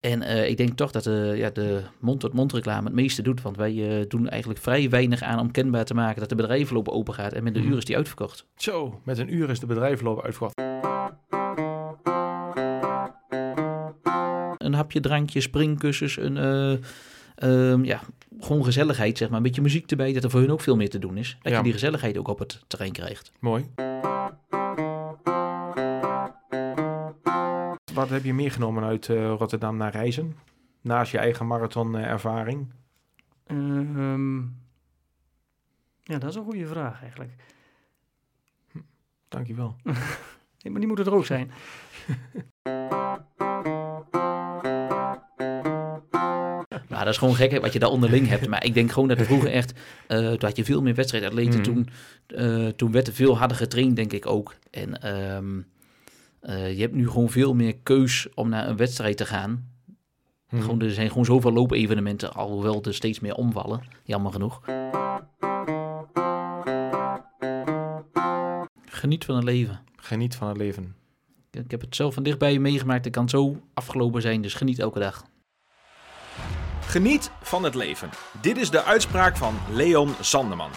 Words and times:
En 0.00 0.22
eh, 0.22 0.48
ik 0.48 0.56
denk 0.56 0.76
toch 0.76 0.90
dat 0.90 1.04
de, 1.04 1.32
ja, 1.36 1.50
de 1.50 1.82
mond-tot-mond 1.98 2.52
reclame 2.52 2.84
het 2.86 2.94
meeste 2.94 3.22
doet. 3.22 3.42
Want 3.42 3.56
wij 3.56 3.98
eh, 4.00 4.04
doen 4.08 4.28
eigenlijk 4.28 4.60
vrij 4.60 4.88
weinig 4.90 5.22
aan 5.22 5.38
om 5.40 5.50
kenbaar 5.50 5.84
te 5.84 5.94
maken 5.94 6.20
dat 6.20 6.28
de 6.28 6.34
bedrijvenloop 6.34 6.88
open 6.88 7.14
gaat. 7.14 7.32
En 7.32 7.42
met 7.42 7.54
een 7.56 7.62
Mhm. 7.62 7.70
uur 7.70 7.78
is 7.78 7.84
die 7.84 7.96
uitverkocht. 7.96 8.46
Zo, 8.56 9.00
met 9.04 9.18
een 9.18 9.34
uur 9.34 9.50
is 9.50 9.60
de 9.60 9.66
bedrijvenloop 9.66 10.22
uitverkocht. 10.24 10.54
Een 14.58 14.74
hapje, 14.74 15.00
drankje, 15.00 15.40
springkussens, 15.40 16.16
een, 16.16 16.36
eh, 16.36 16.72
ehm, 17.34 17.84
ja, 17.84 18.00
gewoon 18.40 18.64
gezelligheid, 18.64 19.18
zeg 19.18 19.28
maar. 19.28 19.36
Een 19.36 19.42
beetje 19.42 19.62
muziek 19.62 19.90
erbij, 19.90 20.12
dat 20.12 20.24
er 20.24 20.30
voor 20.30 20.40
hun 20.40 20.50
ook 20.52 20.60
veel 20.60 20.76
meer 20.76 20.90
te 20.90 20.98
doen 20.98 21.16
is. 21.16 21.36
Dat 21.42 21.52
Ja. 21.52 21.58
je 21.58 21.64
die 21.64 21.72
gezelligheid 21.72 22.18
ook 22.18 22.28
op 22.28 22.38
het 22.38 22.64
terrein 22.66 22.92
krijgt. 22.92 23.32
Mooi. 23.40 23.64
Wat 27.94 28.08
heb 28.08 28.24
je 28.24 28.34
meegenomen 28.34 28.84
uit 28.84 29.08
eh, 29.08 29.34
Rotterdam 29.38 29.76
naar 29.76 29.92
reizen? 29.92 30.36
Naast 30.80 31.12
je 31.12 31.18
eigen 31.18 31.46
marathonervaring? 31.46 32.72
Ehm, 33.46 34.38
ja, 36.02 36.18
dat 36.18 36.30
is 36.30 36.34
een 36.34 36.44
goede 36.44 36.66
vraag 36.66 37.02
eigenlijk. 37.02 37.32
Dankjewel. 39.28 39.76
Nee, 40.62 40.72
maar 40.72 40.80
die 40.80 40.88
moeten 40.88 41.06
er 41.12 41.18
ook 41.18 41.26
zijn. 41.26 41.50
Nou, 46.88 47.04
dat 47.04 47.14
is 47.14 47.18
gewoon 47.18 47.34
gek 47.34 47.60
wat 47.60 47.72
je 47.72 47.78
daar 47.78 47.90
onderling 47.90 48.28
hebt. 48.28 48.48
Maar 48.48 48.64
ik 48.64 48.74
denk 48.74 48.92
gewoon 48.92 49.08
dat 49.08 49.18
er 49.18 49.24
vroeger 49.24 49.50
echt... 49.50 49.72
eh 50.06 50.18
toen 50.18 50.48
had 50.48 50.56
je 50.56 50.64
veel 50.64 50.82
meer 50.82 50.94
wedstrijdatleten. 50.94 51.60
Mhm. 51.60 51.62
Toen, 51.62 51.88
eh, 52.26 52.66
toen 52.68 52.92
werd 52.92 53.06
er 53.06 53.12
veel 53.12 53.38
harder 53.38 53.56
getraind, 53.56 53.96
denk 53.96 54.12
ik 54.12 54.26
ook. 54.26 54.54
En 54.70 55.02
ehm, 55.02 55.60
eh, 56.40 56.74
je 56.74 56.80
hebt 56.80 56.94
nu 56.94 57.08
gewoon 57.08 57.30
veel 57.30 57.54
meer 57.54 57.76
keus 57.76 58.28
om 58.34 58.48
naar 58.48 58.68
een 58.68 58.76
wedstrijd 58.76 59.16
te 59.16 59.26
gaan. 59.26 59.68
Hm. 60.48 60.60
Gewoon, 60.60 60.80
er 60.80 60.90
zijn 60.90 61.08
gewoon 61.08 61.24
zoveel 61.24 61.52
loopevenementen, 61.52 62.32
alhoewel 62.32 62.82
er 62.82 62.94
steeds 62.94 63.20
meer 63.20 63.34
omvallen. 63.34 63.82
Jammer 64.04 64.32
genoeg. 64.32 64.60
Geniet 68.84 69.24
van 69.24 69.34
het 69.34 69.44
leven. 69.44 69.80
Geniet 69.96 70.34
van 70.34 70.48
het 70.48 70.56
leven. 70.56 70.94
Ik 71.50 71.70
heb 71.70 71.80
het 71.80 71.96
zelf 71.96 72.14
van 72.14 72.22
dichtbij 72.22 72.58
meegemaakt. 72.58 73.04
Het 73.04 73.14
kan 73.14 73.28
zo 73.28 73.60
afgelopen 73.74 74.22
zijn, 74.22 74.42
dus 74.42 74.54
geniet 74.54 74.78
elke 74.78 74.98
dag. 74.98 75.24
Geniet 76.80 77.30
van 77.42 77.64
het 77.64 77.74
leven. 77.74 78.10
Dit 78.40 78.56
is 78.56 78.70
de 78.70 78.82
uitspraak 78.82 79.36
van 79.36 79.54
Leon 79.72 80.14
Sanderman. 80.20 80.70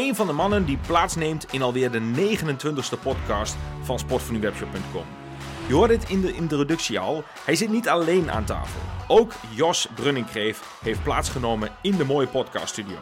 Een 0.00 0.14
van 0.14 0.26
de 0.26 0.32
mannen 0.32 0.64
die 0.64 0.78
plaatsneemt 0.86 1.52
in 1.52 1.62
alweer 1.62 1.90
de 1.90 2.00
29e 2.00 3.02
podcast 3.02 3.56
van 3.82 3.98
sportvernieuwwebshop.com. 3.98 5.04
Je 5.66 5.74
hoort 5.74 5.90
het 5.90 6.08
in 6.08 6.20
de 6.20 6.32
introductie 6.32 6.98
al, 6.98 7.24
hij 7.44 7.54
zit 7.54 7.70
niet 7.70 7.88
alleen 7.88 8.30
aan 8.30 8.44
tafel. 8.44 8.80
Ook 9.08 9.32
Jos 9.54 9.88
Brunninkreef 9.94 10.78
heeft 10.82 11.02
plaatsgenomen 11.02 11.70
in 11.82 11.96
de 11.96 12.04
mooie 12.04 12.26
podcaststudio. 12.26 12.96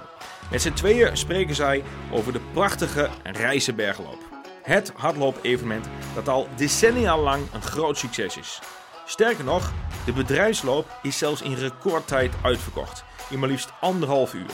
Met 0.51 0.63
z'n 0.63 0.73
tweeën 0.73 1.17
spreken 1.17 1.55
zij 1.55 1.83
over 2.13 2.33
de 2.33 2.41
prachtige 2.53 3.09
Rijzenbergloop. 3.23 4.19
Het 4.63 4.93
hardloop-evenement 4.97 5.89
dat 6.15 6.29
al 6.29 6.49
decennia 6.57 7.19
lang 7.19 7.43
een 7.53 7.63
groot 7.63 7.99
succes 7.99 8.37
is. 8.37 8.61
Sterker 9.05 9.45
nog, 9.45 9.73
de 10.05 10.13
bedrijfsloop 10.13 10.99
is 11.03 11.19
zelfs 11.19 11.43
in 11.43 11.55
recordtijd 11.55 12.35
uitverkocht. 12.43 13.05
In 13.31 13.39
maar 13.39 13.49
liefst 13.49 13.73
anderhalf 13.81 14.35
uur. 14.35 14.51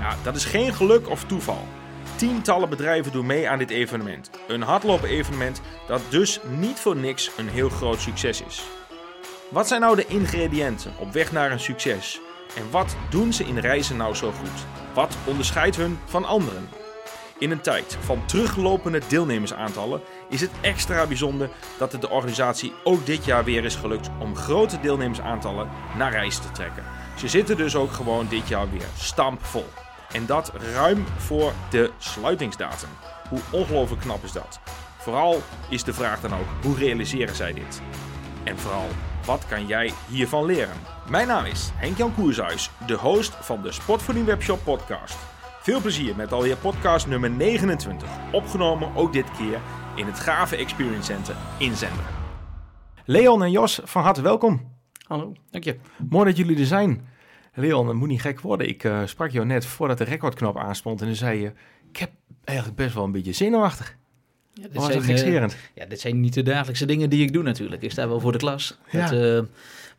Ja, 0.00 0.16
dat 0.22 0.36
is 0.36 0.44
geen 0.44 0.74
geluk 0.74 1.08
of 1.08 1.24
toeval. 1.24 1.66
Tientallen 2.24 2.68
bedrijven 2.68 3.12
doen 3.12 3.26
mee 3.26 3.48
aan 3.48 3.58
dit 3.58 3.70
evenement. 3.70 4.30
Een 4.48 4.62
hardloop-evenement 4.62 5.60
dat 5.86 6.00
dus 6.08 6.40
niet 6.58 6.80
voor 6.80 6.96
niks 6.96 7.30
een 7.36 7.48
heel 7.48 7.68
groot 7.68 8.00
succes 8.00 8.42
is. 8.42 8.62
Wat 9.50 9.68
zijn 9.68 9.80
nou 9.80 9.96
de 9.96 10.06
ingrediënten 10.06 10.92
op 10.98 11.12
weg 11.12 11.32
naar 11.32 11.52
een 11.52 11.60
succes? 11.60 12.20
En 12.56 12.70
wat 12.70 12.96
doen 13.10 13.32
ze 13.32 13.44
in 13.44 13.58
reizen 13.58 13.96
nou 13.96 14.14
zo 14.14 14.30
goed? 14.30 14.66
Wat 14.94 15.16
onderscheidt 15.24 15.76
hun 15.76 15.98
van 16.04 16.24
anderen? 16.24 16.68
In 17.38 17.50
een 17.50 17.60
tijd 17.60 17.96
van 18.00 18.26
teruglopende 18.26 19.00
deelnemersaantallen 19.08 20.00
is 20.28 20.40
het 20.40 20.50
extra 20.60 21.06
bijzonder 21.06 21.50
dat 21.78 21.92
het 21.92 22.00
de 22.00 22.10
organisatie 22.10 22.72
ook 22.84 23.06
dit 23.06 23.24
jaar 23.24 23.44
weer 23.44 23.64
is 23.64 23.76
gelukt 23.76 24.10
om 24.18 24.36
grote 24.36 24.80
deelnemersaantallen 24.80 25.68
naar 25.96 26.12
reis 26.12 26.38
te 26.38 26.50
trekken. 26.50 26.84
Ze 27.18 27.28
zitten 27.28 27.56
dus 27.56 27.76
ook 27.76 27.92
gewoon 27.92 28.26
dit 28.28 28.48
jaar 28.48 28.70
weer 28.70 28.88
stampvol. 28.96 29.66
En 30.14 30.26
dat 30.26 30.52
ruim 30.74 31.04
voor 31.16 31.52
de 31.70 31.90
sluitingsdatum. 31.98 32.88
Hoe 33.28 33.40
ongelooflijk 33.50 34.02
knap 34.02 34.24
is 34.24 34.32
dat? 34.32 34.60
Vooral 34.98 35.42
is 35.68 35.84
de 35.84 35.92
vraag 35.92 36.20
dan 36.20 36.32
ook, 36.32 36.46
hoe 36.62 36.76
realiseren 36.76 37.34
zij 37.34 37.52
dit? 37.52 37.82
En 38.44 38.58
vooral, 38.58 38.88
wat 39.24 39.46
kan 39.46 39.66
jij 39.66 39.92
hiervan 40.08 40.44
leren? 40.44 40.76
Mijn 41.10 41.26
naam 41.26 41.44
is 41.44 41.70
Henk-Jan 41.74 42.14
Koershuis, 42.14 42.70
de 42.86 42.94
host 42.94 43.36
van 43.40 43.62
de 43.62 43.72
Sportvoeding 43.72 44.26
Webshop 44.26 44.60
podcast. 44.64 45.16
Veel 45.60 45.80
plezier 45.80 46.16
met 46.16 46.32
alweer 46.32 46.56
podcast 46.56 47.06
nummer 47.06 47.30
29, 47.30 48.08
opgenomen 48.32 48.94
ook 48.96 49.12
dit 49.12 49.30
keer 49.36 49.60
in 49.94 50.06
het 50.06 50.20
Gave 50.20 50.56
Experience 50.56 51.12
Center 51.12 51.36
in 51.58 51.76
Zenderen. 51.76 52.14
Leon 53.04 53.42
en 53.42 53.50
Jos, 53.50 53.80
van 53.84 54.02
harte 54.02 54.22
welkom. 54.22 54.72
Hallo. 55.06 55.32
Dank 55.50 55.64
je. 55.64 55.78
Mooi 56.08 56.24
dat 56.24 56.36
jullie 56.36 56.58
er 56.58 56.66
zijn. 56.66 57.12
Leon, 57.54 57.88
het 57.88 57.96
moet 57.96 58.08
niet 58.08 58.20
gek 58.20 58.40
worden. 58.40 58.68
Ik 58.68 58.84
eh, 58.84 59.00
sprak 59.04 59.30
jou 59.30 59.46
net 59.46 59.66
voordat 59.66 59.98
de 59.98 60.04
recordknop 60.04 60.58
aanstond 60.58 61.00
en 61.00 61.06
dan 61.06 61.16
zei 61.16 61.40
je... 61.40 61.52
Ik 61.90 61.96
heb 61.96 62.10
eigenlijk 62.44 62.78
best 62.78 62.94
wel 62.94 63.04
een 63.04 63.12
beetje 63.12 63.32
zenuwachtig. 63.32 63.96
Ja, 64.54 64.62
dit, 64.62 64.74
was 64.74 64.92
zijn, 64.92 65.42
eh, 65.42 65.56
ja, 65.74 65.86
dit 65.86 66.00
zijn 66.00 66.20
niet 66.20 66.34
de 66.34 66.42
dagelijkse 66.42 66.86
dingen 66.86 67.10
die 67.10 67.22
ik 67.22 67.32
doe 67.32 67.42
natuurlijk. 67.42 67.82
Ik 67.82 67.90
sta 67.90 68.08
wel 68.08 68.20
voor 68.20 68.32
de 68.32 68.38
klas. 68.38 68.78
Ja. 68.90 69.00
Dat, 69.00 69.20
eh, 69.20 69.50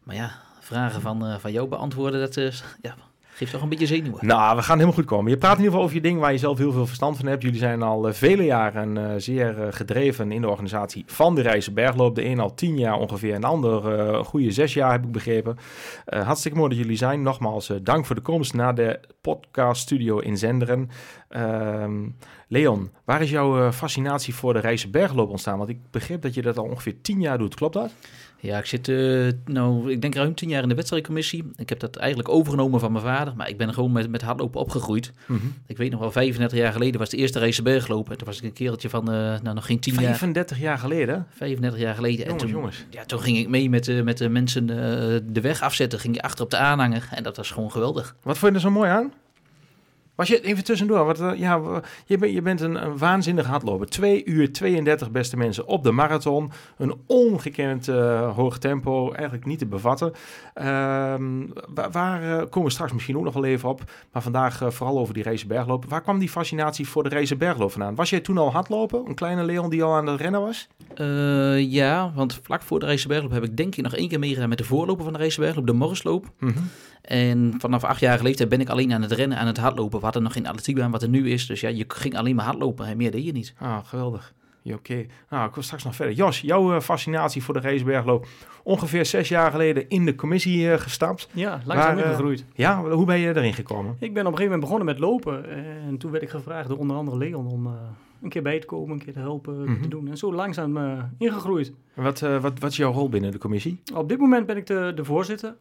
maar 0.03 0.15
ja, 0.15 0.31
vragen 0.59 1.01
van, 1.01 1.39
van 1.39 1.51
jou 1.51 1.67
beantwoorden, 1.67 2.19
dat 2.19 2.37
eh, 2.37 2.51
ja, 2.81 2.95
geeft 3.35 3.51
toch 3.51 3.61
een 3.61 3.69
beetje 3.69 3.85
zenuwen. 3.85 4.25
Nou, 4.25 4.55
we 4.55 4.61
gaan 4.61 4.75
helemaal 4.75 4.97
goed 4.97 5.05
komen. 5.05 5.31
Je 5.31 5.37
praat 5.37 5.57
in 5.57 5.63
ieder 5.63 5.71
geval 5.71 5.85
over 5.85 5.95
je 5.95 6.07
ding 6.07 6.19
waar 6.19 6.31
je 6.31 6.37
zelf 6.37 6.57
heel 6.57 6.71
veel 6.71 6.85
verstand 6.85 7.17
van 7.17 7.25
hebt. 7.25 7.41
Jullie 7.41 7.59
zijn 7.59 7.81
al 7.81 8.07
eh, 8.07 8.13
vele 8.13 8.43
jaren 8.43 8.97
eh, 8.97 9.13
zeer 9.17 9.61
eh, 9.61 9.67
gedreven 9.69 10.31
in 10.31 10.41
de 10.41 10.49
organisatie 10.49 11.03
van 11.07 11.35
de 11.35 11.41
Reizen 11.41 11.73
Bergloop. 11.73 12.15
De 12.15 12.25
een 12.25 12.39
al 12.39 12.53
tien 12.53 12.77
jaar 12.77 12.97
ongeveer, 12.99 13.33
en 13.33 13.41
de 13.41 13.47
ander 13.47 14.25
goede 14.25 14.51
zes 14.51 14.73
jaar 14.73 14.91
heb 14.91 15.03
ik 15.03 15.11
begrepen. 15.11 15.57
Hartstikke 16.05 16.57
mooi 16.57 16.69
dat 16.69 16.77
jullie 16.77 16.97
zijn. 16.97 17.21
Nogmaals, 17.21 17.71
dank 17.81 18.05
voor 18.05 18.15
de 18.15 18.21
komst 18.21 18.53
naar 18.53 18.75
de 18.75 18.99
podcaststudio 19.21 20.19
in 20.19 20.37
Zenderen. 20.37 20.89
Ehm, 21.29 22.09
Leon, 22.47 22.91
waar 23.03 23.21
is 23.21 23.29
jouw 23.29 23.59
eh, 23.59 23.71
fascinatie 23.71 24.33
voor 24.35 24.53
de 24.53 24.59
Reizen 24.59 24.91
Bergloop 24.91 25.29
ontstaan? 25.29 25.57
Want 25.57 25.69
ik 25.69 25.77
begreep 25.91 26.21
dat 26.21 26.33
je 26.33 26.41
dat 26.41 26.57
al 26.57 26.63
ongeveer 26.63 27.01
tien 27.01 27.21
jaar 27.21 27.37
doet. 27.37 27.55
Klopt 27.55 27.73
dat? 27.73 27.91
Ja, 28.39 28.57
ik 28.57 28.65
zit, 28.65 28.87
eh, 28.87 29.27
nou, 29.45 29.91
ik 29.91 30.01
denk 30.01 30.15
ruim 30.15 30.35
tien 30.35 30.49
jaar 30.49 30.63
in 30.63 30.69
de 30.69 30.75
wedstrijdcommissie. 30.75 31.51
Ik 31.55 31.69
heb 31.69 31.79
dat 31.79 31.95
eigenlijk 31.95 32.29
overgenomen 32.29 32.79
van 32.79 32.91
mijn 32.91 33.03
vader, 33.03 33.35
maar 33.35 33.49
ik 33.49 33.57
ben 33.57 33.73
gewoon 33.73 33.91
met, 33.91 34.09
met 34.09 34.21
hardlopen 34.21 34.59
opgegroeid. 34.59 35.11
Ik 35.65 35.77
weet 35.77 35.91
nog 35.91 35.99
wel, 35.99 36.11
35 36.11 36.57
jaar 36.57 36.71
geleden 36.71 36.99
was 36.99 37.09
de 37.09 37.17
eerste 37.17 37.39
race 37.39 37.61
berglopen. 37.61 38.11
En 38.11 38.17
toen 38.17 38.27
was 38.27 38.37
ik 38.37 38.43
een 38.43 38.53
kereltje 38.53 38.89
van, 38.89 39.11
eh, 39.11 39.15
nou, 39.15 39.53
nog 39.53 39.65
geen 39.65 39.79
10 39.79 39.93
jaar, 39.93 40.03
35 40.03 40.59
jaar 40.59 40.77
geleden. 40.77 41.27
35 41.29 41.79
jaar 41.79 41.95
geleden. 41.95 42.19
en 42.19 42.25
Jongens, 42.25 42.43
toen, 42.43 42.51
jongens. 42.51 42.85
Ja, 42.89 43.05
toen 43.05 43.19
ging 43.19 43.37
ik 43.37 43.49
mee 43.49 43.69
met, 43.69 43.83
de 43.83 44.03
met 44.03 44.17
de 44.17 44.29
mensen 44.29 44.65
de 45.33 45.41
weg 45.41 45.61
afzetten. 45.61 45.99
Ging 45.99 46.15
je 46.15 46.21
achter 46.21 46.43
op 46.43 46.51
de 46.51 46.57
aanhanger 46.57 47.07
en 47.11 47.23
dat 47.23 47.37
was 47.37 47.51
gewoon 47.51 47.71
geweldig. 47.71 48.15
Wat 48.21 48.37
vond 48.37 48.51
je 48.51 48.57
er 48.57 48.63
zo 48.63 48.71
mooi 48.71 48.89
aan? 48.89 49.11
Was 50.15 50.27
je 50.27 50.41
even 50.41 50.63
tussendoor? 50.63 51.05
Wat, 51.05 51.19
eh, 51.19 51.31
ja, 51.35 51.81
je, 52.05 52.17
bent 52.17 52.33
je 52.33 52.41
bent 52.41 52.61
een, 52.61 52.85
een 52.85 52.97
waanzinnig 52.97 53.45
hardloper. 53.45 53.87
2 53.87 54.25
uur 54.25 54.53
32 54.53 55.11
beste 55.11 55.37
mensen 55.37 55.67
op 55.67 55.83
de 55.83 55.91
marathon. 55.91 56.51
Een 56.77 56.95
ongekend 57.05 57.87
eh, 57.87 58.35
hoog 58.35 58.57
tempo, 58.57 59.11
eigenlijk 59.11 59.45
niet 59.45 59.59
te 59.59 59.65
bevatten. 59.65 60.13
Ehm, 60.53 61.45
waar 61.73 61.91
waar, 61.91 62.21
eh, 62.23 62.49
komen 62.49 62.63
we 62.63 62.69
straks 62.69 62.93
misschien 62.93 63.17
ook 63.17 63.23
nog 63.23 63.33
wel 63.33 63.45
even 63.45 63.69
op. 63.69 63.83
Maar 64.11 64.21
vandaag 64.21 64.61
vooral 64.67 64.99
over 64.99 65.13
die 65.13 65.23
race 65.23 65.47
berglopen. 65.47 65.89
Waar 65.89 66.01
kwam 66.01 66.19
die 66.19 66.29
fascinatie 66.29 66.87
voor 66.87 67.03
de 67.03 67.09
race 67.09 67.35
bergloop 67.35 67.71
vandaan? 67.71 67.95
Was 67.95 68.09
jij 68.09 68.19
toen 68.19 68.37
al 68.37 68.51
hardlopen? 68.51 69.05
Een 69.05 69.15
kleine 69.15 69.43
Leon 69.43 69.69
die 69.69 69.83
al 69.83 69.95
aan 69.95 70.07
het 70.07 70.21
rennen 70.21 70.41
was? 70.41 70.67
Ja, 71.57 72.11
want 72.15 72.39
vlak 72.43 72.61
voor 72.61 72.79
de 72.79 72.85
race 72.85 73.07
bergloop 73.07 73.31
heb 73.31 73.43
ik 73.43 73.57
denk 73.57 73.75
ik 73.75 73.83
nog 73.83 73.95
één 73.95 74.07
keer 74.07 74.19
meegedaan 74.19 74.49
met 74.49 74.57
de 74.57 74.63
voorloper 74.63 75.03
van 75.03 75.13
de 75.13 75.19
race 75.19 75.39
bergloop, 75.39 75.67
de 75.67 75.73
Morrisloop. 75.73 76.25
En 77.07 77.53
vanaf 77.57 77.83
achtjarige 77.83 78.23
leeftijd 78.23 78.49
ben 78.49 78.59
ik 78.61 78.69
alleen 78.69 78.93
aan 78.93 79.01
het 79.01 79.11
rennen, 79.11 79.37
aan 79.37 79.47
het 79.47 79.57
hardlopen. 79.57 79.97
We 79.97 80.03
hadden 80.03 80.23
nog 80.23 80.33
geen 80.33 80.47
atletiekbaan 80.47 80.91
wat 80.91 81.01
er 81.03 81.09
nu 81.09 81.29
is. 81.29 81.45
Dus 81.47 81.61
ja, 81.61 81.69
je 81.69 81.85
ging 81.87 82.17
alleen 82.17 82.35
maar 82.35 82.45
hardlopen 82.45 82.85
en 82.85 82.97
meer 82.97 83.11
deed 83.11 83.25
je 83.25 83.31
niet. 83.31 83.53
Ah, 83.59 83.77
geweldig. 83.83 84.33
Ja, 84.61 84.75
Oké. 84.75 85.05
Nou, 85.29 85.47
ik 85.47 85.53
wil 85.53 85.63
straks 85.63 85.83
nog 85.83 85.95
verder. 85.95 86.15
Jos, 86.15 86.41
jouw 86.41 86.73
eh, 86.75 86.79
fascinatie 86.81 87.43
voor 87.43 87.53
de 87.53 87.59
racebergloop. 87.59 88.27
Ongeveer 88.63 89.05
zes 89.05 89.29
jaar 89.29 89.51
geleden 89.51 89.89
in 89.89 90.05
de 90.05 90.15
commissie 90.15 90.71
eh, 90.71 90.79
gestapt. 90.79 91.29
Ja, 91.31 91.49
langzaam 91.65 91.95
Waar, 91.95 91.97
eh, 91.97 92.05
ingegroeid. 92.09 92.45
Ja, 92.53 92.81
hoe 92.89 93.05
ben 93.05 93.19
je 93.19 93.27
erin 93.35 93.53
gekomen? 93.53 93.95
Ik 93.99 94.13
ben 94.13 94.25
op 94.25 94.31
een 94.31 94.37
gegeven 94.37 94.43
moment 94.43 94.61
begonnen 94.61 94.85
met 94.85 94.99
lopen. 94.99 95.49
En 95.87 95.97
toen 95.97 96.11
werd 96.11 96.23
ik 96.23 96.29
gevraagd 96.29 96.67
door 96.67 96.77
onder 96.77 96.97
andere 96.97 97.17
Leon 97.17 97.47
om 97.47 97.65
eh, 97.65 97.71
een 98.21 98.29
keer 98.29 98.41
bij 98.41 98.59
te 98.59 98.65
komen, 98.67 98.93
een 98.93 99.03
keer 99.03 99.13
te 99.13 99.19
helpen, 99.19 99.63
Mhm. 99.63 99.81
te 99.81 99.87
doen. 99.87 100.07
En 100.07 100.17
zo 100.17 100.33
langzaam 100.33 100.77
eh, 100.77 101.03
ingegroeid. 101.17 101.71
Wat, 101.93 102.21
eh, 102.21 102.41
wat, 102.41 102.59
wat 102.59 102.71
is 102.71 102.77
jouw 102.77 102.91
rol 102.91 103.09
binnen 103.09 103.31
de 103.31 103.37
commissie? 103.37 103.81
Op 103.93 104.09
dit 104.09 104.17
moment 104.19 104.45
ben 104.45 104.57
ik 104.57 104.65
de, 104.65 104.91
de 104.95 105.03
voorzitter. 105.05 105.55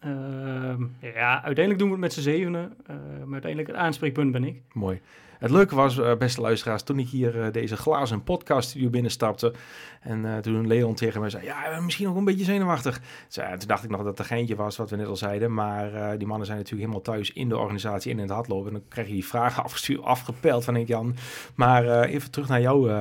Ehm, 0.00 0.82
ja, 1.00 1.42
uiteindelijk 1.42 1.78
doen 1.78 1.88
we 1.88 1.92
het 1.92 2.00
met 2.00 2.12
z'n 2.12 2.20
zevenen. 2.20 2.76
eh, 2.86 2.96
maar 2.96 3.32
uiteindelijk 3.32 3.70
het 3.70 3.76
aanspreekpunt 3.76 4.32
ben 4.32 4.44
ik. 4.44 4.62
Mooi. 4.72 5.00
Het 5.38 5.50
leuke 5.50 5.74
was, 5.74 5.98
uh, 5.98 6.16
beste 6.16 6.40
luisteraars, 6.40 6.82
toen 6.82 6.98
ik 6.98 7.08
hier 7.08 7.36
uh, 7.36 7.52
deze 7.52 7.76
glazen 7.76 8.22
podcaststudio 8.22 8.90
binnenstapte 8.90 9.52
en 10.00 10.24
uh, 10.24 10.36
toen 10.36 10.66
Leon 10.66 10.94
tegen 10.94 11.20
mij 11.20 11.30
zei, 11.30 11.44
ja, 11.44 11.80
misschien 11.80 12.08
ook 12.08 12.16
een 12.16 12.24
beetje 12.24 12.44
zenuwachtig. 12.44 13.00
Toen 13.28 13.58
dacht 13.66 13.84
ik 13.84 13.90
nog 13.90 13.98
dat 13.98 14.08
het 14.08 14.18
een 14.18 14.24
geintje 14.24 14.56
was, 14.56 14.76
wat 14.76 14.90
we 14.90 14.96
net 14.96 15.06
al 15.06 15.16
zeiden, 15.16 15.54
maar 15.54 16.18
die 16.18 16.26
mannen 16.26 16.46
zijn 16.46 16.58
natuurlijk 16.58 16.88
helemaal 16.88 17.14
thuis 17.14 17.32
in 17.32 17.48
de 17.48 17.56
organisatie, 17.56 18.10
in 18.10 18.18
het 18.18 18.30
hardlopen. 18.30 18.66
En 18.66 18.72
dan 18.72 18.88
krijg 18.88 19.06
je 19.06 19.12
die 19.12 19.26
vragen 19.26 19.62
afgepeld 20.02 20.64
van 20.64 20.76
ik 20.76 20.88
Jan. 20.88 21.14
Maar 21.54 22.02
even 22.02 22.30
terug 22.30 22.48
naar 22.48 22.60
jou, 22.60 22.92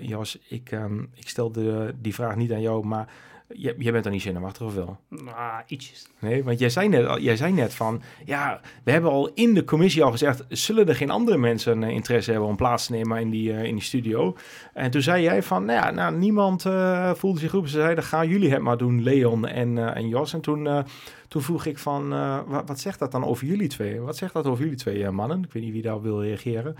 Jos. 0.00 0.38
Ik, 0.48 0.72
um, 0.72 1.10
ik 1.14 1.28
stelde 1.28 1.94
die 2.00 2.14
vraag 2.14 2.36
niet 2.36 2.52
aan 2.52 2.60
jou, 2.60 2.86
maar 2.86 3.08
je, 3.54 3.74
jij 3.78 3.92
bent 3.92 4.04
dan 4.04 4.12
niet 4.12 4.22
zenuwachtig 4.22 4.66
of 4.66 4.74
wel? 4.74 4.98
Nou, 5.08 5.62
ietsjes. 5.66 6.06
Nee, 6.18 6.44
want 6.44 6.58
jij 6.58 6.68
zei, 6.68 6.88
net, 6.88 7.22
jij 7.22 7.36
zei 7.36 7.52
net 7.52 7.74
van... 7.74 8.02
Ja, 8.24 8.60
we 8.84 8.90
hebben 8.90 9.10
al 9.10 9.30
in 9.34 9.54
de 9.54 9.64
commissie 9.64 10.04
al 10.04 10.10
gezegd... 10.10 10.44
zullen 10.48 10.88
er 10.88 10.94
geen 10.94 11.10
andere 11.10 11.36
mensen 11.36 11.82
uh, 11.82 11.88
interesse 11.88 12.30
hebben 12.30 12.48
om 12.48 12.56
plaats 12.56 12.86
te 12.86 12.92
nemen 12.92 13.20
in 13.20 13.30
die, 13.30 13.52
uh, 13.52 13.64
in 13.64 13.74
die 13.74 13.84
studio? 13.84 14.36
En 14.72 14.90
toen 14.90 15.02
zei 15.02 15.22
jij 15.22 15.42
van... 15.42 15.64
Nou 15.64 15.78
ja, 15.78 15.90
nou, 15.90 16.16
niemand 16.16 16.64
uh, 16.64 17.14
voelde 17.14 17.38
zich 17.38 17.50
goed. 17.50 17.70
Ze 17.70 17.80
zeiden, 17.80 18.04
gaan 18.04 18.28
jullie 18.28 18.50
het 18.50 18.62
maar 18.62 18.78
doen, 18.78 19.02
Leon 19.02 19.46
en, 19.46 19.94
en 19.94 20.08
Jos. 20.08 20.32
En 20.32 20.40
toen, 20.40 20.84
toen 21.28 21.42
vroeg 21.42 21.66
ik 21.66 21.78
van... 21.78 22.08
Wat, 22.46 22.68
wat, 22.68 22.80
zegt 22.80 22.98
dat 22.98 23.12
dan 23.12 23.24
over 23.24 23.46
jullie 23.46 23.68
twee? 23.68 24.00
Wat 24.00 24.16
zegt 24.16 24.32
dat 24.32 24.46
over 24.46 24.62
jullie 24.62 24.78
twee 24.78 25.10
mannen? 25.10 25.42
Ik 25.42 25.52
weet 25.52 25.62
niet 25.62 25.72
wie 25.72 25.82
daar 25.82 26.02
wil 26.02 26.22
reageren. 26.22 26.76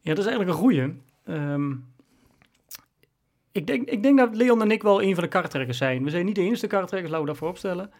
Ja, 0.00 0.14
dat 0.14 0.18
is 0.18 0.26
eigenlijk 0.26 0.50
een 0.50 0.62
goeie. 0.62 0.94
Um, 1.28 1.84
ik 3.52 3.66
denk, 3.66 3.88
ik 3.88 4.02
denk 4.02 4.18
dat 4.18 4.36
Leon 4.36 4.62
en 4.62 4.70
ik 4.70 4.82
wel 4.82 5.02
een 5.02 5.14
van 5.14 5.24
de 5.24 5.30
kartrekkers 5.30 5.78
zijn. 5.78 6.04
We 6.04 6.10
zijn 6.10 6.26
niet 6.26 6.34
de 6.34 6.40
enige 6.42 6.66
kartrekkers, 6.66 7.10
laten 7.10 7.20
we 7.20 7.30
dat 7.30 7.40
vooropstellen. 7.40 7.90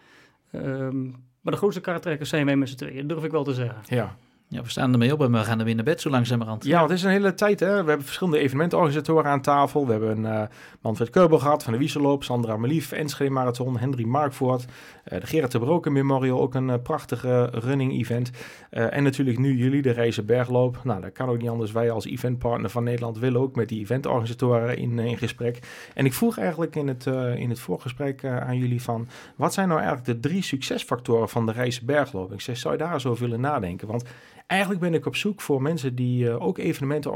Um, 0.53 1.31
maar 1.41 1.53
de 1.53 1.59
grootste 1.59 1.81
kartrekkers 1.81 2.29
zijn 2.29 2.47
wij 2.47 2.57
met 2.57 2.69
z'n 2.69 2.77
tweeën, 2.77 3.07
durf 3.07 3.25
ik 3.25 3.31
wel 3.31 3.45
te 3.45 3.55
zeggen. 3.55 3.77
Ja, 3.87 4.17
ja, 4.53 4.63
we 4.63 4.71
staan 4.71 4.93
ermee 4.93 5.13
op 5.13 5.21
en 5.21 5.33
we 5.33 5.39
gaan 5.39 5.59
er 5.59 5.65
weer 5.65 5.75
naar 5.75 5.85
bed 5.85 6.01
zo 6.01 6.11
langzamerhand. 6.11 6.65
Ja, 6.65 6.83
het 6.83 6.91
is 6.91 7.03
een 7.03 7.11
hele 7.11 7.35
tijd. 7.35 7.61
Hè? 7.61 7.67
We 7.67 7.89
hebben 7.89 8.03
verschillende 8.07 8.39
evenementenorganisatoren 8.39 9.31
aan 9.31 9.41
tafel. 9.41 9.87
We 9.87 9.93
hebben 9.93 10.19
uh, 10.19 10.43
Manfred 10.81 11.11
Keubel 11.11 11.39
gehad 11.39 11.63
van 11.63 11.73
de 11.73 11.79
Wieselloop, 11.79 12.25
Sandra 12.25 12.57
Melief, 12.57 12.93
Enschede 12.93 13.31
Marathon, 13.31 13.79
Henry 13.79 14.05
Markvoort, 14.05 14.65
uh, 14.65 15.21
de 15.21 15.27
Gerard 15.27 15.53
de 15.53 15.59
Broken 15.59 15.93
Memorial, 15.93 16.41
ook 16.41 16.55
een 16.55 16.69
uh, 16.69 16.75
prachtige 16.83 17.45
running 17.53 17.93
event. 17.93 18.31
en 18.71 19.03
natuurlijk 19.03 19.39
nu 19.39 19.57
jullie, 19.57 19.83
de 19.83 19.91
Reizen 19.91 20.27
Bergloop. 20.27 20.81
Nou, 20.85 21.01
dat 21.01 21.13
kan 21.13 21.29
ook 21.29 21.39
niet 21.39 21.49
anders. 21.49 21.73
Wij 21.73 21.91
als 21.91 22.07
eventpartner 22.07 22.71
van 22.71 22.85
Nederland 22.85 23.19
willen 23.19 23.41
ook 23.41 23.57
met 23.57 23.69
die 23.69 23.81
eventorganisatoren 23.81 24.77
in, 24.77 24.99
in 24.99 25.19
gesprek. 25.19 25.59
En 25.95 26.05
ik 26.05 26.15
vroeg 26.15 26.39
eigenlijk 26.39 26.77
in 26.77 26.89
het, 26.89 27.07
in 27.37 27.49
het 27.49 27.59
voorgesprek 27.59 28.25
aan 28.25 28.59
jullie 28.59 28.83
van, 28.83 29.09
wat 29.37 29.55
zijn 29.55 29.69
nou 29.69 29.81
eigenlijk 29.81 30.09
de 30.09 30.29
drie 30.29 30.43
succesfactoren 30.43 31.29
van 31.29 31.47
de 31.47 31.53
Reizen 31.53 31.87
Bergloop? 31.87 32.33
Ik 32.33 32.41
zeg, 32.41 32.57
zou 32.57 32.75
je 32.75 32.81
daar 32.81 33.01
zo 33.01 33.17
willen 33.19 33.41
nadenken? 33.41 33.89
Want 33.89 34.05
eigenlijk 34.53 34.81
ben 34.81 34.95
ik 34.95 35.07
op 35.07 35.17
zoek 35.17 35.41
voor 35.41 35.63
mensen 35.63 35.95
die 35.95 36.25
uh, 36.25 36.43
ook 36.43 36.59
evenementen 36.59 37.13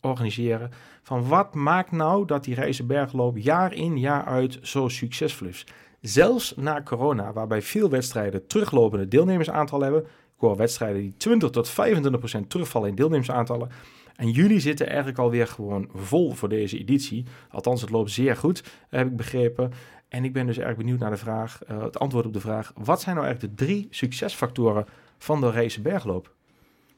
organiseren. 0.00 0.70
Van 1.02 1.28
wat 1.28 1.54
maakt 1.54 1.92
nou 1.92 2.26
dat 2.26 2.44
die 2.44 2.54
reizenbergloop 2.54 3.36
jaar 3.38 3.72
in 3.72 3.98
jaar 3.98 4.24
uit 4.24 4.58
zo 4.62 4.88
succesvol 4.88 5.46
is? 5.46 5.66
Zelfs 6.00 6.54
na 6.56 6.82
corona, 6.82 7.32
waarbij 7.32 7.62
veel 7.62 7.90
wedstrijden 7.90 8.46
teruglopende 8.46 9.08
deelnemersaantal 9.08 9.80
hebben. 9.80 10.02
Ik 10.02 10.42
hoor 10.42 10.56
wedstrijden 10.56 11.00
die 11.00 11.14
20 11.16 11.50
tot 11.50 11.68
25 11.68 12.20
procent 12.20 12.50
terugvallen 12.50 12.88
in 12.88 12.94
deelnemersaantallen. 12.94 13.70
En 14.16 14.30
jullie 14.30 14.60
zitten 14.60 14.86
eigenlijk 14.86 15.18
alweer 15.18 15.46
gewoon 15.46 15.88
vol 15.94 16.32
voor 16.32 16.48
deze 16.48 16.78
editie. 16.78 17.24
Althans, 17.50 17.80
het 17.80 17.90
loopt 17.90 18.10
zeer 18.10 18.36
goed, 18.36 18.64
heb 18.88 19.06
ik 19.06 19.16
begrepen. 19.16 19.72
En 20.08 20.24
ik 20.24 20.32
ben 20.32 20.46
dus 20.46 20.58
erg 20.58 20.76
benieuwd 20.76 20.98
naar 20.98 21.10
de 21.10 21.16
vraag, 21.16 21.60
uh, 21.70 21.82
het 21.82 21.98
antwoord 21.98 22.26
op 22.26 22.32
de 22.32 22.40
vraag: 22.40 22.72
wat 22.74 23.00
zijn 23.00 23.14
nou 23.14 23.26
eigenlijk 23.26 23.58
de 23.58 23.64
drie 23.64 23.86
succesfactoren 23.90 24.86
van 25.18 25.40
de 25.40 25.50
Race 25.50 25.80
Bergloop? 25.80 26.35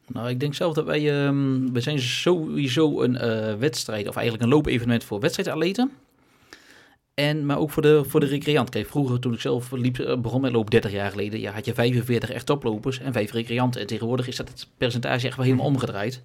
Nou, 0.08 0.28
ik 0.28 0.40
denk 0.40 0.54
zelf 0.54 0.74
dat 0.74 0.84
wij, 0.84 1.26
um, 1.26 1.72
we 1.72 1.80
zijn 1.80 1.98
sowieso 2.00 3.02
een 3.02 3.14
uh, 3.14 3.54
wedstrijd, 3.54 4.08
of 4.08 4.16
eigenlijk 4.16 4.44
een 4.44 4.52
loopevenement 4.52 5.04
voor 5.04 5.20
wedstrijdatleten. 5.20 5.90
En, 7.14 7.46
maar 7.46 7.58
ook 7.58 7.70
voor 7.70 7.82
de, 7.82 8.04
voor 8.06 8.20
de 8.20 8.26
recreant. 8.26 8.70
Kijk, 8.70 8.86
vroeger 8.86 9.20
toen 9.20 9.32
ik 9.32 9.40
zelf 9.40 9.70
liep, 9.70 9.98
eh, 9.98 10.18
begon 10.18 10.40
met 10.40 10.52
loop 10.52 10.70
30 10.70 10.90
jaar 10.92 11.10
geleden, 11.10 11.40
ja, 11.40 11.52
had 11.52 11.64
je 11.64 11.74
45 11.74 12.30
echt 12.30 12.46
toplopers 12.46 13.00
en 13.00 13.12
5 13.12 13.32
recreanten. 13.32 13.80
En 13.80 13.86
tegenwoordig 13.86 14.28
is 14.28 14.36
dat 14.36 14.48
het 14.48 14.68
percentage 14.76 15.26
echt 15.26 15.36
wel 15.36 15.44
helemaal 15.44 15.66
omgedraaid. 15.66 16.22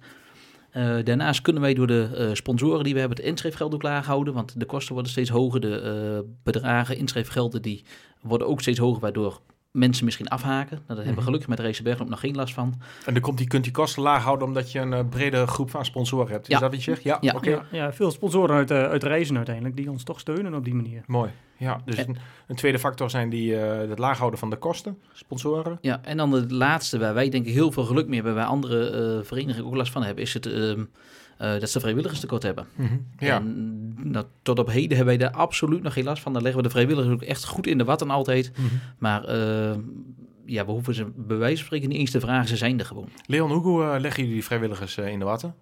Uh, 0.76 0.96
daarnaast 1.04 1.42
kunnen 1.42 1.62
wij 1.62 1.74
door 1.74 1.86
de 1.86 2.08
uh, 2.18 2.28
sponsoren 2.32 2.84
die 2.84 2.92
we 2.94 3.00
hebben 3.00 3.18
het 3.18 3.26
inschrijfgeld 3.26 3.74
ook 3.74 3.82
laag 3.82 4.06
houden, 4.06 4.34
want 4.34 4.60
de 4.60 4.66
kosten 4.66 4.92
worden 4.94 5.12
steeds 5.12 5.30
hoger. 5.30 5.60
De 5.60 6.22
uh, 6.22 6.30
bedragen, 6.42 6.96
inschrijfgelden, 6.96 7.62
die 7.62 7.84
worden 8.20 8.46
ook 8.46 8.60
steeds 8.60 8.78
hoger, 8.78 9.00
waardoor 9.00 9.40
mensen 9.74 10.04
misschien 10.04 10.28
afhaken. 10.28 10.76
Nou, 10.76 10.86
daar 10.86 10.96
hebben 10.96 11.14
we 11.14 11.20
mhm. 11.20 11.24
gelukkig 11.24 11.48
met 11.48 11.60
Race 11.60 12.04
nog 12.04 12.20
geen 12.20 12.36
last 12.36 12.54
van. 12.54 12.74
En 13.06 13.12
dan 13.12 13.22
komt 13.22 13.38
die, 13.38 13.46
kunt 13.46 13.64
die 13.64 13.72
kosten 13.72 14.02
laag 14.02 14.22
houden 14.22 14.46
omdat 14.46 14.72
je 14.72 14.78
een 14.78 14.92
uh, 14.92 15.00
brede 15.10 15.46
groep 15.46 15.70
van 15.70 15.84
sponsoren 15.84 16.30
hebt. 16.30 16.42
Is 16.42 16.54
ja. 16.54 16.58
dat 16.58 16.70
wat 16.70 16.84
je 16.84 16.90
zegt? 16.90 17.02
Ja, 17.02 17.18
ja. 17.20 17.38
ja, 17.40 17.64
ja 17.72 17.92
veel 17.92 18.10
sponsoren 18.10 18.56
uit, 18.56 18.70
uh, 18.70 18.84
uit 18.84 19.02
reizen 19.02 19.36
uiteindelijk 19.36 19.76
die 19.76 19.90
ons 19.90 20.02
toch 20.02 20.20
steunen 20.20 20.54
op 20.54 20.64
die 20.64 20.74
manier. 20.74 21.02
Mooi. 21.06 21.30
Ja, 21.56 21.80
dus 21.84 21.98
een, 21.98 22.16
een, 22.46 22.56
tweede 22.56 22.78
factor 22.78 23.10
zijn 23.10 23.30
die 23.30 23.52
uh, 23.52 23.76
het 23.76 23.98
laag 23.98 24.18
houden 24.18 24.38
van 24.38 24.50
de 24.50 24.56
kosten, 24.56 24.98
sponsoren. 25.12 25.78
Ja, 25.80 26.00
en 26.02 26.16
dan 26.16 26.30
de 26.30 26.54
laatste 26.54 26.98
waar 26.98 27.14
wij 27.14 27.28
denk 27.28 27.46
ik 27.46 27.52
heel 27.52 27.72
veel 27.72 27.84
geluk 27.84 28.06
mee 28.06 28.14
hebben, 28.14 28.34
waar 28.34 28.46
andere 28.46 29.20
verenigingen 29.24 29.66
ook 29.66 29.76
last 29.76 29.92
van 29.92 30.02
hebben, 30.02 30.24
is 30.24 30.34
het 30.34 30.46
ehm, 30.46 30.78
uh, 30.78 30.84
dat 31.36 31.70
ze 31.70 31.80
vrijwilligerstekort 31.80 32.42
hebben. 32.42 32.66
Mm 32.74 32.86
-hmm. 32.86 33.06
Ja. 33.18 33.36
En, 33.36 34.10
nou, 34.10 34.26
tot 34.42 34.58
op 34.58 34.70
heden 34.70 34.96
hebben 34.96 35.16
wij 35.18 35.26
daar 35.26 35.36
absoluut 35.36 35.82
nog 35.82 35.92
geen 35.92 36.04
last 36.04 36.22
van. 36.22 36.32
Dan 36.32 36.42
leggen 36.42 36.62
we 36.62 36.66
de 36.68 36.74
vrijwilligers 36.74 37.14
ook 37.14 37.22
echt 37.22 37.44
goed 37.44 37.66
in 37.66 37.78
de 37.78 37.84
watten 37.84 38.10
altijd. 38.10 38.52
Mm 38.56 38.68
-hmm. 38.68 38.80
Maar 38.98 39.28
uh, 39.28 39.74
ja, 40.46 40.64
we 40.64 40.70
hoeven 40.70 40.94
ze 40.94 41.06
bij 41.16 41.36
wijze 41.36 41.56
van 41.56 41.64
spreken 41.64 41.88
niet 41.88 41.98
eens 41.98 42.10
te 42.10 42.20
vragen. 42.20 42.48
Ze 42.48 42.56
zijn 42.56 42.78
er 42.78 42.86
gewoon. 42.86 43.08
Leon, 43.26 43.50
hoe 43.50 43.82
uh, 43.82 43.94
leggen 43.98 44.20
jullie 44.20 44.34
die 44.34 44.44
vrijwilligers 44.44 44.96
in 44.98 45.18
de 45.18 45.24
watten? 45.24 45.54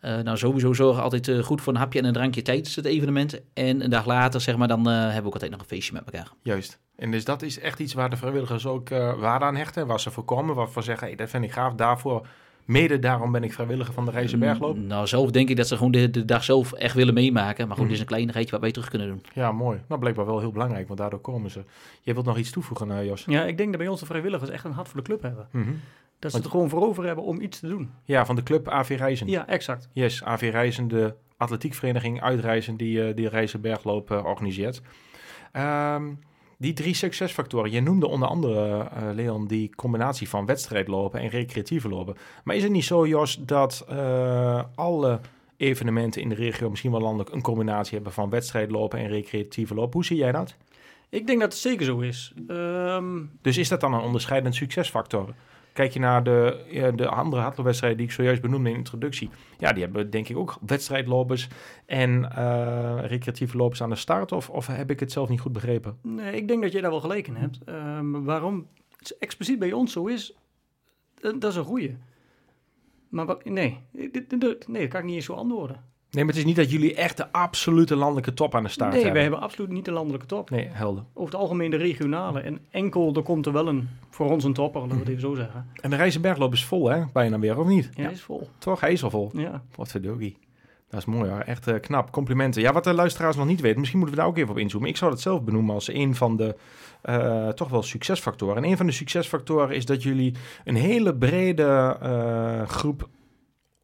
nou, 0.00 0.36
sowieso 0.36 0.72
zorgen 0.72 1.02
altijd 1.02 1.30
goed 1.42 1.60
voor 1.60 1.72
een 1.72 1.78
hapje 1.78 1.98
en 1.98 2.04
een 2.04 2.12
drankje 2.12 2.42
tijdens 2.42 2.76
het 2.76 2.84
evenement. 2.84 3.40
En 3.54 3.84
een 3.84 3.90
dag 3.90 4.06
later, 4.06 4.40
zeg 4.40 4.56
maar, 4.56 4.68
dan 4.68 4.86
hebben 4.86 5.20
we 5.20 5.26
ook 5.26 5.32
altijd 5.32 5.50
nog 5.50 5.60
een 5.60 5.66
feestje 5.66 5.92
met 5.92 6.04
elkaar. 6.04 6.28
Juist. 6.42 6.78
En 6.96 7.10
dus 7.10 7.24
dat 7.24 7.42
is 7.42 7.58
echt 7.58 7.78
iets 7.78 7.94
waar 7.94 8.10
de 8.10 8.16
vrijwilligers 8.16 8.66
ook 8.66 8.88
waarde 9.18 9.44
aan 9.44 9.56
hechten. 9.56 9.86
Waar 9.86 10.00
ze 10.00 10.10
voorkomen, 10.10 10.54
waarvan 10.54 10.82
zeggen, 10.82 11.06
hey, 11.06 11.16
dat 11.16 11.30
vind 11.30 11.44
ik 11.44 11.52
gaaf. 11.52 11.74
Daarvoor 11.74 12.26
Mede 12.64 12.98
daarom 12.98 13.32
ben 13.32 13.44
ik 13.44 13.52
vrijwilliger 13.52 13.94
van 13.94 14.04
de 14.04 14.10
Reizenbergloop. 14.10 14.76
Nou, 14.76 15.06
zelf 15.06 15.30
denk 15.30 15.48
ik 15.48 15.56
dat 15.56 15.68
ze 15.68 15.76
gewoon 15.76 15.92
de, 15.92 16.10
de 16.10 16.24
dag 16.24 16.44
zelf 16.44 16.72
echt 16.72 16.94
willen 16.94 17.14
meemaken. 17.14 17.68
Maar 17.68 17.76
goed, 17.76 17.86
dit 17.86 17.94
is 17.94 18.00
een 18.00 18.06
kleinigheidje 18.06 18.52
wat 18.52 18.60
wij 18.60 18.72
terug 18.72 18.88
kunnen 18.88 19.08
doen. 19.08 19.22
Ja, 19.34 19.52
mooi. 19.52 19.80
Nou, 19.88 20.00
blijkbaar 20.00 20.26
wel 20.26 20.40
heel 20.40 20.52
belangrijk, 20.52 20.86
want 20.86 20.98
daardoor 20.98 21.20
komen 21.20 21.50
ze. 21.50 21.64
Je 22.00 22.12
wilt 22.12 22.26
nog 22.26 22.38
iets 22.38 22.50
toevoegen, 22.50 22.88
uh, 22.88 23.04
Jos? 23.04 23.24
Ja, 23.26 23.44
ik 23.44 23.56
denk 23.56 23.68
dat 23.68 23.78
bij 23.78 23.88
onze 23.88 24.06
vrijwilligers 24.06 24.50
echt 24.50 24.64
een 24.64 24.72
hart 24.72 24.88
voor 24.88 25.00
de 25.00 25.06
club 25.06 25.22
hebben. 25.22 25.48
Mm 25.50 25.62
-hmm. 25.62 25.80
Dat 26.18 26.30
ze 26.30 26.36
het 26.36 26.46
er 26.46 26.52
gewoon 26.52 26.68
voor 26.68 26.82
over 26.82 27.04
hebben 27.04 27.24
om 27.24 27.40
iets 27.40 27.60
te 27.60 27.68
doen. 27.68 27.90
Ja, 28.04 28.26
van 28.26 28.36
de 28.36 28.42
club 28.42 28.68
AV 28.68 28.96
Reizen. 28.98 29.28
Ja, 29.28 29.48
exact. 29.48 29.88
Yes, 29.92 30.24
AV 30.24 30.48
Reizen, 30.52 30.88
de 30.88 31.14
atletiekvereniging 31.36 32.22
uitreizen 32.22 32.76
die 32.76 33.08
uh, 33.08 33.16
die 33.16 33.28
Reizenbergloop 33.28 34.10
uh, 34.10 34.24
organiseert. 34.24 34.82
Um, 35.56 36.18
die 36.62 36.72
drie 36.72 36.94
succesfactoren, 36.94 37.70
je 37.70 37.80
noemde 37.80 38.06
onder 38.06 38.28
andere, 38.28 38.88
uh, 38.96 39.14
Leon, 39.14 39.46
die 39.46 39.74
combinatie 39.74 40.28
van 40.28 40.46
wedstrijdlopen 40.46 41.20
en 41.20 41.28
recreatieve 41.28 41.88
lopen. 41.88 42.16
Maar 42.44 42.56
is 42.56 42.62
het 42.62 42.72
niet 42.72 42.84
zo, 42.84 43.06
Jos, 43.06 43.38
dat 43.40 43.86
uh, 43.90 44.62
alle 44.74 45.20
evenementen 45.56 46.22
in 46.22 46.28
de 46.28 46.34
regio, 46.34 46.70
misschien 46.70 46.90
wel 46.90 47.00
landelijk, 47.00 47.30
een 47.30 47.42
combinatie 47.42 47.94
hebben 47.94 48.12
van 48.12 48.30
wedstrijdlopen 48.30 48.98
en 48.98 49.08
recreatieve 49.08 49.74
lopen? 49.74 49.92
Hoe 49.92 50.04
zie 50.04 50.16
jij 50.16 50.32
dat? 50.32 50.54
Ik 51.08 51.26
denk 51.26 51.40
dat 51.40 51.52
het 51.52 51.60
zeker 51.60 51.84
zo 51.84 51.98
is. 51.98 52.32
Um... 52.48 53.30
Dus 53.40 53.58
is 53.58 53.68
dat 53.68 53.80
dan 53.80 53.94
een 53.94 54.00
onderscheidend 54.00 54.54
succesfactor? 54.54 55.34
Kijk 55.72 55.92
je 55.92 56.00
naar 56.00 56.24
de, 56.24 56.92
de 56.96 57.08
andere 57.08 57.42
hardloopwedstrijden 57.42 57.98
die 57.98 58.06
ik 58.06 58.12
zojuist 58.12 58.42
benoemde 58.42 58.68
in 58.68 58.72
de 58.72 58.78
introductie. 58.78 59.30
Ja, 59.58 59.72
die 59.72 59.82
hebben 59.82 60.10
denk 60.10 60.28
ik 60.28 60.36
ook 60.36 60.58
wedstrijdlopers 60.66 61.48
en 61.86 62.32
uh, 62.38 62.98
recreatieve 63.00 63.56
lopers 63.56 63.82
aan 63.82 63.90
de 63.90 63.96
start. 63.96 64.32
Of, 64.32 64.50
of 64.50 64.66
heb 64.66 64.90
ik 64.90 65.00
het 65.00 65.12
zelf 65.12 65.28
niet 65.28 65.40
goed 65.40 65.52
begrepen? 65.52 65.98
Nee, 66.02 66.36
ik 66.36 66.48
denk 66.48 66.62
dat 66.62 66.72
je 66.72 66.80
daar 66.80 66.90
wel 66.90 67.00
gelijk 67.00 67.26
in 67.26 67.36
hebt. 67.36 67.58
Um, 67.68 68.24
waarom 68.24 68.66
het 68.96 69.18
expliciet 69.18 69.58
bij 69.58 69.72
ons 69.72 69.92
zo 69.92 70.06
is, 70.06 70.36
dat 71.20 71.44
is 71.44 71.56
een 71.56 71.64
goeie. 71.64 71.96
Maar 73.08 73.36
nee, 73.42 73.78
nee, 73.90 74.10
dat 74.38 74.66
kan 74.66 75.00
ik 75.00 75.04
niet 75.04 75.14
eens 75.14 75.24
zo 75.24 75.32
antwoorden. 75.32 75.91
Nee, 76.12 76.24
maar 76.24 76.32
het 76.32 76.42
is 76.42 76.48
niet 76.48 76.56
dat 76.56 76.70
jullie 76.70 76.94
echt 76.94 77.16
de 77.16 77.32
absolute 77.32 77.96
landelijke 77.96 78.34
top 78.34 78.54
aan 78.54 78.62
de 78.62 78.68
start 78.68 78.92
nee, 78.92 79.02
hebben. 79.02 79.20
Nee, 79.20 79.30
wij 79.30 79.38
hebben 79.38 79.50
absoluut 79.50 79.70
niet 79.70 79.84
de 79.84 79.92
landelijke 79.92 80.26
top. 80.26 80.50
Nee, 80.50 80.68
helder. 80.70 81.04
Over 81.14 81.32
het 81.32 81.42
algemeen 81.42 81.70
de 81.70 81.76
regionale. 81.76 82.40
En 82.40 82.58
enkel, 82.70 83.14
er 83.14 83.22
komt 83.22 83.46
er 83.46 83.52
wel 83.52 83.68
een, 83.68 83.88
voor 84.10 84.30
ons 84.30 84.44
een 84.44 84.52
topper, 84.52 84.80
laten 84.80 84.94
we 84.94 85.00
het 85.00 85.10
even 85.10 85.20
zo 85.20 85.34
zeggen. 85.34 85.66
En 85.80 85.90
de 85.90 85.96
Rijzenbergloop 85.96 86.52
is 86.52 86.64
vol, 86.64 86.90
hè? 86.90 87.02
Bijna 87.12 87.38
weer, 87.38 87.58
of 87.58 87.66
niet? 87.66 87.90
Ja, 87.94 88.02
hij 88.02 88.12
is 88.12 88.22
vol. 88.22 88.48
Toch, 88.58 88.80
hij 88.80 88.92
is 88.92 89.02
al 89.02 89.10
vol. 89.10 89.30
Ja. 89.32 89.62
Wat 89.74 89.88
verdorie. 89.88 90.36
Dat 90.88 91.00
is 91.00 91.06
mooi 91.06 91.30
hoor, 91.30 91.40
echt 91.40 91.68
uh, 91.68 91.80
knap. 91.80 92.10
Complimenten. 92.10 92.62
Ja, 92.62 92.72
wat 92.72 92.84
de 92.84 92.92
luisteraars 92.92 93.36
nog 93.36 93.46
niet 93.46 93.60
weten, 93.60 93.78
misschien 93.78 93.98
moeten 93.98 94.16
we 94.16 94.22
daar 94.22 94.32
ook 94.32 94.38
even 94.38 94.50
op 94.50 94.58
inzoomen. 94.58 94.88
Ik 94.88 94.96
zou 94.96 95.10
dat 95.10 95.20
zelf 95.20 95.42
benoemen 95.42 95.74
als 95.74 95.92
een 95.92 96.14
van 96.14 96.36
de 96.36 96.56
uh, 97.04 97.48
toch 97.48 97.68
wel 97.68 97.82
succesfactoren. 97.82 98.56
En 98.56 98.70
een 98.70 98.76
van 98.76 98.86
de 98.86 98.92
succesfactoren 98.92 99.76
is 99.76 99.86
dat 99.86 100.02
jullie 100.02 100.34
een 100.64 100.76
hele 100.76 101.14
brede 101.14 101.96
uh, 102.02 102.68
groep 102.68 103.08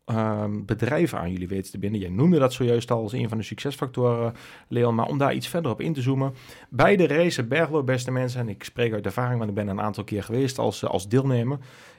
ehm, 0.09 0.65
bedrijven 0.65 1.19
aan 1.19 1.33
jullie 1.33 1.49
weten 1.49 1.71
te 1.71 1.79
binden. 1.79 2.01
Jij 2.01 2.11
noemde 2.11 2.39
dat 2.39 2.53
zojuist 2.53 2.91
al 2.91 3.03
als 3.03 3.13
een 3.13 3.29
van 3.29 3.39
de 3.39 3.45
succesfactoren, 3.45 4.35
Leon. 4.69 4.95
Maar 4.95 5.07
om 5.07 5.19
daar 5.19 5.35
iets 5.35 5.49
verder 5.49 5.71
op 5.71 5.81
in 5.81 5.93
te 5.93 6.03
zoomen. 6.03 6.35
Bij 6.69 6.97
de 6.97 7.07
race 7.07 7.45
Berglo, 7.45 7.83
beste 7.83 8.11
mensen, 8.11 8.41
en 8.41 8.49
ik 8.49 8.65
spreek 8.65 8.93
uit 8.93 9.07
ervaring, 9.07 9.39
want 9.39 9.51
ik 9.51 9.57
ben 9.57 9.69
een 9.69 9.81
aantal 9.81 10.05
keer 10.05 10.23
geweest 10.23 10.59
als, 10.59 10.83
eh, 10.83 10.91
als 10.91 11.09
deelnemer. 11.09 11.59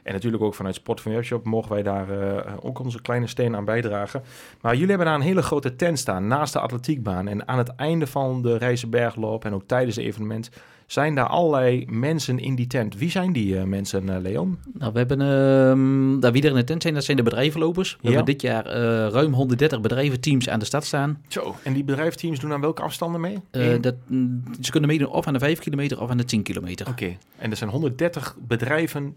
En 0.09 0.15
natuurlijk 0.15 0.43
ook 0.43 0.55
vanuit 0.55 0.75
Sport 0.75 1.01
van 1.01 1.11
Webshop 1.11 1.45
mogen 1.45 1.71
wij 1.71 1.83
daar 1.83 2.09
eh, 2.09 2.53
ook 2.61 2.79
onze 2.79 3.01
kleine 3.01 3.27
steen 3.27 3.55
aan 3.55 3.65
bijdragen. 3.65 4.21
Maar 4.61 4.73
jullie 4.73 4.87
hebben 4.89 5.05
daar 5.05 5.15
een 5.15 5.21
hele 5.21 5.41
grote 5.41 5.75
tent 5.75 5.99
staan 5.99 6.27
naast 6.27 6.53
de 6.53 6.59
atletiekbaan. 6.59 7.27
En 7.27 7.47
aan 7.47 7.57
het 7.57 7.75
einde 7.75 8.07
van 8.07 8.41
de 8.41 8.57
Reizenbergloop 8.57 9.45
en 9.45 9.53
ook 9.53 9.63
tijdens 9.65 9.95
het 9.95 10.05
evenement 10.05 10.49
zijn 10.85 11.15
daar 11.15 11.27
allerlei 11.27 11.85
mensen 11.89 12.39
in 12.39 12.55
die 12.55 12.67
tent. 12.67 12.97
Wie 12.97 13.09
zijn 13.09 13.33
die 13.33 13.53
uh, 13.55 13.63
mensen, 13.63 14.03
uh, 14.07 14.15
Leon? 14.21 14.57
Nou, 14.73 14.91
we 14.91 14.97
hebben, 14.97 15.19
uh, 15.19 16.21
daar 16.21 16.31
wie 16.31 16.41
er 16.43 16.49
in 16.49 16.55
de 16.55 16.63
tent 16.63 16.81
zijn, 16.81 16.93
dat 16.93 17.03
zijn 17.03 17.17
de 17.17 17.23
bedrijvenlopers. 17.23 17.91
We 17.91 17.97
Ja. 18.01 18.07
hebben 18.15 18.25
dit 18.25 18.41
jaar 18.41 18.65
eh, 18.65 19.07
ruim 19.11 19.33
130 19.33 19.81
bedrijventeams 19.81 20.49
aan 20.49 20.59
de 20.59 20.65
stad 20.65 20.85
staan. 20.85 21.21
Zo. 21.27 21.55
En 21.63 21.73
die 21.73 21.83
bedrijfsteams 21.83 22.39
doen 22.39 22.53
aan 22.53 22.61
welke 22.61 22.81
afstanden 22.81 23.21
mee? 23.21 23.37
Eh, 23.51 23.81
dat, 23.81 23.95
mm, 24.07 24.43
ze 24.61 24.71
kunnen 24.71 24.89
meedoen 24.89 25.07
of 25.09 25.27
aan 25.27 25.33
de 25.33 25.39
5 25.39 25.59
kilometer 25.59 26.01
of 26.01 26.09
aan 26.09 26.17
de 26.17 26.25
10 26.25 26.43
kilometer. 26.43 26.87
Oké. 26.87 27.17
En 27.37 27.51
er 27.51 27.57
zijn 27.57 27.69
130 27.69 28.35
bedrijven, 28.47 29.15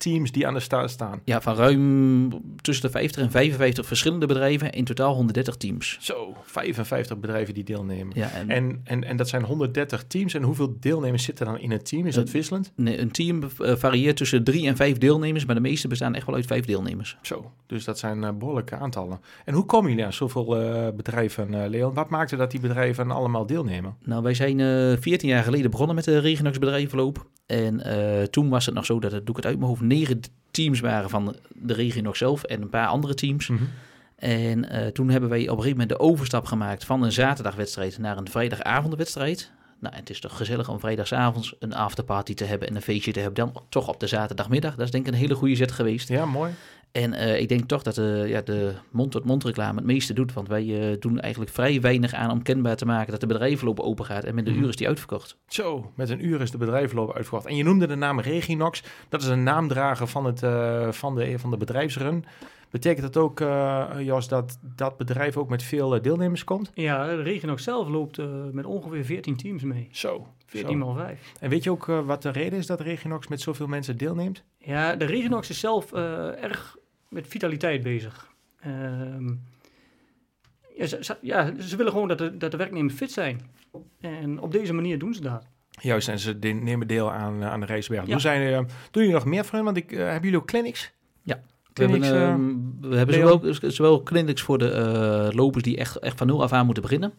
bedrijfsteams 0.00 0.32
die 0.32 0.46
aan 0.46 0.54
de 0.54 0.60
sta 0.60 0.86
staan. 0.88 1.20
Ja, 1.24 1.40
van 1.40 1.54
ruim 1.56 2.30
tussen 2.60 2.84
de 2.86 2.90
50 2.90 3.22
en 3.22 3.30
55 3.30 3.86
verschillende 3.86 4.26
bedrijven. 4.26 4.72
In 4.72 4.84
totaal 4.84 5.14
130 5.14 5.56
teams. 5.56 5.96
Zo. 6.00 6.36
55 6.42 7.18
bedrijven 7.18 7.54
die 7.54 7.64
deelnemen. 7.64 8.12
Ja, 8.16 8.30
en, 8.30 8.50
En, 8.50 8.80
en, 8.84 9.04
en 9.04 9.16
dat 9.16 9.28
zijn 9.28 9.42
130 9.42 10.04
teams. 10.06 10.34
En 10.34 10.42
hoeveel 10.42 10.76
deelnemers 10.80 11.24
zitten 11.24 11.46
dan 11.46 11.58
in 11.58 11.70
het 11.70 11.84
team? 11.88 12.06
Is 12.06 12.14
dat 12.14 12.26
Eh, 12.26 12.32
wisselend? 12.32 12.72
nee, 12.76 12.98
een 13.00 13.10
team 13.10 13.42
eh, 13.58 13.76
varieert 13.76 14.16
tussen 14.16 14.44
drie 14.44 14.66
en 14.66 14.76
vijf 14.76 14.98
deelnemers, 14.98 15.44
maar 15.44 15.54
de 15.54 15.60
meeste 15.60 15.88
bestaan 15.88 16.14
echt 16.14 16.26
wel 16.26 16.34
uit 16.34 16.46
vijf 16.46 16.64
deelnemers. 16.64 17.16
Zo. 17.22 17.50
Dus 17.66 17.84
dat 17.84 17.98
zijn 17.98 18.24
eh, 18.24 18.30
behoorlijke 18.38 18.76
aantallen. 18.76 19.20
En 19.44 19.54
hoe 19.54 19.64
komen 19.64 19.90
jullie 19.90 20.04
aan 20.04 20.12
zoveel 20.12 20.46
bedrijven, 20.96 21.54
eh, 21.62 21.68
Leon? 21.68 21.94
Wat 21.94 22.08
maakte 22.10 22.36
dat 22.36 22.50
die 22.50 22.60
bedrijven 22.60 23.10
allemaal 23.10 23.46
deelnemen? 23.46 23.96
Nou, 24.04 24.22
wij 24.22 24.34
zijn 24.34 24.60
eh 24.60 24.96
14 25.00 25.28
jaar 25.28 25.42
geleden 25.44 25.70
begonnen 25.70 25.94
met 25.96 26.04
de 26.04 26.18
Regionax 26.18 26.58
bedrijvenloop. 26.58 27.26
En 27.46 27.82
toen 28.30 28.48
was 28.48 28.66
het 28.66 28.74
nog 28.74 28.84
zo 28.84 28.98
dat, 29.00 29.10
dat 29.10 29.20
doe 29.26 29.30
ik 29.30 29.36
het 29.36 29.46
uit 29.46 29.56
mijn 29.56 29.68
hoofd, 29.68 29.79
negen 29.80 30.20
teams 30.50 30.80
waren 30.80 31.10
van 31.10 31.36
de 31.54 31.74
Regionax 31.74 32.18
zelf 32.18 32.42
en 32.42 32.62
een 32.62 32.68
paar 32.68 32.86
andere 32.86 33.14
teams. 33.14 33.50
En 34.16 34.68
eh, 34.70 34.86
toen 34.86 35.10
hebben 35.10 35.30
wij 35.30 35.42
op 35.42 35.48
een 35.48 35.62
gegeven 35.62 35.78
moment 35.78 35.88
de 35.88 35.98
overstap 35.98 36.44
gemaakt 36.44 36.84
van 36.84 37.02
een 37.02 37.12
zaterdagwedstrijd 37.12 37.98
naar 37.98 38.16
een 38.16 38.28
vrijdagavondwedstrijd. 38.28 39.50
Nou, 39.80 39.94
het 39.94 40.10
is 40.10 40.20
toch 40.20 40.36
gezellig 40.36 40.68
om 40.68 40.80
vrijdagavonds 40.80 41.54
een 41.58 41.74
afterparty 41.74 42.34
te 42.34 42.44
hebben 42.44 42.68
en 42.68 42.76
een 42.76 42.82
feestje 42.82 43.12
te 43.12 43.20
hebben. 43.20 43.44
Dan 43.44 43.62
toch 43.68 43.88
op 43.88 44.00
de 44.00 44.06
zaterdagmiddag. 44.06 44.74
Dat 44.74 44.84
is 44.84 44.90
denk 44.90 45.06
ik 45.06 45.12
een 45.12 45.18
hele 45.18 45.34
goede 45.34 45.56
zet 45.56 45.72
geweest. 45.72 46.08
Ja, 46.08 46.24
mooi. 46.24 46.52
En 46.92 47.12
eh, 47.12 47.40
ik 47.40 47.48
denk 47.48 47.64
toch 47.68 47.82
dat 47.82 47.94
de, 47.94 48.24
ja, 48.26 48.40
de 48.40 48.74
mond-tot-mond 48.90 49.44
reclame 49.44 49.76
het 49.76 49.86
meeste 49.86 50.12
doet. 50.12 50.32
Want 50.32 50.48
wij 50.48 50.90
eh, 50.90 50.96
doen 51.00 51.20
eigenlijk 51.20 51.52
vrij 51.52 51.80
weinig 51.80 52.12
aan 52.14 52.30
om 52.30 52.42
kenbaar 52.42 52.76
te 52.76 52.84
maken 52.86 53.10
dat 53.10 53.20
de 53.20 53.26
bedrijvenloop 53.26 53.80
open 53.80 54.04
gaat. 54.04 54.24
En 54.24 54.34
met 54.34 54.44
de 54.44 54.50
Mhm. 54.50 54.62
uur 54.62 54.68
is 54.68 54.76
die 54.76 54.86
uitverkocht. 54.88 55.36
Zo, 55.46 55.92
met 55.94 56.10
een 56.10 56.26
uur 56.26 56.40
is 56.40 56.50
de 56.50 56.58
bedrijvenloop 56.58 57.14
uitverkocht. 57.14 57.46
En 57.46 57.56
je 57.56 57.64
noemde 57.64 57.86
de 57.86 57.94
naam 57.94 58.20
Reginox. 58.20 58.82
Dat 59.08 59.22
is 59.22 59.28
een 59.28 59.42
naamdrager 59.42 60.06
van, 60.06 60.24
het, 60.24 60.42
eh, 60.42 60.88
van, 60.92 61.14
de, 61.14 61.38
van 61.38 61.50
de 61.50 61.56
bedrijfsrun. 61.56 62.24
Betekent 62.70 63.12
dat 63.12 63.22
ook, 63.22 63.40
eh, 63.40 63.86
Jos, 63.98 64.28
dat 64.28 64.58
dat 64.76 64.96
bedrijf 64.96 65.36
ook 65.36 65.48
met 65.48 65.62
veel 65.62 65.94
eh, 65.94 66.02
deelnemers 66.02 66.44
komt? 66.44 66.70
Ja, 66.74 67.06
de 67.06 67.22
Regionox 67.22 67.62
zelf 67.62 67.88
loopt 67.88 68.18
eh, 68.18 68.26
met 68.52 68.64
ongeveer 68.64 69.04
14 69.04 69.36
teams 69.36 69.62
mee. 69.62 69.88
Zo. 69.92 70.26
14 70.46 70.70
zo. 70.78 70.84
mal 70.84 70.94
5. 70.94 71.32
En 71.40 71.50
weet 71.50 71.64
je 71.64 71.70
ook 71.70 71.88
eh, 71.88 72.00
wat 72.06 72.22
de 72.22 72.30
reden 72.30 72.58
is 72.58 72.66
dat 72.66 72.80
Reginox 72.80 73.28
met 73.28 73.40
zoveel 73.40 73.66
mensen 73.66 73.96
deelneemt? 73.96 74.42
Ja, 74.58 74.96
de 74.96 75.04
Regionox 75.04 75.50
is 75.50 75.60
zelf 75.60 75.92
eh, 75.92 76.42
erg 76.42 76.76
met 77.10 77.26
vitaliteit 77.28 77.82
bezig. 77.82 78.28
Ehm, 78.60 79.26
ja, 80.76 80.86
ze, 80.86 80.98
ze- 81.00 81.16
ja, 81.20 81.52
ze 81.60 81.76
willen 81.76 81.92
gewoon 81.92 82.08
dat 82.08 82.18
de, 82.18 82.36
dat 82.36 82.50
de 82.50 82.56
werknemers 82.56 82.94
fit 82.94 83.12
zijn. 83.12 83.40
En 84.00 84.40
op 84.40 84.52
deze 84.52 84.72
manier 84.72 84.98
doen 84.98 85.14
ze 85.14 85.20
dat. 85.20 85.46
Juist, 85.80 86.08
en 86.08 86.18
ze 86.18 86.38
de- 86.38 86.48
nemen 86.48 86.86
deel 86.86 87.12
aan, 87.12 87.42
eh, 87.42 87.50
aan 87.50 87.60
de 87.60 87.66
Reisberg. 87.66 88.04
Ja. 88.04 88.10
Doen, 88.10 88.20
zijn, 88.20 88.52
eh, 88.52 88.58
doen 88.90 89.02
jullie 89.02 89.12
nog 89.12 89.24
meer 89.24 89.44
voor 89.44 89.54
hen? 89.54 89.64
Want 89.64 89.76
ik, 89.76 89.92
eh, 89.92 89.98
hebben 89.98 90.22
jullie 90.22 90.38
ook 90.38 90.46
clinics? 90.46 90.92
We 91.72 91.82
hebben, 91.82 92.00
Clinics, 92.00 92.22
eh, 92.22 92.28
ehm, 92.28 92.88
we 92.90 92.96
hebben 92.96 93.14
Leon? 93.16 93.54
zowel, 93.54 93.70
zowel 93.70 94.02
clinics 94.02 94.42
voor 94.42 94.58
de 94.58 94.70
eh, 94.70 95.28
lopers 95.36 95.62
die 95.64 95.76
echt, 95.76 95.96
echt 95.96 96.18
van 96.18 96.26
nul 96.26 96.42
af 96.42 96.52
aan 96.52 96.64
moeten 96.64 96.82
beginnen. 96.82 97.12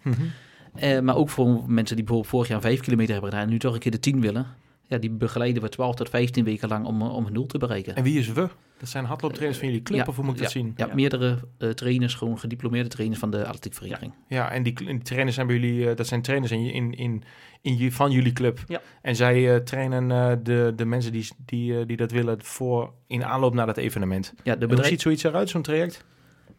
Eh, 0.76 1.00
maar 1.00 1.16
ook 1.16 1.30
voor 1.30 1.48
mensen 1.68 1.96
die 1.96 2.06
bijvoorbeeld 2.06 2.28
vorig 2.28 2.48
jaar 2.48 2.62
5 2.62 2.80
kilometer 2.80 3.12
hebben 3.14 3.30
gedaan 3.32 3.46
en 3.46 3.52
nu 3.52 3.60
toch 3.60 3.74
een 3.74 3.80
keer 3.80 3.92
de 3.92 4.00
10 4.00 4.22
willen. 4.22 4.46
Ja, 4.92 4.98
die 4.98 5.10
begeleiden 5.10 5.62
we 5.64 5.70
12 5.70 5.96
tot 5.96 6.10
15 6.10 6.44
weken 6.44 6.70
lang 6.70 6.86
om, 6.86 7.02
om 7.02 7.24
hun 7.24 7.34
doel 7.34 7.46
te 7.46 7.58
bereiken. 7.58 7.96
En 7.96 8.04
wie 8.04 8.20
is 8.20 8.28
we? 8.32 8.48
Dat 8.78 8.90
zijn 8.90 9.06
hardlooptrainers 9.06 9.58
van 9.60 9.68
jullie 9.68 9.84
club, 9.84 9.98
Ja, 10.00 10.06
of 10.08 10.16
hoe 10.16 10.26
moet 10.26 10.36
ik 10.36 10.42
dat 10.42 10.52
zien? 10.52 10.74
Ja, 10.76 10.86
Ja. 10.86 10.94
meerdere 10.94 11.38
eh, 11.58 11.70
trainers, 11.70 12.14
gewoon 12.14 12.40
gediplomeerde 12.40 12.90
trainers 12.90 13.20
van 13.20 13.32
de 13.32 13.46
atletiekvereniging. 13.46 14.14
Ja, 14.28 14.52
en 14.52 14.64
die, 14.64 14.74
die 14.74 15.02
trainers 15.02 15.36
zijn 15.36 15.48
bij 15.48 15.56
jullie, 15.56 15.90
eh, 15.90 15.96
dat 15.96 16.08
zijn 16.08 16.22
trainers 16.22 16.52
in, 16.52 16.74
in, 16.74 16.94
in, 16.94 17.24
in, 17.62 17.78
je- 17.78 17.92
van 17.92 18.12
jullie 18.12 18.34
club. 18.34 18.60
Ja. 18.68 18.82
En 19.02 19.16
zij 19.16 19.54
eh, 19.54 19.62
trainen 19.62 20.12
eh, 20.12 20.32
de, 20.44 20.74
de 20.76 20.86
mensen 20.86 21.12
die, 21.12 21.28
die, 21.46 21.80
eh, 21.80 21.88
die 21.88 21.98
dat 21.98 22.12
willen 22.12 22.44
voor 22.44 22.94
in 23.08 23.26
aanloop 23.26 23.54
naar 23.54 23.66
dat 23.66 23.78
evenement. 23.78 24.34
Ja, 24.44 24.56
de 24.56 24.68
bedrijf, 24.68 24.88
ziet 24.90 25.02
zoiets 25.02 25.24
eruit, 25.24 25.50
zo'n 25.50 25.62
traject? 25.62 26.06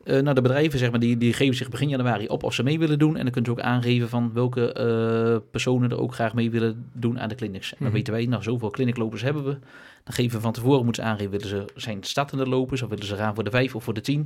Nou, 0.05 0.33
de 0.35 0.41
bedrijven 0.41 0.79
zeg 0.79 0.91
maar, 0.91 1.01
die, 1.01 1.17
die 1.17 1.33
geven 1.33 1.55
zich 1.55 1.69
begin 1.69 1.89
januari 1.89 2.27
op 2.29 2.43
of 2.43 2.55
ze 2.55 2.63
mee 2.63 2.79
willen 2.79 2.99
doen. 2.99 3.17
En 3.17 3.23
dan 3.23 3.33
kunt 3.33 3.47
u 3.47 3.51
ook 3.51 3.61
aangeven 3.61 4.09
van 4.09 4.33
welke 4.33 4.73
eh, 4.73 5.51
personen 5.51 5.91
er 5.91 6.01
ook 6.01 6.15
graag 6.15 6.35
mee 6.35 6.51
willen 6.51 6.91
doen 6.93 7.21
aan 7.21 7.29
de 7.29 7.35
clinics. 7.35 7.71
En 7.71 7.77
dan 7.79 7.87
Mhm. 7.87 7.97
weten 7.97 8.13
wij, 8.13 8.27
nou, 8.27 8.43
zoveel 8.43 8.71
cliniclopers 8.71 9.23
hebben 9.23 9.45
we. 9.45 9.59
Dan 10.05 10.15
geven 10.15 10.37
we 10.37 10.43
van 10.43 10.53
tevoren, 10.53 10.85
moeten 10.85 11.03
ze 11.05 11.09
aangeven, 11.11 11.31
willen 11.31 11.49
ze 11.49 11.65
zijn 11.75 12.03
startende 12.03 12.47
lopers 12.49 12.83
of 12.83 12.89
willen 12.89 13.07
ze 13.07 13.17
gaan 13.17 13.35
voor 13.35 13.45
de 13.45 13.51
vijf 13.51 13.75
of 13.75 13.85
voor 13.85 13.95
de 13.95 14.01
tien. 14.01 14.21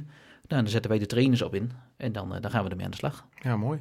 Nou, 0.48 0.62
dan 0.62 0.68
zetten 0.70 0.90
wij 0.90 0.98
de 1.00 1.06
trainers 1.06 1.42
op 1.42 1.54
in 1.54 1.70
en 1.96 2.12
dan, 2.12 2.34
eh, 2.34 2.40
dan 2.40 2.50
gaan 2.50 2.64
we 2.64 2.70
ermee 2.70 2.84
aan 2.84 2.90
de 2.90 2.96
slag. 2.96 3.24
Ja, 3.42 3.56
mooi. 3.56 3.80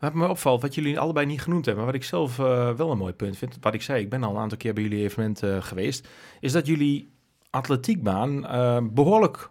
Wat 0.00 0.14
me 0.14 0.28
opvalt, 0.28 0.62
wat 0.62 0.74
jullie 0.74 0.98
allebei 0.98 1.26
niet 1.26 1.42
genoemd 1.42 1.64
hebben, 1.64 1.84
maar 1.84 1.92
wat 1.92 2.02
ik 2.02 2.08
zelf 2.08 2.36
wel 2.76 2.90
een 2.90 2.98
mooi 2.98 3.12
punt 3.12 3.36
vind, 3.36 3.56
wat 3.60 3.74
ik 3.74 3.82
zei, 3.82 4.02
ik 4.02 4.10
ben 4.10 4.22
al 4.22 4.30
een 4.34 4.40
aantal 4.40 4.58
keer 4.58 4.74
bij 4.74 4.82
jullie 4.82 5.02
evenement 5.04 5.42
geweest, 5.60 6.08
is 6.40 6.52
dat 6.52 6.66
jullie 6.66 7.10
atletiekbaan 7.50 8.46
eh, 8.46 8.78
behoorlijk 8.92 9.48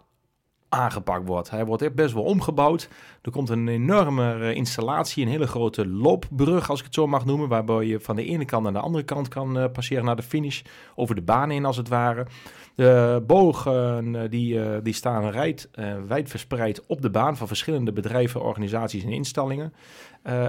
aangepakt 0.70 1.28
wordt. 1.28 1.50
Hij 1.50 1.66
wordt 1.66 1.96
best 1.96 2.14
wel 2.14 2.24
omgebouwd. 2.24 2.90
Er 3.22 3.32
komt 3.32 3.50
een 3.50 3.68
enorme 3.68 4.34
eh, 4.34 4.56
installatie, 4.56 5.24
een 5.24 5.32
hele 5.32 5.48
grote 5.48 5.88
loopbrug, 5.88 6.70
als 6.70 6.80
ik 6.80 6.86
het 6.86 6.94
zo 6.94 7.08
mag 7.08 7.26
noemen, 7.26 7.48
waarbij 7.48 7.86
je 7.86 8.00
van 8.00 8.16
de 8.16 8.26
ene 8.26 8.46
kant 8.46 8.64
naar 8.64 8.74
de 8.74 8.80
andere 8.80 9.04
kant 9.04 9.28
kan 9.28 9.60
eh, 9.60 9.72
passeren 9.72 10.06
naar 10.06 10.16
de 10.16 10.22
finish, 10.22 10.62
over 10.96 11.16
de 11.16 11.22
baan 11.22 11.50
heen 11.50 11.66
als 11.66 11.78
het 11.78 11.88
ware. 11.88 12.26
De 12.76 13.24
bogen 13.28 14.16
eh, 14.16 14.30
die, 14.30 14.82
die 14.82 14.94
staan 14.94 15.30
rijd, 15.30 15.70
wijd 16.08 16.30
verspreid 16.30 16.86
op 16.86 17.02
de 17.02 17.10
baan 17.10 17.38
van 17.38 17.48
verschillende 17.48 17.92
bedrijven, 17.92 18.42
organisaties 18.42 19.04
en 19.04 19.12
instellingen. 19.12 19.74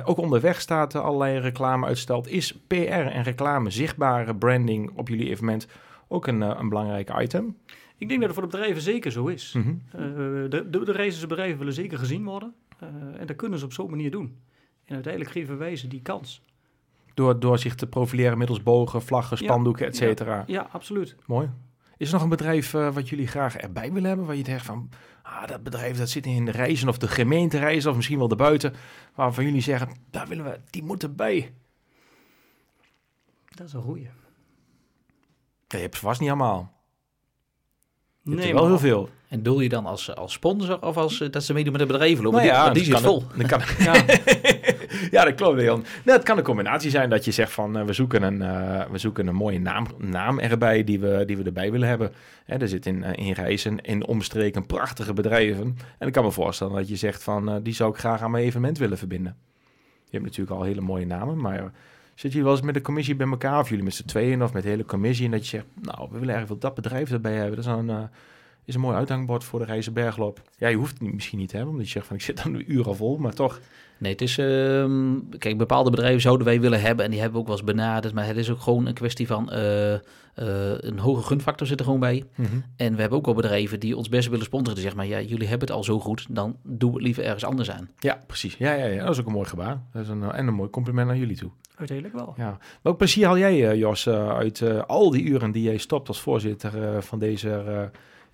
Ook 0.04 0.18
onderweg 0.18 0.60
staat 0.60 0.94
er 0.94 1.00
allerlei 1.00 1.38
reclame 1.38 1.86
uitsteld. 1.86 2.28
Is 2.28 2.58
PR 2.66 2.74
en 2.84 3.22
reclame, 3.22 3.70
zichtbare 3.70 4.36
branding 4.36 4.90
op 4.96 5.08
jullie 5.08 5.28
evenement 5.30 5.66
ook 6.08 6.26
een, 6.26 6.40
een 6.40 6.68
belangrijk 6.68 7.20
item? 7.20 7.56
Ik 7.98 8.08
denk 8.08 8.20
dat 8.20 8.30
het 8.30 8.38
voor 8.38 8.48
de 8.48 8.56
bedrijven 8.56 8.82
zeker 8.82 9.12
zo 9.12 9.26
is. 9.26 9.52
Mhm. 9.52 9.68
Eh, 9.68 10.00
de, 10.50 10.66
de, 10.70 10.84
de 10.84 10.92
reizigersbedrijven 10.92 11.58
willen 11.58 11.72
zeker 11.72 11.98
gezien 11.98 12.24
worden. 12.24 12.54
Eh, 12.78 12.88
en 13.20 13.26
dat 13.26 13.36
kunnen 13.36 13.58
ze 13.58 13.64
op 13.64 13.72
zo'n 13.72 13.90
manier 13.90 14.10
doen. 14.10 14.38
En 14.84 14.94
uiteindelijk 14.94 15.32
geven 15.32 15.58
wij 15.58 15.76
ze 15.76 15.88
die 15.88 16.02
kans. 16.02 16.42
Door, 17.14 17.40
door 17.40 17.58
zich 17.58 17.74
te 17.74 17.86
profileren 17.86 18.38
middels 18.38 18.62
bogen, 18.62 19.02
vlaggen, 19.02 19.36
Ja. 19.40 19.44
spandoeken, 19.44 19.86
et 19.86 19.96
cetera. 19.96 20.44
Ja, 20.46 20.68
absoluut. 20.72 21.16
Mooi. 21.26 21.50
Is 21.96 22.06
er 22.08 22.12
nog 22.14 22.22
een 22.22 22.28
bedrijf 22.28 22.74
eh, 22.74 22.94
wat 22.94 23.08
jullie 23.08 23.26
graag 23.26 23.56
erbij 23.56 23.92
willen 23.92 24.08
hebben? 24.08 24.26
Waar 24.26 24.36
je 24.36 24.44
zegt 24.44 24.64
van, 24.64 24.88
ah, 25.22 25.46
dat 25.46 25.62
bedrijf 25.62 25.98
dat 25.98 26.08
zit 26.08 26.26
in 26.26 26.44
de 26.44 26.50
reizen 26.50 26.88
of 26.88 26.98
de 26.98 27.08
gemeente 27.08 27.58
reizen 27.58 27.90
of 27.90 27.96
misschien 27.96 28.18
wel 28.18 28.28
daarbuiten. 28.28 28.74
Waarvan 29.14 29.44
jullie 29.44 29.60
zeggen, 29.60 29.88
daar 30.10 30.28
willen 30.28 30.44
we, 30.44 30.60
die 30.70 30.82
moeten 30.82 31.16
bij. 31.16 31.54
Dat 33.54 33.66
is 33.66 33.72
een 33.72 33.82
goeie. 33.82 34.02
Ja, 34.04 35.76
je 35.76 35.78
hebt 35.78 35.94
ze 35.94 36.00
vast 36.00 36.20
niet 36.20 36.28
allemaal. 36.28 36.76
Je 38.28 38.34
Nee, 38.34 38.54
wel 38.54 38.66
heel 38.66 38.78
veel. 38.78 39.08
En 39.28 39.42
doe 39.42 39.62
je 39.62 39.68
dan 39.68 39.86
als, 39.86 40.14
als 40.14 40.32
sponsor 40.32 40.82
of 40.82 40.96
als 40.96 41.20
eh, 41.20 41.30
dat 41.30 41.44
ze 41.44 41.52
meedoen 41.52 41.72
met 41.72 41.80
de 41.80 41.86
bedrijvenloop? 41.86 42.32
Nou 42.32 42.46
Want 42.46 42.74
die, 42.74 42.84
ja, 42.84 42.84
die 42.84 42.92
dat 42.92 43.00
zit 43.00 43.10
vol. 43.10 43.46
kan, 43.46 43.60
ja. 43.86 44.04
ja, 45.18 45.24
dat 45.24 45.34
klopt, 45.34 45.56
Leon. 45.56 45.84
Nou, 46.04 46.16
het 46.18 46.26
kan 46.26 46.38
een 46.38 46.44
combinatie 46.44 46.90
zijn 46.90 47.10
dat 47.10 47.24
je 47.24 47.30
zegt 47.30 47.52
van 47.52 47.78
eh, 47.78 47.84
we, 47.84 47.92
zoeken 47.92 48.22
een, 48.22 48.42
eh, 48.42 48.90
we 48.90 48.98
zoeken 48.98 49.26
een 49.26 49.34
mooie 49.34 49.60
naam, 49.60 49.86
naam 49.98 50.38
erbij 50.38 50.84
die 50.84 51.00
we, 51.00 51.22
die 51.26 51.36
we 51.36 51.42
erbij 51.42 51.70
willen 51.70 51.88
hebben. 51.88 52.12
Hè, 52.44 52.56
er 52.56 52.68
zit 52.68 52.86
in, 52.86 53.02
in 53.02 53.32
reizen, 53.32 53.80
in 53.80 54.06
omstreken 54.06 54.66
prachtige 54.66 55.12
bedrijven. 55.12 55.76
En 55.98 56.06
ik 56.06 56.12
kan 56.12 56.24
me 56.24 56.30
voorstellen 56.30 56.74
dat 56.74 56.88
je 56.88 56.96
zegt 56.96 57.22
van 57.22 57.62
die 57.62 57.74
zou 57.74 57.90
ik 57.90 57.98
graag 57.98 58.22
aan 58.22 58.30
mijn 58.30 58.44
evenement 58.44 58.78
willen 58.78 58.98
verbinden. 58.98 59.36
Je 60.04 60.16
hebt 60.16 60.24
natuurlijk 60.24 60.56
al 60.56 60.62
hele 60.62 60.80
mooie 60.80 61.06
namen, 61.06 61.40
maar 61.40 61.72
zit 62.18 62.32
je 62.32 62.42
wel 62.42 62.52
eens 62.52 62.60
met 62.60 62.74
de 62.74 62.80
commissie 62.80 63.16
bij 63.16 63.28
elkaar 63.28 63.58
of 63.58 63.68
jullie 63.68 63.84
met 63.84 63.94
z'n 63.94 64.04
tweeën 64.04 64.42
of 64.42 64.52
met 64.52 64.62
de 64.62 64.68
hele 64.68 64.84
commissie 64.84 65.24
en 65.24 65.30
dat 65.30 65.40
je 65.40 65.56
zegt, 65.56 65.66
nou, 65.82 65.98
we 65.98 66.18
willen 66.18 66.34
eigenlijk 66.34 66.48
wel 66.48 66.72
dat 66.72 66.82
bedrijf 66.82 67.10
erbij 67.10 67.34
hebben. 67.34 67.56
Dat 67.56 67.64
is 67.64 67.70
een, 67.70 67.90
eh, 67.90 68.02
is 68.64 68.74
een 68.74 68.80
mooi 68.80 68.96
uithangbord 68.96 69.44
voor 69.44 69.58
de 69.58 69.64
Rijzenbergloop. 69.64 70.42
Ja, 70.56 70.68
je 70.68 70.76
hoeft 70.76 70.98
het 70.98 71.12
misschien 71.12 71.38
niet 71.38 71.48
te 71.48 71.56
hebben, 71.56 71.72
omdat 71.72 71.86
je 71.86 71.92
zegt 71.92 72.06
van 72.06 72.16
ik 72.16 72.22
zit 72.22 72.42
dan 72.42 72.64
uur 72.66 72.86
al 72.86 72.94
vol, 72.94 73.16
maar 73.16 73.34
toch. 73.34 73.60
Nee, 73.98 74.12
het 74.12 74.20
is... 74.20 74.38
ehm, 74.38 75.14
kijk, 75.38 75.58
bepaalde 75.58 75.90
bedrijven 75.90 76.20
zouden 76.20 76.46
wij 76.46 76.60
willen 76.60 76.80
hebben 76.80 77.04
en 77.04 77.10
die 77.10 77.20
hebben 77.20 77.36
we 77.36 77.42
ook 77.42 77.50
wel 77.50 77.58
eens 77.58 77.74
benaderd. 77.74 78.14
Maar 78.14 78.26
het 78.26 78.36
is 78.36 78.50
ook 78.50 78.60
gewoon 78.60 78.86
een 78.86 78.94
kwestie 78.94 79.26
van... 79.26 79.50
eh, 79.50 79.94
een 80.80 80.98
hoge 80.98 81.22
gunfactor 81.22 81.66
zit 81.66 81.78
er 81.78 81.84
gewoon 81.84 82.00
bij. 82.00 82.24
En 82.76 82.94
we 82.94 83.00
hebben 83.00 83.18
ook 83.18 83.24
wel 83.24 83.34
bedrijven 83.34 83.80
die 83.80 83.96
ons 83.96 84.08
best 84.08 84.28
willen 84.28 84.44
sponsoren. 84.44 84.74
Die 84.74 84.82
zeggen, 84.82 85.00
maar 85.00 85.18
ja, 85.18 85.28
jullie 85.28 85.48
hebben 85.48 85.68
het 85.68 85.76
al 85.76 85.84
zo 85.84 86.00
goed. 86.00 86.26
Dan 86.30 86.56
doe 86.62 86.92
het 86.92 87.02
liever 87.02 87.24
ergens 87.24 87.44
anders 87.44 87.70
aan. 87.70 87.90
Ja, 87.98 88.18
precies. 88.26 88.56
Ja, 88.56 88.72
ja, 88.72 88.84
ja, 88.84 89.04
dat 89.04 89.14
is 89.14 89.20
ook 89.20 89.26
een 89.26 89.32
mooi 89.32 89.48
gebaar. 89.48 89.82
Dat 89.92 90.02
is 90.02 90.08
een, 90.08 90.22
eh, 90.22 90.38
en 90.38 90.46
een 90.46 90.54
mooi 90.54 90.70
compliment 90.70 91.06
naar 91.08 91.16
jullie 91.16 91.36
toe. 91.36 91.50
Uiteindelijk 91.76 92.16
wel. 92.18 92.34
Ja. 92.36 92.58
Welk 92.82 92.96
plezier 92.96 93.26
haal 93.26 93.38
jij, 93.38 93.68
eh, 93.70 93.78
Jos, 93.78 94.06
eh, 94.06 94.28
uit 94.28 94.60
eh, 94.60 94.82
al 94.82 95.10
die 95.10 95.22
uren 95.24 95.50
die 95.50 95.62
jij 95.62 95.76
stopt 95.76 96.08
als 96.08 96.20
voorzitter 96.20 96.82
eh, 96.82 97.00
van 97.00 97.18
deze 97.18 97.50
eh, 97.50 97.82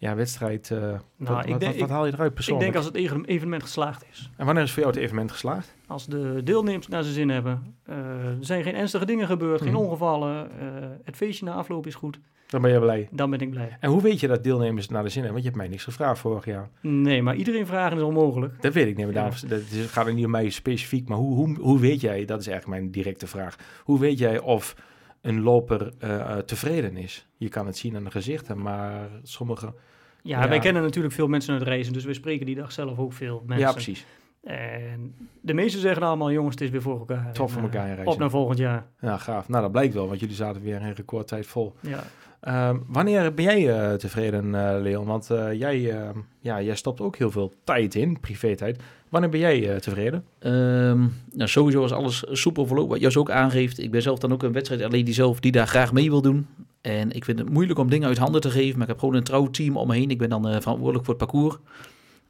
ja, 0.05 0.15
wedstrijd? 0.15 0.71
eh, 0.71 0.79
wat, 1.17 1.47
ik 1.47 1.59
denk- 1.61 1.73
wat, 1.73 1.77
wat 1.81 1.89
haal 1.89 2.07
je 2.07 2.13
eruit 2.13 2.29
Ik 2.29 2.35
persoonlijk? 2.35 2.65
denk 2.73 2.77
als 2.85 2.93
het 2.95 3.03
even- 3.03 3.25
evenement 3.25 3.63
geslaagd 3.63 4.05
is. 4.11 4.31
En 4.37 4.47
wanneer 4.47 4.63
is 4.65 4.71
voor 4.73 4.83
jou 4.83 4.95
het 4.95 5.03
evenement 5.03 5.31
geslaagd? 5.31 5.75
Als 5.87 6.07
de 6.07 6.41
deelnemers 6.45 6.89
naar 6.89 7.03
zijn 7.03 7.15
zin 7.15 7.29
hebben. 7.29 7.75
eh, 7.85 7.97
er 8.27 8.37
zijn 8.41 8.63
geen 8.63 8.75
ernstige 8.75 9.05
dingen 9.07 9.27
gebeurd, 9.27 9.61
Mhm. 9.61 9.69
geen 9.71 9.79
ongevallen. 9.79 10.51
eh, 10.61 10.67
het 11.05 11.17
feestje 11.17 11.45
na 11.45 11.53
afloop 11.53 11.87
is 11.87 11.95
goed. 11.95 12.19
Dan 12.47 12.63
ben 12.63 12.73
je 12.73 12.79
blij. 12.81 13.09
Dan 13.11 13.31
ben 13.31 13.41
ik 13.41 13.51
blij. 13.51 13.77
En 13.81 13.91
hoe 13.91 14.03
weet 14.03 14.21
je 14.21 14.27
dat 14.27 14.45
deelnemers 14.45 14.89
naar 14.89 15.03
de 15.03 15.09
zin 15.09 15.23
hebben? 15.23 15.43
Want 15.43 15.45
je 15.45 15.51
hebt 15.51 15.57
mij 15.63 15.69
niks 15.71 15.85
gevraagd 15.85 16.19
vorig 16.21 16.45
jaar. 16.45 16.69
Nee, 16.81 17.23
maar 17.23 17.35
iedereen 17.35 17.67
vragen 17.67 17.97
is 17.97 18.03
onmogelijk. 18.03 18.63
Dat 18.63 18.73
weet 18.73 18.87
ik 18.87 18.97
niet. 18.97 19.05
Maar 19.07 19.15
Ja. 19.15 19.31
dat 19.49 19.61
is- 19.61 19.91
gaat 19.91 20.07
er 20.07 20.15
niet 20.15 20.25
om 20.25 20.31
mij 20.31 20.51
specifiek. 20.51 21.09
Maar 21.09 21.19
hoe, 21.19 21.35
hoe, 21.35 21.57
hoe 21.61 21.81
weet 21.81 22.01
jij, 22.01 22.25
dat 22.25 22.41
is 22.41 22.47
eigenlijk 22.47 22.81
mijn 22.81 22.93
directe 22.93 23.27
vraag. 23.27 23.57
Hoe 23.85 23.99
weet 24.01 24.19
jij 24.19 24.39
of 24.39 24.77
een 25.25 25.41
loper 25.41 25.93
eh, 25.99 26.37
tevreden 26.37 26.97
is? 26.97 27.27
Je 27.37 27.49
kan 27.49 27.67
het 27.67 27.77
zien 27.77 27.97
aan 27.97 28.05
de 28.05 28.11
gezichten, 28.11 28.63
maar 28.63 29.09
sommige... 29.23 29.75
Ja, 30.23 30.43
Ja. 30.43 30.49
wij 30.49 30.59
kennen 30.59 30.83
natuurlijk 30.83 31.15
veel 31.15 31.27
mensen 31.29 31.55
uit 31.55 31.63
reizen, 31.63 31.93
dus 31.93 32.05
we 32.05 32.15
spreken 32.15 32.47
die 32.47 32.55
dag 32.55 32.73
zelf 32.73 32.99
ook 32.99 33.13
veel 33.13 33.43
mensen. 33.47 33.67
Ja, 33.67 33.73
precies. 33.73 34.05
En 34.45 35.15
de 35.41 35.55
meesten 35.55 35.81
zeggen 35.81 36.03
allemaal, 36.03 36.33
jongens, 36.33 36.55
het 36.55 36.65
is 36.65 36.71
weer 36.71 36.83
voor 36.83 36.99
elkaar. 36.99 37.33
Tof 37.33 37.53
voor 37.53 37.63
elkaar 37.63 37.89
eh, 37.89 37.93
reizen. 37.93 38.13
Op 38.13 38.19
naar 38.19 38.31
volgend 38.31 38.59
jaar. 38.59 38.87
Ja, 39.01 39.19
gaaf. 39.19 39.49
Nou, 39.49 39.63
dat 39.63 39.73
blijkt 39.73 39.95
wel, 39.95 40.09
want 40.09 40.21
jullie 40.21 40.35
zaten 40.35 40.63
weer 40.63 40.81
in 40.81 40.93
recordtijd 40.93 41.47
vol. 41.47 41.75
Ja. 41.81 42.05
Ehm, 42.41 42.79
wanneer 42.87 43.35
ben 43.35 43.45
jij 43.45 43.71
eh, 43.71 43.95
tevreden, 43.95 44.55
eh, 44.55 44.81
Leon? 44.83 45.07
Want 45.07 45.31
eh, 45.31 45.53
jij, 45.53 45.91
eh, 45.91 46.09
ja, 46.41 46.63
jij 46.63 46.75
stopt 46.77 47.01
ook 47.01 47.17
heel 47.17 47.31
veel 47.31 47.53
tijd 47.65 47.95
in, 47.95 48.21
privé-tijd. 48.21 48.83
Wanneer 49.09 49.31
ben 49.31 49.41
jij 49.41 49.71
eh, 49.71 49.77
tevreden? 49.77 50.25
Ehm, 50.39 50.99
nou, 51.33 51.49
sowieso 51.49 51.83
als 51.83 51.93
alles 51.93 52.25
soepel 52.31 52.67
verloopt, 52.67 52.91
wat 52.91 53.01
Jos 53.01 53.17
ook 53.17 53.31
aangeeft. 53.31 53.79
Ik 53.79 53.91
ben 53.91 54.03
zelf 54.03 54.19
dan 54.19 54.33
ook 54.33 54.43
een 54.43 54.53
wedstrijd 54.53 54.83
alleen 54.83 55.05
die 55.05 55.15
zelf 55.15 55.41
die 55.41 55.53
daar 55.53 55.67
graag 55.67 55.93
mee 55.93 56.11
wil 56.11 56.23
doen. 56.23 56.47
En 56.81 57.11
ik 57.13 57.25
vind 57.25 57.39
het 57.39 57.51
moeilijk 57.51 57.79
om 57.79 57.91
dingen 57.91 58.09
uit 58.09 58.19
handen 58.19 58.41
te 58.41 58.51
geven, 58.51 58.73
maar 58.73 58.83
ik 58.83 58.89
heb 58.89 58.99
gewoon 58.99 59.15
een 59.15 59.25
trouw 59.25 59.51
team 59.51 59.77
om 59.77 59.89
me 59.89 59.95
heen. 59.95 60.11
Ik 60.11 60.19
ben 60.19 60.29
dan 60.29 60.49
eh, 60.49 60.61
verantwoordelijk 60.61 61.05
voor 61.05 61.15
het 61.15 61.25
parcours. 61.25 61.57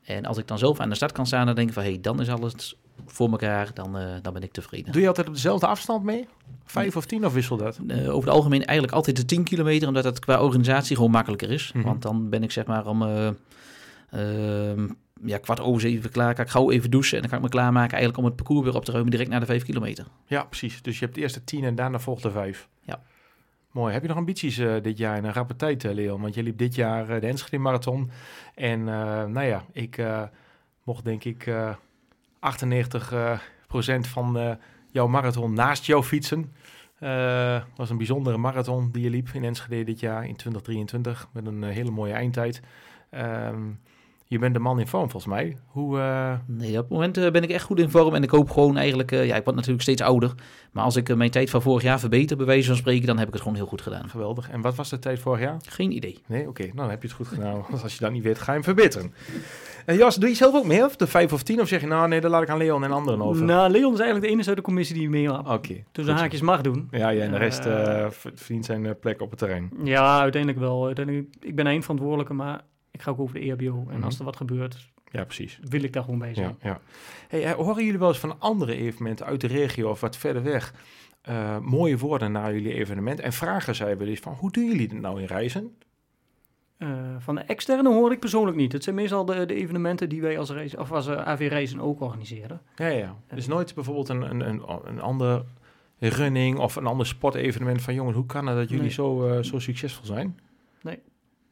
En 0.04 0.24
als 0.24 0.38
ik 0.38 0.48
dan 0.48 0.58
zelf 0.58 0.80
aan 0.80 0.88
de 0.88 0.94
start 0.94 1.12
kan 1.12 1.26
staan, 1.26 1.46
dan 1.46 1.54
denk 1.54 1.68
ik 1.68 1.74
van, 1.74 1.82
hé, 1.82 1.90
hey, 1.90 2.00
dan 2.00 2.20
is 2.20 2.28
alles 2.28 2.76
voor 3.06 3.30
elkaar, 3.30 3.70
dan, 3.74 3.98
eh, 3.98 4.14
dan 4.22 4.32
ben 4.32 4.42
ik 4.42 4.52
tevreden. 4.52 4.92
Doe 4.92 5.00
je 5.00 5.08
altijd 5.08 5.26
op 5.26 5.34
dezelfde 5.34 5.66
afstand 5.66 6.04
mee? 6.04 6.28
Vijf 6.64 6.96
of 6.96 7.06
tien 7.06 7.26
of 7.26 7.32
wissel 7.32 7.56
dat? 7.56 7.78
Eh, 7.88 7.98
over 7.98 8.28
het 8.28 8.36
algemeen 8.36 8.64
eigenlijk 8.64 8.96
altijd 8.96 9.16
de 9.16 9.24
10 9.24 9.44
kilometer, 9.44 9.88
omdat 9.88 10.04
het 10.04 10.18
qua 10.18 10.42
organisatie 10.42 10.96
gewoon 10.96 11.10
makkelijker 11.10 11.50
is. 11.50 11.72
Mhm. 11.72 11.84
Want 11.84 12.02
dan 12.02 12.28
ben 12.28 12.42
ik 12.42 12.50
zeg 12.50 12.66
maar 12.66 12.86
om 12.86 13.02
eh, 13.02 13.28
ehm, 14.10 14.88
ja, 15.24 15.38
kwart 15.38 15.60
over 15.60 15.80
zeven 15.80 16.10
klaar, 16.10 16.34
kan 16.34 16.44
ik 16.44 16.50
gauw 16.50 16.70
even 16.70 16.90
douchen 16.90 17.14
en 17.14 17.20
dan 17.20 17.30
kan 17.30 17.38
ik 17.38 17.44
me 17.44 17.50
klaarmaken 17.50 17.92
eigenlijk 17.92 18.18
om 18.18 18.24
het 18.24 18.36
parcours 18.36 18.64
weer 18.64 18.74
op 18.74 18.84
te 18.84 18.90
ruimen 18.90 19.10
direct 19.10 19.30
naar 19.30 19.40
de 19.40 19.46
5 19.46 19.64
kilometer. 19.64 20.06
Ja, 20.26 20.44
precies. 20.44 20.82
Dus 20.82 20.98
je 20.98 21.04
hebt 21.04 21.16
de 21.16 21.20
eerste 21.22 21.44
tien 21.44 21.64
en 21.64 21.74
daarna 21.74 21.98
volgt 21.98 22.22
de 22.22 22.30
vijf. 22.30 22.68
Ja. 22.82 23.02
Mooi. 23.74 23.92
Heb 23.92 24.02
je 24.02 24.08
nog 24.08 24.16
ambities 24.16 24.58
eh, 24.58 24.82
dit 24.82 24.98
jaar 24.98 25.16
in 25.16 25.24
een 25.24 25.32
rappe 25.32 25.56
tijd, 25.56 25.84
eh, 25.84 25.94
Leon? 25.94 26.20
Want 26.20 26.34
je 26.34 26.42
liep 26.42 26.58
dit 26.58 26.74
jaar 26.74 27.08
eh, 27.08 27.20
de 27.20 27.26
Enschede 27.26 27.58
Marathon. 27.58 28.10
En 28.54 28.84
nou 28.84 29.42
ja, 29.42 29.64
ik 29.72 30.02
mocht 30.84 31.04
denk 31.04 31.24
ik 31.24 31.46
eh 31.46 31.74
98 32.38 33.12
eh, 33.12 33.38
procent 33.66 34.06
van 34.06 34.58
jouw 34.90 35.06
marathon 35.06 35.52
naast 35.52 35.84
jou 35.84 36.02
fietsen. 36.02 36.52
Eh 36.98 37.62
was 37.76 37.90
een 37.90 37.96
bijzondere 37.96 38.36
marathon 38.36 38.90
die 38.90 39.02
je 39.02 39.10
liep 39.10 39.28
in 39.32 39.44
Enschede 39.44 39.84
dit 39.84 40.00
jaar 40.00 40.26
in 40.26 40.36
2023 40.36 41.28
met 41.32 41.46
een 41.46 41.62
hele 41.62 41.90
mooie 41.90 42.12
eindtijd. 42.12 42.62
Ehm, 43.10 43.70
je 44.26 44.38
bent 44.38 44.54
de 44.54 44.60
man 44.60 44.80
in 44.80 44.86
vorm 44.86 45.10
volgens 45.10 45.32
mij. 45.32 45.56
Hoe, 45.66 45.98
eh, 45.98 46.32
Nee, 46.46 46.70
op 46.70 46.76
het 46.76 46.88
moment 46.88 47.16
eh, 47.16 47.30
ben 47.30 47.42
ik 47.42 47.50
echt 47.50 47.64
goed 47.64 47.78
in 47.78 47.90
vorm 47.90 48.14
en 48.14 48.22
ik 48.22 48.30
hoop 48.30 48.50
gewoon 48.50 48.76
eigenlijk, 48.76 49.12
eh, 49.12 49.26
ja, 49.26 49.36
ik 49.36 49.44
word 49.44 49.56
natuurlijk 49.56 49.82
steeds 49.82 50.02
ouder. 50.02 50.34
Maar 50.72 50.84
als 50.84 50.96
ik 50.96 51.16
mijn 51.16 51.30
tijd 51.30 51.50
van 51.50 51.62
vorig 51.62 51.82
jaar 51.82 52.00
verbeter, 52.00 52.36
bij 52.36 52.46
wijze 52.46 52.66
van 52.66 52.76
spreken, 52.76 53.06
dan 53.06 53.18
heb 53.18 53.26
ik 53.26 53.32
het 53.32 53.42
gewoon 53.42 53.56
heel 53.56 53.66
goed 53.66 53.82
gedaan. 53.82 54.08
geweldig. 54.08 54.50
En 54.50 54.60
wat 54.60 54.74
was 54.74 54.90
de 54.90 54.98
tijd 54.98 55.18
vorig 55.18 55.40
jaar? 55.40 55.56
Geen 55.68 55.92
idee. 55.92 56.18
Nee, 56.26 56.48
oké. 56.48 56.62
Nou, 56.62 56.76
dan 56.76 56.90
heb 56.90 57.02
je 57.02 57.08
het 57.08 57.16
goed 57.16 57.28
gedaan. 57.28 57.64
Want 57.70 57.82
als 57.82 57.94
je 57.94 58.00
dat 58.00 58.12
niet 58.12 58.22
weet, 58.22 58.38
ga 58.38 58.44
je 58.44 58.52
hem 58.52 58.64
verbeteren. 58.64 59.14
En 59.86 59.96
Jas, 59.96 60.16
doe 60.16 60.28
je 60.28 60.34
zelf 60.34 60.54
ook 60.54 60.66
mee? 60.66 60.84
Of 60.84 60.96
de 60.96 61.06
vijf 61.06 61.32
of 61.32 61.42
tien? 61.42 61.60
Of 61.60 61.68
zeg 61.68 61.80
je, 61.80 61.86
nou 61.86 62.08
nee, 62.08 62.20
daar 62.20 62.30
laat 62.30 62.42
ik 62.42 62.48
aan 62.48 62.58
Leon 62.58 62.84
en 62.84 62.92
anderen 62.92 63.22
over? 63.22 63.44
Nou, 63.44 63.70
Leon 63.70 63.92
is 63.92 63.98
eigenlijk 63.98 64.26
de 64.26 64.32
enige 64.32 64.48
uit 64.48 64.56
de 64.56 64.62
commissie 64.62 64.96
die 64.96 65.08
mee 65.08 65.32
Oké. 65.48 65.84
dus 65.92 66.04
de 66.06 66.12
haakjes 66.12 66.40
mag 66.40 66.60
doen. 66.60 66.88
Ja, 66.90 67.08
ja, 67.08 67.22
en 67.22 67.30
de 67.30 67.38
rest 67.38 67.62
verdient 68.10 68.64
zijn 68.64 68.98
plek 69.00 69.20
op 69.20 69.30
het 69.30 69.38
terrein. 69.38 69.70
Ja, 69.82 70.20
uiteindelijk 70.20 70.60
wel. 70.60 70.86
Uiteindelijk, 70.86 71.28
ik 71.40 71.54
ben 71.54 71.66
eindverantwoordelijke, 71.66 72.34
maar 72.34 72.60
ik 72.94 73.02
ga 73.02 73.10
ook 73.10 73.18
over 73.20 73.34
de 73.34 73.40
EHBO. 73.40 73.84
En 73.88 73.94
Mhm. 73.96 74.04
als 74.04 74.18
er 74.18 74.24
wat 74.24 74.36
gebeurt, 74.36 74.88
Ja, 75.10 75.24
precies. 75.24 75.58
wil 75.68 75.82
ik 75.82 75.92
daar 75.92 76.02
gewoon 76.04 76.18
bij 76.18 76.28
Ja, 76.28 76.34
zijn. 76.34 76.56
ja. 76.62 76.80
Hey, 77.28 77.44
eh, 77.44 77.52
horen 77.52 77.84
jullie 77.84 77.98
wel 77.98 78.08
eens 78.08 78.18
van 78.18 78.40
andere 78.40 78.74
evenementen 78.74 79.26
uit 79.26 79.40
de 79.40 79.46
regio 79.46 79.90
of 79.90 80.00
wat 80.00 80.16
verder 80.16 80.42
weg 80.42 80.74
eh, 81.22 81.58
mooie 81.58 81.98
woorden 81.98 82.32
naar 82.32 82.52
jullie 82.54 82.74
evenement? 82.74 83.20
En 83.20 83.32
vragen 83.32 83.74
zij 83.74 83.96
wel 83.98 84.06
eens 84.08 84.20
van, 84.20 84.32
hoe 84.32 84.50
doen 84.50 84.64
jullie 84.64 84.88
dit 84.88 85.00
nou 85.00 85.20
in 85.20 85.26
reizen? 85.26 85.74
Eh, 86.76 86.88
van 87.18 87.34
de 87.34 87.40
externe 87.40 87.88
hoor 87.88 88.12
ik 88.12 88.20
persoonlijk 88.20 88.56
niet. 88.56 88.72
Het 88.72 88.84
zijn 88.84 88.96
meestal 88.96 89.24
de, 89.24 89.46
de 89.46 89.54
evenementen 89.54 90.08
die 90.08 90.20
wij 90.20 90.38
als, 90.38 90.50
reis, 90.50 90.76
of 90.76 90.92
als 90.92 91.08
AV 91.08 91.46
Reizen 91.50 91.80
ook 91.80 92.00
organiseren. 92.00 92.60
Ja, 92.76 92.86
ja. 92.86 93.16
Dus 93.34 93.46
nooit 93.46 93.74
bijvoorbeeld 93.74 94.08
een, 94.08 94.22
een, 94.22 94.48
een, 94.48 94.62
een 94.84 95.00
ander 95.00 95.44
running 95.98 96.58
of 96.58 96.76
een 96.76 96.86
ander 96.86 97.06
sportevenement 97.06 97.82
van 97.82 97.94
jongens, 97.94 98.16
hoe 98.16 98.26
kan 98.26 98.46
het 98.46 98.56
dat 98.56 98.68
jullie 98.68 98.82
Nee. 98.84 98.92
zo, 98.92 99.38
zo 99.42 99.58
succesvol 99.58 100.04
zijn? 100.06 100.38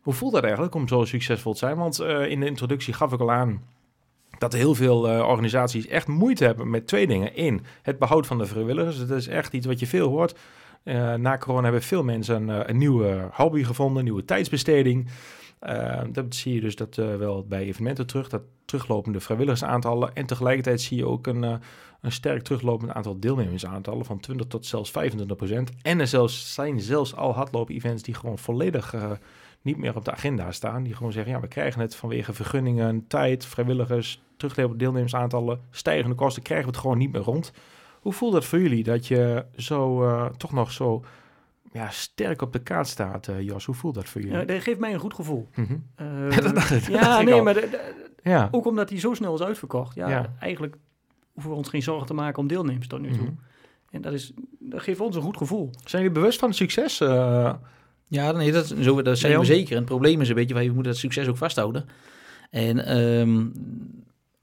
Hoe 0.03 0.12
voelt 0.12 0.33
dat 0.33 0.43
eigenlijk 0.43 0.75
om 0.75 0.88
zo 0.88 1.05
succesvol 1.05 1.53
te 1.53 1.59
zijn? 1.59 1.77
Want 1.77 1.99
eh, 1.99 2.31
in 2.31 2.41
de 2.41 2.47
introductie 2.47 2.95
gaf 2.95 3.12
ik 3.12 3.21
al 3.21 3.33
aan 3.33 3.62
dat 4.38 4.53
heel 4.53 4.75
veel 4.75 5.09
eh, 5.09 5.29
organisaties 5.29 5.87
echt 5.87 6.07
moeite 6.07 6.45
hebben 6.45 6.71
met 6.71 6.87
twee 6.87 7.07
dingen. 7.07 7.31
Eén, 7.35 7.65
het 7.83 7.99
behoud 7.99 8.27
van 8.27 8.38
de 8.38 8.47
vrijwilligers. 8.47 9.07
Dat 9.07 9.19
is 9.19 9.27
echt 9.27 9.53
iets 9.53 9.67
wat 9.67 9.81
je 9.81 9.87
veel 9.87 10.09
hoort. 10.09 10.38
Eh, 10.83 11.15
na 11.15 11.38
corona 11.38 11.62
hebben 11.62 11.83
veel 11.83 12.05
mensen 12.05 12.49
een, 12.49 12.79
nieuwe 12.79 13.29
hobby 13.33 13.65
gevonden, 13.65 13.99
een 13.99 14.05
nieuwe 14.05 14.25
tijdsbesteding. 14.25 15.09
Dat 16.12 16.35
zie 16.35 16.55
je 16.55 16.61
dus 16.61 16.77
dat 16.77 16.95
wel 16.95 17.47
bij 17.49 17.62
evenementen 17.62 18.07
terug, 18.07 18.29
dat 18.29 18.43
teruglopende 18.65 19.21
vrijwilligersaantallen. 19.21 20.15
En 20.15 20.27
tegelijkertijd 20.27 20.81
zie 20.81 20.97
je 20.97 21.07
ook 21.07 21.27
een, 21.27 21.43
een 22.01 22.12
sterk 22.12 22.43
teruglopend 22.43 22.93
aantal 22.93 23.21
deelnemersaantallen 23.21 24.05
van 24.05 24.21
20 24.21 24.47
tot 24.47 24.67
zelfs 24.67 24.91
25 24.91 25.37
procent. 25.37 25.71
En 25.83 26.01
er 26.01 26.29
zijn 26.29 26.81
zelfs 26.81 27.17
al 27.17 27.35
hardloop-events 27.35 28.03
die 28.03 28.15
gewoon 28.15 28.38
volledig 28.38 28.95
niet 29.62 29.77
meer 29.77 29.96
op 29.96 30.05
de 30.05 30.12
agenda 30.12 30.53
staan. 30.53 30.83
Die 30.83 30.94
gewoon 30.94 31.12
zeggen, 31.12 31.33
ja, 31.33 31.40
we 31.40 31.48
krijgen 31.48 31.81
het 31.81 31.94
vanwege 31.94 32.33
vergunningen, 32.33 33.05
tijd, 33.07 33.46
vrijwilligers, 33.46 34.22
teruglopende 34.37 34.79
deelnemersaantallen, 34.85 35.61
stijgende 35.70 36.14
kosten, 36.16 36.42
krijgen 36.42 36.66
we 36.66 36.72
het 36.72 36.81
gewoon 36.81 36.98
niet 36.98 37.12
meer 37.12 37.20
rond. 37.22 37.53
Hoe 38.01 38.12
voelt 38.12 38.33
dat 38.33 38.44
voor 38.44 38.61
jullie 38.61 38.83
dat 38.85 39.07
je 39.07 39.44
zo 39.57 40.05
eh, 40.09 40.27
toch 40.27 40.53
nog 40.53 40.72
zo 40.72 41.05
ja, 41.72 41.90
sterk 41.90 42.42
op 42.42 42.53
de 42.53 42.59
kaart 42.59 42.87
staat, 42.88 43.29
eh, 43.29 43.40
Jos? 43.40 43.64
Hoe 43.64 43.75
voelt 43.75 43.94
dat 43.94 44.09
voor 44.09 44.20
jullie? 44.20 44.37
Ja, 44.38 44.44
dat 44.44 44.62
geeft 44.62 44.79
mij 44.79 44.92
een 44.92 45.01
goed 45.01 45.14
gevoel. 45.14 45.48
Mhm. 45.55 45.77
Eh, 45.94 46.37
dat 46.42 46.55
dacht 46.55 46.70
ik- 46.70 46.85
dat 46.85 46.94
ja, 46.94 47.01
dacht 47.01 47.25
nee, 47.25 47.42
maar 47.42 47.55
de- 47.55 47.68
de- 47.70 48.11
Ja. 48.22 48.48
ook 48.51 48.66
omdat 48.66 48.90
hij 48.90 48.98
zo 49.01 49.14
snel 49.14 49.35
is 49.35 49.42
uitverkocht. 49.42 49.94
Ja, 49.94 50.09
Ja. 50.09 50.33
eigenlijk 50.38 50.77
hoeven 51.33 51.51
we 51.51 51.57
ons 51.57 51.68
geen 51.68 51.83
zorgen 51.83 52.07
te 52.07 52.14
maken 52.14 52.38
om 52.38 52.46
deelnemers 52.46 52.87
tot 52.87 53.01
nu 53.01 53.09
toe. 53.11 53.22
Mhm. 53.22 53.33
En 53.90 54.01
dat, 54.01 54.12
is, 54.12 54.33
dat 54.59 54.83
geeft 54.83 55.01
ons 55.01 55.16
een 55.16 55.22
goed 55.22 55.37
gevoel. 55.37 55.70
Zijn 55.85 56.03
jullie 56.03 56.18
bewust 56.18 56.38
van 56.38 56.48
het 56.48 56.57
succes? 56.57 57.01
Ja, 58.12 58.33
nee, 58.33 58.53
dat, 58.53 58.75
zo, 58.81 59.03
dat 59.03 59.18
zijn 59.18 59.38
we 59.38 59.44
zeker. 59.44 59.70
En 59.70 59.77
het 59.77 59.85
probleem 59.85 60.20
is 60.20 60.29
een 60.29 60.35
beetje, 60.35 60.55
wij 60.55 60.66
moeten 60.66 60.92
dat 60.92 60.96
succes 60.96 61.29
ook 61.29 61.37
vasthouden. 61.37 61.85
En 62.51 62.85
ehm, 62.87 63.46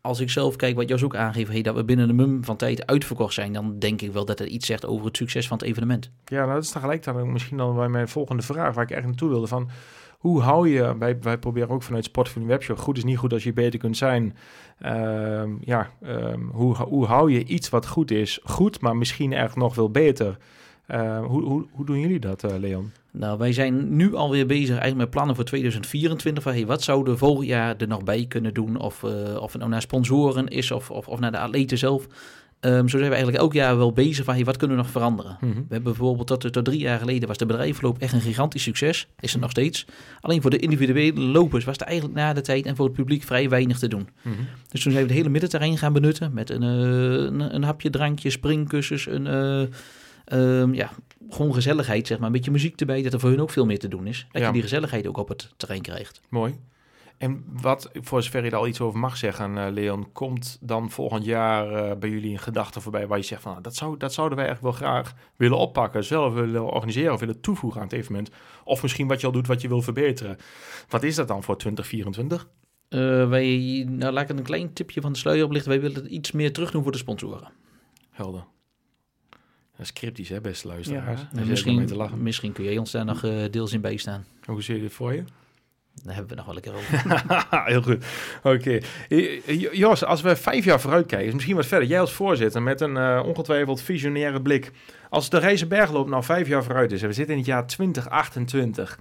als 0.01 0.19
ik 0.19 0.29
zelf 0.29 0.55
kijk 0.55 0.75
wat 0.75 0.89
Jos 0.89 1.03
ook 1.03 1.15
aangeeft, 1.15 1.51
hey, 1.51 1.61
dat 1.61 1.75
we 1.75 1.83
binnen 1.83 2.09
een 2.09 2.15
mum 2.15 2.43
van 2.43 2.55
tijd 2.55 2.85
uitverkocht 2.85 3.33
zijn, 3.33 3.53
dan 3.53 3.79
denk 3.79 4.01
ik 4.01 4.11
wel 4.11 4.25
dat 4.25 4.39
het 4.39 4.49
iets 4.49 4.65
zegt 4.65 4.85
over 4.85 5.05
het 5.05 5.17
succes 5.17 5.47
van 5.47 5.57
het 5.57 5.65
evenement. 5.67 6.11
Ja, 6.25 6.41
nou, 6.41 6.53
dat 6.53 6.63
is 6.63 6.71
tegelijk 6.71 7.03
dan 7.03 7.17
ook 7.17 7.27
misschien 7.27 7.57
dan 7.57 7.75
bij 7.75 7.89
mijn 7.89 8.07
volgende 8.07 8.43
vraag, 8.43 8.75
waar 8.75 8.83
ik 8.83 8.91
echt 8.91 9.05
naartoe 9.05 9.29
wilde. 9.29 9.47
Van, 9.47 9.69
hoe 10.17 10.41
hou 10.41 10.69
je, 10.69 10.97
wij, 10.97 11.19
wij 11.19 11.37
proberen 11.37 11.69
ook 11.69 11.83
vanuit 11.83 12.05
Sport 12.05 12.29
voor 12.29 12.41
een 12.41 12.47
Webshop, 12.47 12.77
goed 12.77 12.97
is 12.97 13.03
niet 13.03 13.17
goed 13.17 13.33
als 13.33 13.43
je 13.43 13.53
beter 13.53 13.79
kunt 13.79 13.97
zijn. 13.97 14.35
Ehm, 14.79 15.49
ja, 15.61 15.89
ehm, 16.01 16.41
hoe, 16.41 16.75
hoe 16.75 17.05
hou 17.05 17.31
je 17.31 17.43
iets 17.43 17.69
wat 17.69 17.87
goed 17.87 18.11
is, 18.11 18.39
goed, 18.43 18.81
maar 18.81 18.97
misschien 18.97 19.33
echt 19.33 19.55
nog 19.55 19.75
wel 19.75 19.91
beter? 19.91 20.37
Hoe, 21.25 21.43
hoe, 21.43 21.65
hoe 21.71 21.85
doen 21.85 21.99
jullie 21.99 22.19
dat, 22.19 22.43
eh, 22.43 22.57
Leon? 22.57 22.91
Nou, 23.19 23.37
wij 23.37 23.53
zijn 23.53 23.95
nu 23.95 24.15
alweer 24.15 24.45
bezig 24.45 24.69
eigenlijk 24.69 24.97
met 24.97 25.09
plannen 25.09 25.35
voor 25.35 25.43
2024. 25.43 26.43
Van, 26.43 26.53
hey, 26.53 26.65
wat 26.65 26.83
zouden 26.83 27.13
we 27.13 27.19
volgend 27.19 27.47
jaar 27.47 27.75
er 27.77 27.87
nog 27.87 28.03
bij 28.03 28.25
kunnen 28.27 28.53
doen? 28.53 28.79
Of, 28.79 29.03
eh, 29.03 29.41
of 29.41 29.51
het 29.51 29.57
nou 29.57 29.71
naar 29.71 29.81
sponsoren 29.81 30.47
is 30.47 30.71
of, 30.71 30.91
of, 30.91 31.07
of 31.07 31.19
naar 31.19 31.31
de 31.31 31.39
atleten 31.39 31.77
zelf. 31.77 32.07
Ehm, 32.59 32.87
zo 32.87 32.97
zijn 32.97 33.01
we 33.01 33.15
eigenlijk 33.15 33.37
elk 33.37 33.53
jaar 33.53 33.77
wel 33.77 33.91
bezig 33.91 34.25
van, 34.25 34.33
hey, 34.33 34.43
wat 34.43 34.57
kunnen 34.57 34.77
we 34.77 34.83
nog 34.83 34.91
veranderen? 34.91 35.37
Mhm. 35.41 35.53
We 35.53 35.57
hebben 35.69 35.83
bijvoorbeeld 35.83 36.27
tot, 36.27 36.53
tot 36.53 36.65
drie 36.65 36.79
jaar 36.79 36.99
geleden 36.99 37.27
was 37.27 37.37
de 37.37 37.45
bedrijfloop 37.45 37.97
echt 37.97 38.13
een 38.13 38.21
gigantisch 38.21 38.63
succes. 38.63 39.07
Is 39.19 39.33
er 39.33 39.39
nog 39.39 39.51
steeds. 39.51 39.85
Alleen 40.21 40.41
voor 40.41 40.51
de 40.51 40.59
individuele 40.59 41.19
lopers 41.19 41.65
was 41.65 41.77
er 41.77 41.85
eigenlijk 41.85 42.17
na 42.17 42.33
de 42.33 42.41
tijd 42.41 42.65
en 42.65 42.75
voor 42.75 42.85
het 42.85 42.95
publiek 42.95 43.23
vrij 43.23 43.49
weinig 43.49 43.79
te 43.79 43.87
doen. 43.87 44.09
Mhm. 44.21 44.35
Dus 44.69 44.81
toen 44.81 44.91
zijn 44.91 45.03
we 45.03 45.09
het 45.09 45.17
hele 45.17 45.29
middenterrein 45.29 45.77
gaan 45.77 45.93
benutten 45.93 46.33
met 46.33 46.49
een, 46.49 46.63
eh, 46.63 46.69
een, 46.69 47.55
een 47.55 47.63
hapje, 47.63 47.89
drankje, 47.89 48.29
springkussens, 48.29 49.07
een, 49.07 49.27
eh, 49.27 49.61
ehm, 50.25 50.73
ja, 50.73 50.91
gewoon 51.29 51.53
gezelligheid, 51.53 52.07
zeg 52.07 52.17
maar. 52.17 52.27
Een 52.27 52.33
beetje 52.33 52.51
muziek 52.51 52.79
erbij, 52.79 53.01
dat 53.01 53.13
er 53.13 53.19
voor 53.19 53.29
hun 53.29 53.41
ook 53.41 53.49
veel 53.49 53.65
meer 53.65 53.79
te 53.79 53.87
doen 53.87 54.07
is. 54.07 54.27
Dat 54.31 54.41
Ja. 54.41 54.47
je 54.47 54.53
die 54.53 54.61
gezelligheid 54.61 55.07
ook 55.07 55.17
op 55.17 55.27
het 55.27 55.53
terrein 55.57 55.81
krijgt. 55.81 56.21
Mooi. 56.29 56.59
En 57.17 57.43
wat, 57.61 57.89
voor 57.93 58.23
zover 58.23 58.43
je 58.43 58.49
er 58.49 58.55
al 58.57 58.67
iets 58.67 58.81
over 58.81 58.99
mag 58.99 59.17
zeggen, 59.17 59.57
eh, 59.57 59.71
Leon, 59.71 60.11
komt 60.11 60.57
dan 60.61 60.89
volgend 60.89 61.25
jaar 61.25 61.71
eh, 61.73 61.97
bij 61.97 62.09
jullie 62.09 62.31
een 62.31 62.39
gedachte 62.39 62.81
voorbij 62.81 63.07
waar 63.07 63.17
je 63.17 63.23
zegt 63.23 63.41
van, 63.41 63.51
nou, 63.51 63.63
dat, 63.63 63.75
zou, 63.75 63.97
dat 63.97 64.13
zouden 64.13 64.37
wij 64.37 64.47
eigenlijk 64.47 64.77
wel 64.79 64.87
graag 64.89 65.13
willen 65.35 65.57
oppakken, 65.57 66.03
zelf 66.03 66.33
willen 66.33 66.71
organiseren 66.73 67.13
of 67.13 67.19
willen 67.19 67.41
toevoegen 67.41 67.81
aan 67.81 67.87
het 67.87 67.95
evenement. 67.95 68.29
Of 68.63 68.81
misschien 68.81 69.07
wat 69.07 69.19
je 69.21 69.27
al 69.27 69.33
doet, 69.33 69.47
wat 69.47 69.61
je 69.61 69.67
wil 69.67 69.81
verbeteren. 69.81 70.37
Wat 70.89 71.03
is 71.03 71.15
dat 71.15 71.27
dan 71.27 71.43
voor 71.43 71.57
2024? 71.57 72.47
Eh, 72.89 73.29
wij, 73.29 73.85
nou 73.89 74.13
laat 74.13 74.29
ik 74.29 74.37
een 74.37 74.43
klein 74.43 74.73
tipje 74.73 75.01
van 75.01 75.11
de 75.11 75.17
sluier 75.17 75.43
oplichten. 75.43 75.71
Wij 75.71 75.81
willen 75.81 76.13
iets 76.13 76.31
meer 76.31 76.53
terug 76.53 76.71
doen 76.71 76.83
voor 76.83 76.91
de 76.91 76.97
sponsoren. 76.97 77.51
Helder. 78.09 78.45
Dat 79.79 79.87
is 79.87 79.93
cryptisch, 79.93 80.29
hè, 80.29 80.41
beste 80.41 80.67
luisteraars. 80.67 81.21
Ja. 81.33 81.45
Misschien, 81.45 81.95
lachen. 81.95 82.23
misschien 82.23 82.51
kun 82.51 82.63
jij 82.63 82.77
ons 82.77 82.91
daar 82.91 83.05
nog 83.05 83.23
eh, 83.23 83.31
deels 83.51 83.73
in 83.73 83.81
bijstaan. 83.81 84.25
Hoe 84.45 84.61
zie 84.61 84.75
je 84.75 84.81
dit 84.81 84.93
voor 84.93 85.13
je? 85.13 85.23
Daar 86.03 86.15
hebben 86.15 86.31
we 86.31 86.35
nog 86.35 86.45
wel 86.45 86.55
een 86.55 86.61
keer 86.61 86.73
over. 86.73 87.47
Heel 87.71 87.81
goed. 87.81 88.05
Oké. 88.43 88.79
Eh, 89.09 89.47
eh, 89.47 89.73
Jos, 89.73 90.03
als 90.03 90.21
we 90.21 90.35
vijf 90.35 90.65
jaar 90.65 90.79
vooruit 90.79 91.05
kijken, 91.05 91.27
is 91.27 91.33
misschien 91.33 91.55
wat 91.55 91.65
verder. 91.65 91.87
Jij 91.87 91.99
als 91.99 92.11
voorzitter 92.11 92.61
met 92.61 92.81
een 92.81 92.97
eh, 92.97 93.23
ongetwijfeld 93.25 93.81
visionaire 93.81 94.41
blik. 94.41 94.71
Als 95.09 95.29
de 95.29 95.37
Reizenbergloop 95.37 96.09
nou 96.09 96.23
vijf 96.23 96.47
jaar 96.47 96.63
vooruit 96.63 96.91
is 96.91 97.01
en 97.01 97.07
we 97.07 97.13
zitten 97.13 97.33
in 97.33 97.39
het 97.39 97.49
jaar 97.49 97.67
2028. 97.67 98.99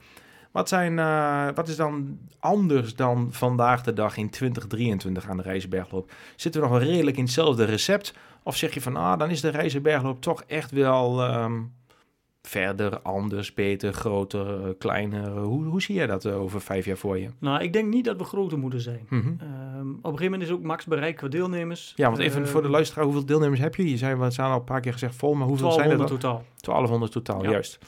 Wat, 0.51 0.69
zijn, 0.69 0.99
eh, 0.99 1.47
wat 1.55 1.69
is 1.69 1.77
dan 1.77 2.19
anders 2.39 2.95
dan 2.95 3.29
vandaag 3.31 3.83
de 3.83 3.93
dag 3.93 4.17
in 4.17 4.31
2023 4.31 5.29
aan 5.29 5.37
de 5.37 5.43
Reizenbergloop? 5.43 6.11
Zitten 6.37 6.61
we 6.63 6.69
nog 6.69 6.79
wel 6.79 6.89
redelijk 6.89 7.17
in 7.17 7.23
hetzelfde 7.25 7.65
recept? 7.65 8.15
Of 8.43 8.57
zeg 8.57 8.75
je 8.75 8.81
van, 8.81 8.97
ah, 8.97 9.19
dan 9.19 9.31
is 9.31 9.41
de 9.41 9.49
Reizenbergloop 9.49 10.21
toch 10.21 10.43
echt 10.47 10.71
wel 10.71 11.23
ehm, 11.23 11.61
verder, 12.43 13.01
anders, 13.01 13.55
beter, 13.55 13.93
groter, 13.93 14.65
eh, 14.65 14.69
kleiner? 14.79 15.31
Hoe, 15.39 15.65
hoe 15.65 15.83
zie 15.83 15.95
jij 15.95 16.07
dat 16.07 16.25
eh, 16.25 16.41
over 16.41 16.61
vijf 16.61 16.85
jaar 16.85 16.97
voor 16.97 17.19
je? 17.19 17.29
Nou, 17.39 17.63
ik 17.63 17.73
denk 17.73 17.89
niet 17.89 18.05
dat 18.05 18.17
we 18.17 18.25
groter 18.25 18.59
moeten 18.59 18.81
zijn. 18.81 19.07
Mhm. 19.09 19.19
Ehm, 19.19 19.89
op 19.91 19.97
een 19.97 20.03
gegeven 20.03 20.25
moment 20.25 20.43
is 20.43 20.51
ook 20.51 20.63
max 20.63 20.85
bereik 20.85 21.17
qua 21.17 21.29
deelnemers. 21.29 21.93
Ja, 21.97 22.07
want 22.09 22.19
even 22.19 22.43
Ehm, 22.43 22.51
voor 22.51 22.63
de 22.63 22.69
luisteraar, 22.69 23.05
hoeveel 23.05 23.27
deelnemers 23.27 23.61
heb 23.61 23.75
je? 23.75 23.91
Je 23.91 23.97
zei, 23.97 24.15
we 24.15 24.31
zijn 24.31 24.51
al 24.51 24.57
een 24.59 24.65
paar 24.65 24.81
keer 24.81 24.93
gezegd 24.93 25.15
vol, 25.15 25.35
maar 25.35 25.47
hoeveel 25.47 25.73
zijn 25.73 25.91
er 25.91 25.97
1200 25.97 26.23
dan? 26.23 26.31
totaal. 26.33 26.45
1200 26.61 27.13
totaal, 27.13 27.43
Ja. 27.43 27.51
juist. 27.51 27.79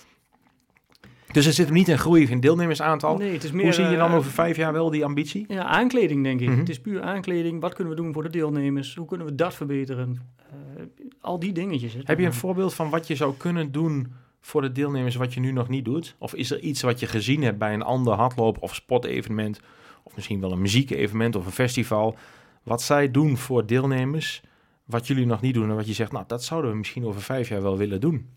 Dus 1.32 1.46
er 1.46 1.52
zit 1.52 1.66
hem 1.66 1.74
niet 1.74 1.88
in 1.88 1.98
groei 1.98 2.26
in 2.26 2.40
deelnemersaantal. 2.40 3.16
Nee, 3.16 3.32
het 3.32 3.44
is 3.44 3.52
meer... 3.52 3.64
Hoe 3.64 3.72
zie 3.72 3.84
je 3.84 3.96
dan 3.96 4.10
eh, 4.10 4.16
over 4.16 4.30
vijf 4.30 4.56
jaar 4.56 4.72
wel 4.72 4.90
die 4.90 5.04
ambitie? 5.04 5.44
Ja, 5.48 5.64
aankleding 5.64 6.24
denk 6.24 6.40
ik. 6.40 6.48
Mhm. 6.48 6.58
Het 6.58 6.68
is 6.68 6.80
puur 6.80 7.02
aankleding. 7.02 7.60
Wat 7.60 7.74
kunnen 7.74 7.94
we 7.94 8.02
doen 8.02 8.12
voor 8.12 8.22
de 8.22 8.30
deelnemers? 8.30 8.94
Hoe 8.94 9.06
kunnen 9.06 9.26
we 9.26 9.34
dat 9.34 9.54
verbeteren? 9.54 10.20
Eh, 10.36 10.82
al 11.20 11.38
die 11.38 11.52
dingetjes. 11.52 11.96
Heb 12.04 12.18
je 12.18 12.26
een 12.26 12.32
voorbeeld 12.32 12.74
van 12.74 12.90
wat 12.90 13.06
je 13.06 13.14
zou 13.14 13.34
kunnen 13.36 13.72
doen 13.72 14.12
voor 14.40 14.62
de 14.62 14.72
deelnemers 14.72 15.16
wat 15.16 15.34
je 15.34 15.40
nu 15.40 15.52
nog 15.52 15.68
niet 15.68 15.84
doet? 15.84 16.14
Of 16.18 16.34
is 16.34 16.50
er 16.50 16.60
iets 16.60 16.82
wat 16.82 17.00
je 17.00 17.06
gezien 17.06 17.42
hebt 17.42 17.58
bij 17.58 17.74
een 17.74 17.82
ander 17.82 18.14
hardloop 18.14 18.62
of 18.62 18.74
sportevenement, 18.74 19.60
of 20.02 20.14
misschien 20.14 20.40
wel 20.40 20.52
een 20.52 20.60
muziekevenement 20.60 21.36
of 21.36 21.46
een 21.46 21.52
festival, 21.52 22.16
wat 22.62 22.82
zij 22.82 23.10
doen 23.10 23.36
voor 23.36 23.66
deelnemers, 23.66 24.42
wat 24.84 25.06
jullie 25.06 25.26
nog 25.26 25.40
niet 25.40 25.54
doen 25.54 25.70
en 25.70 25.76
wat 25.76 25.86
je 25.86 25.92
zegt, 25.92 26.12
nou, 26.12 26.24
dat 26.26 26.44
zouden 26.44 26.70
we 26.70 26.76
misschien 26.76 27.04
over 27.04 27.22
vijf 27.22 27.48
jaar 27.48 27.62
wel 27.62 27.76
willen 27.76 28.00
doen? 28.00 28.28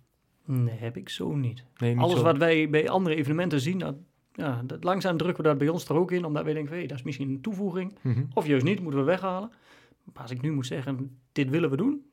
Nee, 0.46 0.78
heb 0.78 0.98
ik 0.98 1.10
zo 1.10 1.36
niet. 1.36 1.64
Nee, 1.78 1.94
niet 1.94 2.04
Alles 2.04 2.18
zo. 2.18 2.24
wat 2.24 2.38
wij 2.38 2.70
bij 2.70 2.90
andere 2.90 3.16
evenementen 3.16 3.62
zien, 3.62 3.78
dat, 3.80 3.96
ja, 4.34 4.62
dat, 4.66 4.84
langzaam 4.84 5.18
drukken 5.18 5.44
we 5.44 5.50
dat 5.50 5.58
bij 5.58 5.70
ons 5.70 5.90
er 5.90 5.96
ook 5.96 6.12
in. 6.12 6.26
Omdat 6.26 6.44
wij 6.44 6.54
denken, 6.54 6.76
hey, 6.76 6.88
dat 6.88 6.98
is 6.98 7.04
misschien 7.04 7.30
een 7.30 7.42
toevoeging. 7.42 7.98
Mhm. 8.02 8.24
Of 8.34 8.46
juist 8.46 8.66
niet, 8.66 8.80
moeten 8.80 9.00
we 9.00 9.06
weghalen. 9.06 9.52
Maar 10.14 10.22
als 10.22 10.32
ik 10.32 10.42
nu 10.42 10.52
moet 10.52 10.66
zeggen, 10.66 11.18
dit 11.32 11.50
willen 11.50 11.70
we 11.70 11.78
doen. 11.78 12.06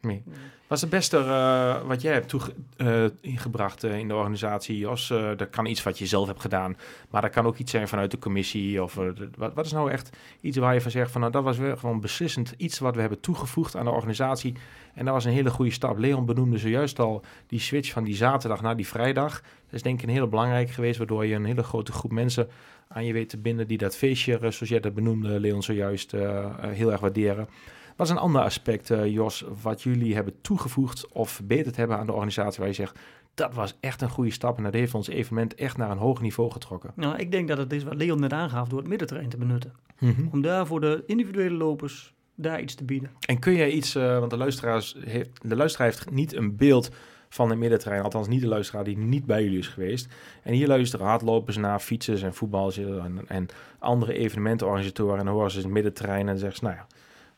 Nee. 0.00 0.22
Wat 0.66 0.78
is 0.78 0.80
het 0.80 0.90
beste 0.90 1.18
eh, 1.18 1.86
wat 1.86 2.02
jij 2.02 2.12
hebt 2.12 2.28
toege- 2.28 2.54
eh, 2.76 3.04
ingebracht 3.20 3.84
eh, 3.84 3.98
in 3.98 4.08
de 4.08 4.14
organisatie, 4.14 4.78
Jos? 4.78 5.08
Dat 5.36 5.50
kan 5.50 5.66
iets 5.66 5.82
wat 5.82 5.98
je 5.98 6.06
zelf 6.06 6.26
hebt 6.26 6.40
gedaan, 6.40 6.76
maar 7.10 7.22
dat 7.22 7.30
kan 7.30 7.46
ook 7.46 7.56
iets 7.56 7.70
zijn 7.70 7.88
vanuit 7.88 8.10
de 8.10 8.18
commissie. 8.18 8.82
Of, 8.82 8.94
de- 8.94 9.30
wat, 9.36 9.54
wat 9.54 9.66
is 9.66 9.72
nou 9.72 9.90
echt 9.90 10.16
iets 10.40 10.56
waar 10.56 10.74
je 10.74 10.80
van 10.80 10.90
zegt 10.90 11.10
van 11.10 11.20
nou 11.20 11.32
dat 11.32 11.42
was 11.42 11.56
weer 11.58 11.76
gewoon 11.76 12.00
beslissend 12.00 12.54
iets 12.56 12.78
wat 12.78 12.94
we 12.94 13.00
hebben 13.00 13.20
toegevoegd 13.20 13.76
aan 13.76 13.84
de 13.84 13.90
organisatie. 13.90 14.54
En 14.94 15.04
dat 15.04 15.14
was 15.14 15.24
een 15.24 15.32
hele 15.32 15.50
goede 15.50 15.70
stap. 15.70 15.98
Leon 15.98 16.26
benoemde 16.26 16.58
zojuist 16.58 16.98
al 16.98 17.24
die 17.46 17.60
switch 17.60 17.90
van 17.92 18.04
die 18.04 18.14
zaterdag 18.14 18.62
naar 18.62 18.76
die 18.76 18.86
vrijdag. 18.88 19.40
Dat 19.40 19.74
is 19.74 19.82
denk 19.82 19.98
ik 20.02 20.08
een 20.08 20.14
hele 20.14 20.28
belangrijk 20.28 20.70
geweest, 20.70 20.98
waardoor 20.98 21.26
je 21.26 21.34
een 21.34 21.44
hele 21.44 21.62
grote 21.62 21.92
groep 21.92 22.12
mensen 22.12 22.48
aan 22.88 23.04
je 23.04 23.12
weet 23.12 23.28
te 23.28 23.38
binden 23.38 23.66
die 23.68 23.78
dat 23.78 23.96
feestje, 23.96 24.36
zoals 24.38 24.58
jij 24.68 24.80
dat 24.80 24.94
benoemde, 24.94 25.40
Leon 25.40 25.62
zojuist, 25.62 26.12
heel 26.60 26.92
erg 26.92 27.00
waarderen. 27.00 27.48
Wat 27.96 28.06
is 28.06 28.12
een 28.12 28.18
ander 28.18 28.42
aspect, 28.42 28.90
eh, 28.90 29.06
Jos, 29.06 29.44
wat 29.62 29.82
jullie 29.82 30.14
hebben 30.14 30.34
toegevoegd 30.40 31.08
of 31.12 31.30
verbeterd 31.30 31.76
hebben 31.76 31.98
aan 31.98 32.06
de 32.06 32.12
organisatie, 32.12 32.58
waar 32.58 32.68
je 32.68 32.74
zegt, 32.74 32.98
dat 33.34 33.54
was 33.54 33.76
echt 33.80 34.02
een 34.02 34.10
goede 34.10 34.30
stap 34.30 34.56
en 34.56 34.62
dat 34.62 34.74
heeft 34.74 34.94
ons 34.94 35.08
evenement 35.08 35.54
echt 35.54 35.76
naar 35.76 35.90
een 35.90 35.98
hoger 35.98 36.22
niveau 36.22 36.50
getrokken? 36.50 36.92
Nou, 36.94 37.16
ik 37.16 37.32
denk 37.32 37.48
dat 37.48 37.58
het 37.58 37.72
is 37.72 37.84
wat 37.84 37.94
Leon 37.94 38.20
net 38.20 38.32
aangaf 38.32 38.68
door 38.68 38.78
het 38.78 38.88
middenterrein 38.88 39.28
te 39.28 39.36
benutten. 39.36 39.72
Mhm. 39.98 40.26
Om 40.32 40.42
daar 40.42 40.66
voor 40.66 40.80
de 40.80 41.02
individuele 41.06 41.56
lopers 41.56 42.14
daar 42.34 42.60
iets 42.60 42.74
te 42.74 42.84
bieden. 42.84 43.10
En 43.26 43.38
kun 43.38 43.54
jij 43.54 43.70
iets, 43.70 43.94
eh, 43.94 44.18
want 44.18 44.30
de, 44.30 44.36
luisteraars 44.36 44.96
heeft, 45.04 45.30
de 45.42 45.56
luisteraar 45.56 45.86
heeft 45.86 46.10
niet 46.10 46.34
een 46.34 46.56
beeld 46.56 46.90
van 47.28 47.50
een 47.50 47.58
middenterrein, 47.58 48.02
althans 48.02 48.28
niet 48.28 48.40
de 48.40 48.46
luisteraar 48.46 48.84
die 48.84 48.98
niet 48.98 49.26
bij 49.26 49.42
jullie 49.42 49.58
is 49.58 49.68
geweest. 49.68 50.08
En 50.42 50.52
hier 50.52 50.66
luisteren 50.66 51.06
hardlopers 51.06 51.56
naar, 51.56 51.78
fietsers 51.78 52.22
en 52.22 52.34
voetballers 52.34 52.78
en, 52.78 53.20
en 53.26 53.46
andere 53.78 54.12
evenementenorganisatoren 54.12 55.18
en 55.18 55.24
dan 55.24 55.34
horen 55.34 55.50
ze 55.50 55.58
het 55.58 55.68
middenterrein 55.68 56.28
en 56.28 56.38
zeggen 56.38 56.58
ze, 56.58 56.64
nou 56.64 56.76
ja, 56.76 56.86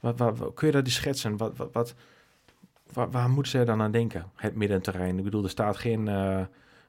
wat, 0.03 0.19
wat, 0.19 0.39
wat- 0.39 0.55
kun 0.55 0.67
je 0.67 0.73
dat 0.73 0.85
eens 0.85 0.95
schetsen? 0.95 1.37
Wat, 1.37 1.57
wat, 1.57 1.73
wat, 1.73 1.95
waar, 2.93 3.11
waar 3.11 3.31
moeten 3.31 3.53
ze 3.53 3.65
dan 3.65 3.81
aan 3.83 3.91
denken, 3.93 4.25
het 4.35 4.55
middenterrein? 4.55 5.19
Ik 5.19 5.25
bedoel, 5.25 5.45
er 5.45 5.51
staat 5.51 5.77
geen 5.77 6.09
eh, 6.09 6.41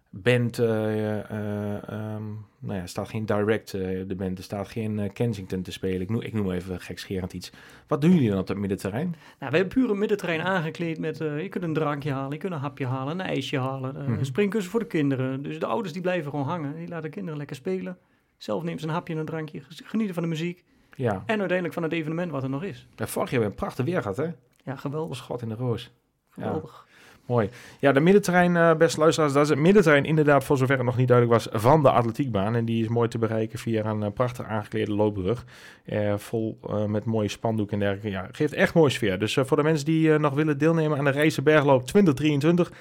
band, 0.09 0.59
eh, 0.59 1.19
eh, 1.19 1.89
ehm, 1.89 2.23
nou 2.59 2.75
ja, 2.75 2.81
er 2.81 2.87
staat 2.87 3.09
geen 3.09 3.25
direct 3.25 3.71
de 3.71 4.13
band, 4.17 4.37
er 4.37 4.43
staat 4.43 4.67
geen 4.67 5.11
Kensington 5.13 5.61
te 5.61 5.71
spelen. 5.71 6.01
Ik 6.01 6.09
noem, 6.09 6.21
ik 6.21 6.33
noem 6.33 6.51
even 6.51 6.79
gekscherend 6.81 7.33
iets. 7.33 7.51
Wat 7.87 8.01
doen 8.01 8.11
jullie 8.13 8.29
dan 8.29 8.39
op 8.39 8.47
dat 8.47 8.57
middenterrein? 8.57 9.15
Nou, 9.39 9.51
we 9.51 9.57
hebben 9.57 9.67
puur 9.73 9.89
een 9.89 9.97
middenterrein 9.99 10.41
aangekleed 10.41 10.99
met... 10.99 11.17
je 11.17 11.47
kunt 11.49 11.63
een 11.63 11.73
drankje 11.73 12.11
halen, 12.11 12.31
je 12.31 12.37
kunt 12.37 12.53
een 12.53 12.59
hapje 12.59 12.85
halen, 12.85 13.19
een 13.19 13.25
ijsje 13.25 13.59
halen. 13.59 13.95
eh, 13.95 14.07
Mhm. 14.07 14.19
Een 14.19 14.25
springkussen 14.25 14.71
voor 14.71 14.79
de 14.79 14.87
kinderen. 14.87 15.43
Dus 15.43 15.59
de 15.59 15.65
ouders 15.65 15.93
die 15.93 16.01
blijven 16.01 16.29
gewoon 16.31 16.45
hangen. 16.45 16.75
Die 16.75 16.87
laten 16.87 17.09
kinderen 17.09 17.37
lekker 17.37 17.55
spelen. 17.55 17.97
Zelf 18.37 18.63
neemt 18.63 18.79
ze 18.81 18.87
een 18.87 18.93
hapje 18.93 19.13
en 19.13 19.19
een 19.19 19.25
drankje. 19.25 19.61
Genieten 19.83 20.13
van 20.13 20.23
de 20.23 20.29
muziek. 20.29 20.63
Ja, 20.95 21.23
En 21.25 21.39
uiteindelijk 21.39 21.73
van 21.73 21.83
het 21.83 21.91
evenement 21.91 22.31
wat 22.31 22.43
er 22.43 22.49
nog 22.49 22.63
is. 22.63 22.87
Ja, 22.95 23.07
vorig 23.07 23.29
jaar 23.31 23.39
hebben 23.39 23.39
we 23.39 23.45
een 23.45 23.55
prachtig 23.55 23.85
weer 23.85 24.01
gehad, 24.01 24.17
hè? 24.17 24.27
Ja, 24.63 24.75
geweldig. 24.75 25.17
Schot 25.17 25.41
in 25.41 25.49
de 25.49 25.55
roos. 25.55 25.91
geweldig. 26.29 26.85
Mooi. 27.25 27.49
Ja, 27.79 27.91
de 27.91 27.99
middenterrein, 27.99 28.55
eh 28.55 28.75
beste 28.75 28.99
luisteraars, 28.99 29.33
dat 29.33 29.43
is 29.43 29.49
het 29.49 29.59
middenterrein 29.59 30.05
inderdaad, 30.05 30.43
voor 30.43 30.57
zover 30.57 30.75
het 30.75 30.85
nog 30.85 30.97
niet 30.97 31.07
duidelijk 31.07 31.37
was, 31.37 31.61
van 31.61 31.81
de 31.83 31.91
atletiekbaan. 31.91 32.55
En 32.55 32.65
die 32.65 32.83
is 32.83 32.87
mooi 32.89 33.09
te 33.09 33.17
bereiken 33.17 33.59
via 33.59 33.85
een 33.85 34.03
eh, 34.03 34.11
prachtig 34.11 34.45
aangeklede 34.45 34.93
loopbrug. 34.93 35.45
Eh, 35.85 36.17
vol 36.17 36.59
met 36.87 37.05
mooie 37.05 37.27
spandoek 37.27 37.71
en 37.71 37.79
dergelijke. 37.79 38.09
Ja, 38.09 38.27
geeft 38.31 38.53
echt 38.53 38.73
mooie 38.73 38.89
sfeer. 38.89 39.19
Dus 39.19 39.33
voor 39.33 39.57
de 39.57 39.63
mensen 39.63 39.85
die 39.85 40.17
nog 40.17 40.33
willen 40.33 40.57
deelnemen 40.57 40.97
aan 40.97 41.05
de 41.05 41.11
Reizenbergloop 41.11 41.85
2023... 41.87 42.71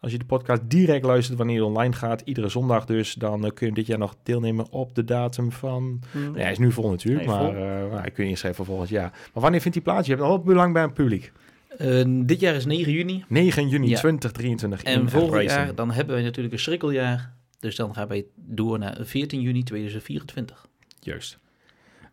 Als 0.00 0.12
je 0.12 0.18
de 0.18 0.24
podcast 0.24 0.62
direct 0.64 1.04
luistert 1.04 1.38
wanneer 1.38 1.56
hij 1.56 1.64
online 1.66 1.92
gaat, 1.94 2.20
iedere 2.24 2.48
zondag 2.48 2.84
dus, 2.84 3.14
dan 3.14 3.44
eh, 3.44 3.50
kun 3.54 3.66
je 3.66 3.72
dit 3.72 3.86
jaar 3.86 3.98
nog 3.98 4.16
deelnemen 4.22 4.70
op 4.70 4.94
de 4.94 5.04
datum 5.04 5.52
van 5.52 6.00
Mm, 6.12 6.36
Ja, 6.36 6.42
hij 6.42 6.50
is 6.50 6.58
nu 6.58 6.72
vol 6.72 6.90
natuurlijk, 6.90 7.26
Hij 7.26 7.34
maar 7.34 7.56
eh 7.56 7.90
nou, 7.90 8.04
ik 8.04 8.12
kun 8.12 8.24
je 8.24 8.30
inschrijven 8.30 8.64
voor 8.64 8.74
volgend 8.74 8.94
jaar. 8.96 9.10
Maar 9.32 9.42
wanneer 9.42 9.60
vindt 9.60 9.76
die 9.76 9.86
plaats? 9.86 10.06
Je 10.06 10.14
hebt 10.14 10.26
wel 10.26 10.38
belang 10.42 10.72
bij 10.72 10.82
het 10.82 10.94
publiek. 10.94 11.32
Eh, 11.78 12.04
dit 12.06 12.40
jaar 12.40 12.54
is 12.54 12.66
9 12.66 12.92
juni. 12.92 13.24
9 13.28 13.68
juni 13.68 13.88
Ja. 13.88 13.98
2023 13.98 14.82
in 14.82 15.00
En 15.00 15.08
volgend 15.10 15.50
jaar, 15.50 15.74
dan 15.74 15.90
hebben 15.90 16.14
wij 16.14 16.24
natuurlijk 16.24 16.54
een 16.54 16.60
schrikkeljaar. 16.60 17.32
Dus 17.60 17.76
dan 17.76 17.94
gaan 17.94 18.08
wij 18.08 18.24
door 18.34 18.78
naar 18.78 18.96
14 19.00 19.40
juni 19.40 19.62
2024. 19.62 20.66
Juist. 21.00 21.38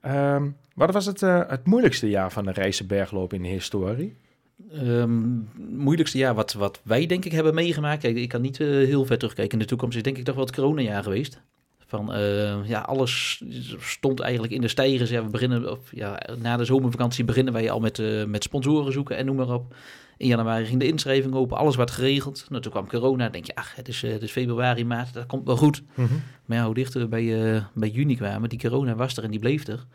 Ehm, 0.02 0.50
wat 0.76 0.93
was 0.93 1.06
het, 1.06 1.21
eh, 1.21 1.41
het 1.48 1.65
moeilijkste 1.67 2.10
jaar 2.10 2.32
van 2.32 2.45
de 2.45 2.52
Rijssenbergloop 2.52 3.34
in 3.34 3.41
de 3.41 3.48
historie? 3.48 4.15
Ehm, 4.71 5.21
moeilijkste 5.69 6.17
jaar 6.17 6.35
wat, 6.35 6.53
wat 6.53 6.81
wij 6.83 7.05
denk 7.05 7.25
ik 7.25 7.31
hebben 7.31 7.53
meegemaakt. 7.53 8.01
Kijk, 8.01 8.15
ik 8.15 8.29
kan 8.29 8.41
niet 8.41 8.59
eh, 8.59 8.67
heel 8.67 9.05
ver 9.05 9.17
terugkijken 9.17 9.53
in 9.53 9.59
de 9.59 9.69
toekomst. 9.69 9.97
Is 9.97 10.03
denk 10.03 10.17
ik 10.17 10.23
toch 10.23 10.35
wel 10.35 10.45
het 10.45 10.55
coronajaar 10.55 11.03
geweest. 11.03 11.41
Van 11.87 12.13
eh, 12.13 12.67
ja, 12.67 12.79
alles 12.79 13.43
stond 13.79 14.19
eigenlijk 14.19 14.53
in 14.53 14.61
de 14.61 14.67
stijgers. 14.67 15.09
Ja, 15.09 15.23
we 15.23 15.29
beginnen, 15.29 15.71
of, 15.71 15.79
ja, 15.91 16.19
na 16.41 16.57
de 16.57 16.65
zomervakantie 16.65 17.25
beginnen 17.25 17.53
wij 17.53 17.71
al 17.71 17.79
met, 17.79 17.99
eh, 17.99 18.25
met 18.25 18.43
sponsoren 18.43 18.93
zoeken 18.93 19.17
en 19.17 19.25
noem 19.25 19.35
maar 19.35 19.53
op. 19.53 19.75
In 20.17 20.27
januari 20.27 20.65
ging 20.65 20.79
de 20.79 20.87
inschrijving 20.87 21.33
open, 21.33 21.57
alles 21.57 21.75
werd 21.75 21.91
geregeld. 21.91 22.45
Nou, 22.49 22.61
toen 22.61 22.71
kwam 22.71 22.87
corona. 22.87 23.29
Denk 23.29 23.45
je, 23.45 23.55
ach, 23.55 23.75
het 23.75 23.87
is, 23.87 24.01
het 24.01 24.21
is 24.21 24.31
februari, 24.31 24.85
maart, 24.85 25.13
dat 25.13 25.25
komt 25.25 25.45
wel 25.45 25.57
goed. 25.57 25.83
Maar 26.45 26.57
ja, 26.57 26.65
hoe 26.65 26.73
dichter 26.73 27.01
we 27.01 27.07
bij, 27.07 27.63
bij 27.73 27.89
juni 27.89 28.15
kwamen, 28.15 28.49
die 28.49 28.59
corona 28.59 28.95
was 28.95 29.17
er 29.17 29.23
en 29.23 29.31
die 29.31 29.39
bleef 29.39 29.67
er. 29.67 29.85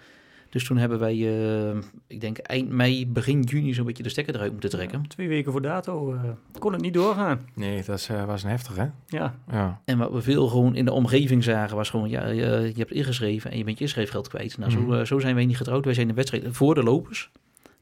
Dus 0.51 0.65
toen 0.65 0.77
hebben 0.77 0.99
wij, 0.99 1.13
eh, 1.13 1.79
ik 2.07 2.21
denk 2.21 2.39
eind 2.39 2.69
mei, 2.69 3.07
begin 3.07 3.41
juni 3.43 3.75
zo'n 3.75 3.87
beetje 3.87 4.03
de 4.03 4.09
stekker 4.09 4.35
eruit 4.35 4.53
moeten 4.53 4.71
trekken. 4.71 5.07
Twee 5.09 5.29
weken 5.29 5.53
voor 5.53 5.63
dato 5.63 6.15
eh, 6.15 6.21
kon 6.59 6.73
het 6.73 6.81
niet 6.83 6.95
doorgaan. 6.95 7.41
Nee, 7.55 7.83
dat 7.85 7.99
is, 7.99 8.09
eh, 8.09 8.25
was 8.25 8.43
een 8.43 8.51
heftig, 8.51 8.77
hè? 8.77 8.87
Ja, 9.07 9.39
Ja. 9.51 9.81
En 9.85 9.99
wat 9.99 10.13
we 10.13 10.23
veel 10.23 10.49
gewoon 10.49 10.75
in 10.75 10.85
de 10.85 10.93
omgeving 10.93 11.45
zagen, 11.45 11.77
was 11.77 11.91
gewoon, 11.91 12.09
ja, 12.09 12.27
je, 12.27 12.45
je 12.45 12.73
hebt 12.79 12.93
ingeschreven 12.93 13.51
en 13.51 13.59
je 13.59 13.65
bent 13.65 13.79
je 13.79 13.85
inschrijfgeld 13.85 14.29
kwijt. 14.29 14.59
Nou, 14.59 14.73
Mhm. 14.73 14.81
zo, 14.91 14.93
eh, 14.93 15.05
zo 15.07 15.19
zijn 15.19 15.35
wij 15.35 15.47
niet 15.47 15.57
getrouwd. 15.57 15.85
Wij 15.85 15.95
zijn 15.95 16.09
de 16.09 16.15
wedstrijd 16.15 16.45
voor 16.51 16.75
de 16.75 16.83
lopers. 16.83 17.31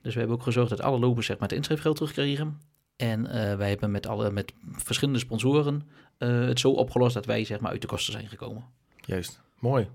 Dus 0.03 0.13
we 0.15 0.19
hebben 0.21 0.37
ook 0.39 0.43
gezorgd 0.45 0.71
dat 0.71 0.81
alle 0.83 0.99
lopers 0.99 1.27
zeg 1.27 1.39
maar, 1.39 1.49
het 1.49 1.57
inschrijfgeld 1.57 1.97
terugkregen. 1.97 2.59
En 2.97 3.27
eh, 3.27 3.57
wij 3.57 3.69
hebben 3.69 3.91
met, 3.91 4.07
alle, 4.07 4.31
met 4.31 4.53
verschillende 4.73 5.19
sponsoren 5.21 5.83
eh, 6.19 6.29
het 6.41 6.61
zo 6.61 6.71
opgelost 6.71 7.15
dat 7.15 7.27
wij 7.27 7.45
zeg 7.45 7.61
maar, 7.61 7.71
uit 7.71 7.81
de 7.81 7.87
kosten 7.87 8.13
zijn 8.13 8.29
gekomen. 8.29 8.65
Juist. 9.01 9.41
Mooi. 9.59 9.89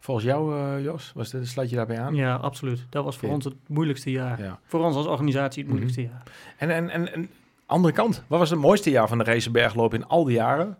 Volgens 0.00 0.26
jou, 0.26 0.56
eh, 0.58 0.84
Jos, 0.84 1.12
was 1.14 1.30
dit, 1.30 1.48
sluit 1.48 1.70
je 1.70 1.76
daarbij 1.76 2.00
aan? 2.00 2.14
ja, 2.14 2.34
absoluut. 2.34 2.86
Dat 2.90 3.04
was 3.04 3.16
voor 3.16 3.28
ons 3.28 3.44
het 3.44 3.54
moeilijkste 3.66 4.10
jaar. 4.10 4.42
Ja. 4.42 4.58
Voor 4.66 4.84
ons 4.84 4.96
als 4.96 5.06
organisatie 5.06 5.62
het 5.62 5.72
Mhm. 5.72 5.80
moeilijkste 5.80 6.02
jaar. 6.02 6.22
En, 6.56 6.70
en, 6.70 6.90
en, 6.90 7.12
en 7.14 7.30
andere 7.66 7.94
kant, 7.94 8.22
wat 8.26 8.38
was 8.38 8.50
het 8.50 8.58
mooiste 8.58 8.90
jaar 8.90 9.08
van 9.08 9.18
de 9.18 9.24
Racebergloop 9.24 9.94
in 9.94 10.06
al 10.06 10.24
die 10.24 10.34
jaren? 10.36 10.76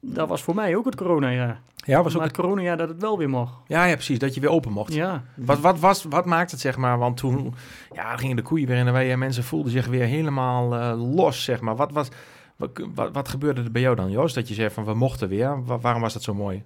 Dat 0.00 0.28
was 0.28 0.42
voor 0.42 0.54
mij 0.54 0.76
ook 0.76 0.84
het 0.84 0.94
coronajaar. 0.96 1.60
Ja, 1.76 2.02
was 2.02 2.12
ook 2.12 2.18
maar 2.18 2.26
het 2.28 2.36
coronajaar 2.36 2.76
dat 2.76 2.88
het 2.88 3.00
wel 3.00 3.18
weer 3.18 3.28
mocht. 3.28 3.52
ja, 3.66 3.84
ja, 3.84 3.92
precies, 3.94 4.18
dat 4.18 4.34
je 4.34 4.40
weer 4.40 4.50
open 4.50 4.72
mocht. 4.72 4.94
Ja, 4.94 5.24
Wat, 5.36 5.60
wat, 5.60 5.78
was, 5.78 6.04
wat 6.04 6.24
maakt 6.24 6.50
het, 6.50 6.60
zeg 6.60 6.76
maar, 6.76 6.98
want 6.98 7.16
toen 7.16 7.54
ja, 7.94 8.16
gingen 8.16 8.36
de 8.36 8.42
koeien 8.42 8.66
weer 8.68 8.76
in 8.76 8.84
de 8.84 8.90
wei 8.90 9.10
en 9.10 9.18
mensen 9.18 9.44
voelden 9.44 9.72
zich 9.72 9.86
weer 9.86 10.04
helemaal 10.04 10.74
eh, 10.74 11.14
los, 11.14 11.44
zeg 11.44 11.60
maar. 11.60 11.76
Wat, 11.76 11.92
was, 11.92 12.08
wat, 12.56 12.70
wat, 12.94 13.12
wat 13.12 13.28
gebeurde 13.28 13.62
er 13.62 13.70
bij 13.70 13.82
jou 13.82 13.96
dan, 13.96 14.10
Joost, 14.10 14.34
dat 14.34 14.48
je 14.48 14.54
zei 14.54 14.70
van 14.70 14.84
we 14.84 14.94
mochten 14.94 15.28
weer? 15.28 15.64
Wa- 15.64 15.78
waarom 15.78 16.02
was 16.02 16.12
dat 16.12 16.22
zo 16.22 16.34
mooi? 16.34 16.62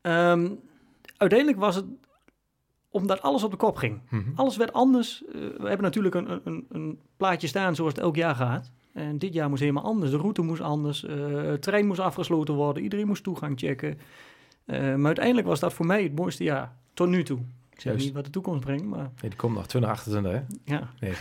Ehm, 0.00 0.48
uiteindelijk 1.22 1.60
was 1.60 1.74
het 1.74 1.84
omdat 2.90 3.22
alles 3.22 3.42
op 3.42 3.50
de 3.50 3.56
kop 3.56 3.76
ging. 3.76 4.00
Mhm. 4.10 4.30
Alles 4.34 4.56
werd 4.56 4.72
anders. 4.72 5.24
Eh, 5.24 5.32
we 5.34 5.68
hebben 5.68 5.82
natuurlijk 5.82 6.14
een, 6.14 6.40
een, 6.44 6.66
een 6.68 6.98
plaatje 7.16 7.46
staan 7.46 7.74
zoals 7.74 7.92
het 7.92 8.02
elk 8.02 8.16
jaar 8.16 8.34
gaat. 8.34 8.70
En 8.92 9.18
dit 9.18 9.34
jaar 9.34 9.48
moest 9.48 9.60
helemaal 9.60 9.84
anders. 9.84 10.10
De 10.10 10.16
route 10.16 10.42
moest 10.42 10.60
anders. 10.60 11.04
eh, 11.04 11.42
het 11.42 11.62
trein 11.62 11.86
moest 11.86 12.00
afgesloten 12.00 12.54
worden. 12.54 12.82
Iedereen 12.82 13.06
moest 13.06 13.22
toegang 13.22 13.58
checken. 13.58 13.98
Eh, 14.64 14.94
maar 14.94 15.06
uiteindelijk 15.06 15.46
was 15.46 15.60
dat 15.60 15.72
voor 15.72 15.86
mij 15.86 16.02
het 16.02 16.16
mooiste 16.16 16.44
jaar. 16.44 16.76
Tot 16.94 17.08
nu 17.08 17.22
toe. 17.22 17.38
Ik 17.82 17.88
zeg 17.88 17.96
Juist. 17.96 18.06
niet 18.06 18.16
wat 18.16 18.24
de 18.32 18.40
toekomst 18.40 18.60
brengt, 18.64 18.84
maar 18.84 18.98
Nee, 18.98 19.30
die 19.30 19.36
komt 19.36 19.54
nog 19.54 19.66
2028, 19.66 20.32
hè? 20.32 20.74
ja. 20.74 20.90
Nee. 21.00 21.12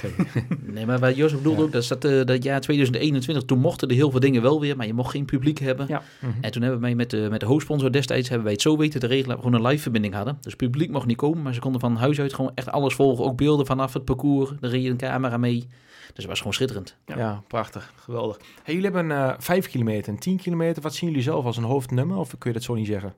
Nee, 0.76 0.86
maar 0.86 1.00
wat 1.00 1.16
Jozef 1.16 1.38
bedoelde 1.38 1.60
Ja. 1.60 1.66
ook, 1.66 1.72
dat, 1.72 1.88
dat, 1.88 2.06
eh, 2.06 2.26
dat 2.26 2.44
jaar 2.44 2.62
2021, 2.62 3.44
toen 3.44 3.60
mochten 3.60 3.88
er 3.88 3.96
heel 3.96 4.12
veel 4.12 4.20
dingen 4.20 4.42
wel 4.42 4.60
weer, 4.60 4.78
maar 4.78 4.86
je 4.88 4.94
mocht 4.94 5.12
geen 5.12 5.26
publiek 5.26 5.58
hebben. 5.60 5.86
Ja. 5.88 6.02
Mhm. 6.22 6.32
En 6.42 6.52
toen 6.52 6.62
hebben 6.62 6.82
wij 6.82 6.96
met 6.96 7.10
de, 7.10 7.28
met 7.30 7.40
de 7.40 7.46
hoofdsponsor 7.46 7.92
destijds 7.92 8.28
hebben 8.28 8.44
wij 8.46 8.54
het 8.54 8.62
zo 8.62 8.78
weten 8.78 9.00
te 9.00 9.08
regelen 9.08 9.36
we 9.38 9.44
gewoon 9.44 9.60
een 9.62 9.68
live 9.68 9.82
verbinding 9.82 10.14
hadden. 10.14 10.34
Dus 10.42 10.52
het 10.52 10.62
publiek 10.62 10.92
mocht 10.92 11.06
niet 11.06 11.18
komen, 11.18 11.42
maar 11.42 11.54
ze 11.54 11.60
konden 11.60 11.82
van 11.82 11.96
huis 11.96 12.20
uit 12.20 12.34
gewoon 12.34 12.52
echt 12.56 12.68
alles 12.72 12.94
volgen. 12.94 13.26
Ook 13.26 13.38
beelden 13.38 13.66
vanaf 13.66 13.94
het 13.94 14.06
parcours, 14.06 14.52
er 14.62 14.70
reed 14.70 14.86
een 14.86 14.98
camera 14.98 15.38
mee. 15.38 15.60
Dus 16.08 16.16
het 16.16 16.26
was 16.26 16.38
gewoon 16.38 16.54
schitterend. 16.54 16.96
Ja. 17.06 17.18
Ja. 17.18 17.44
prachtig. 17.48 17.94
Geweldig. 17.96 18.38
Hey, 18.64 18.74
jullie 18.76 18.90
hebben 18.92 19.12
eh 19.18 19.34
5 19.38 19.68
kilometer 19.68 20.14
en 20.14 20.20
10 20.20 20.38
kilometer. 20.38 20.82
Wat 20.82 20.96
zien 20.96 21.10
jullie 21.10 21.24
zelf 21.24 21.46
als 21.46 21.58
een 21.58 21.64
hoofdnummer? 21.64 22.18
Of 22.18 22.30
kun 22.38 22.50
je 22.50 22.54
dat 22.58 22.64
zo 22.66 22.74
niet 22.74 22.88
zeggen? 22.88 23.14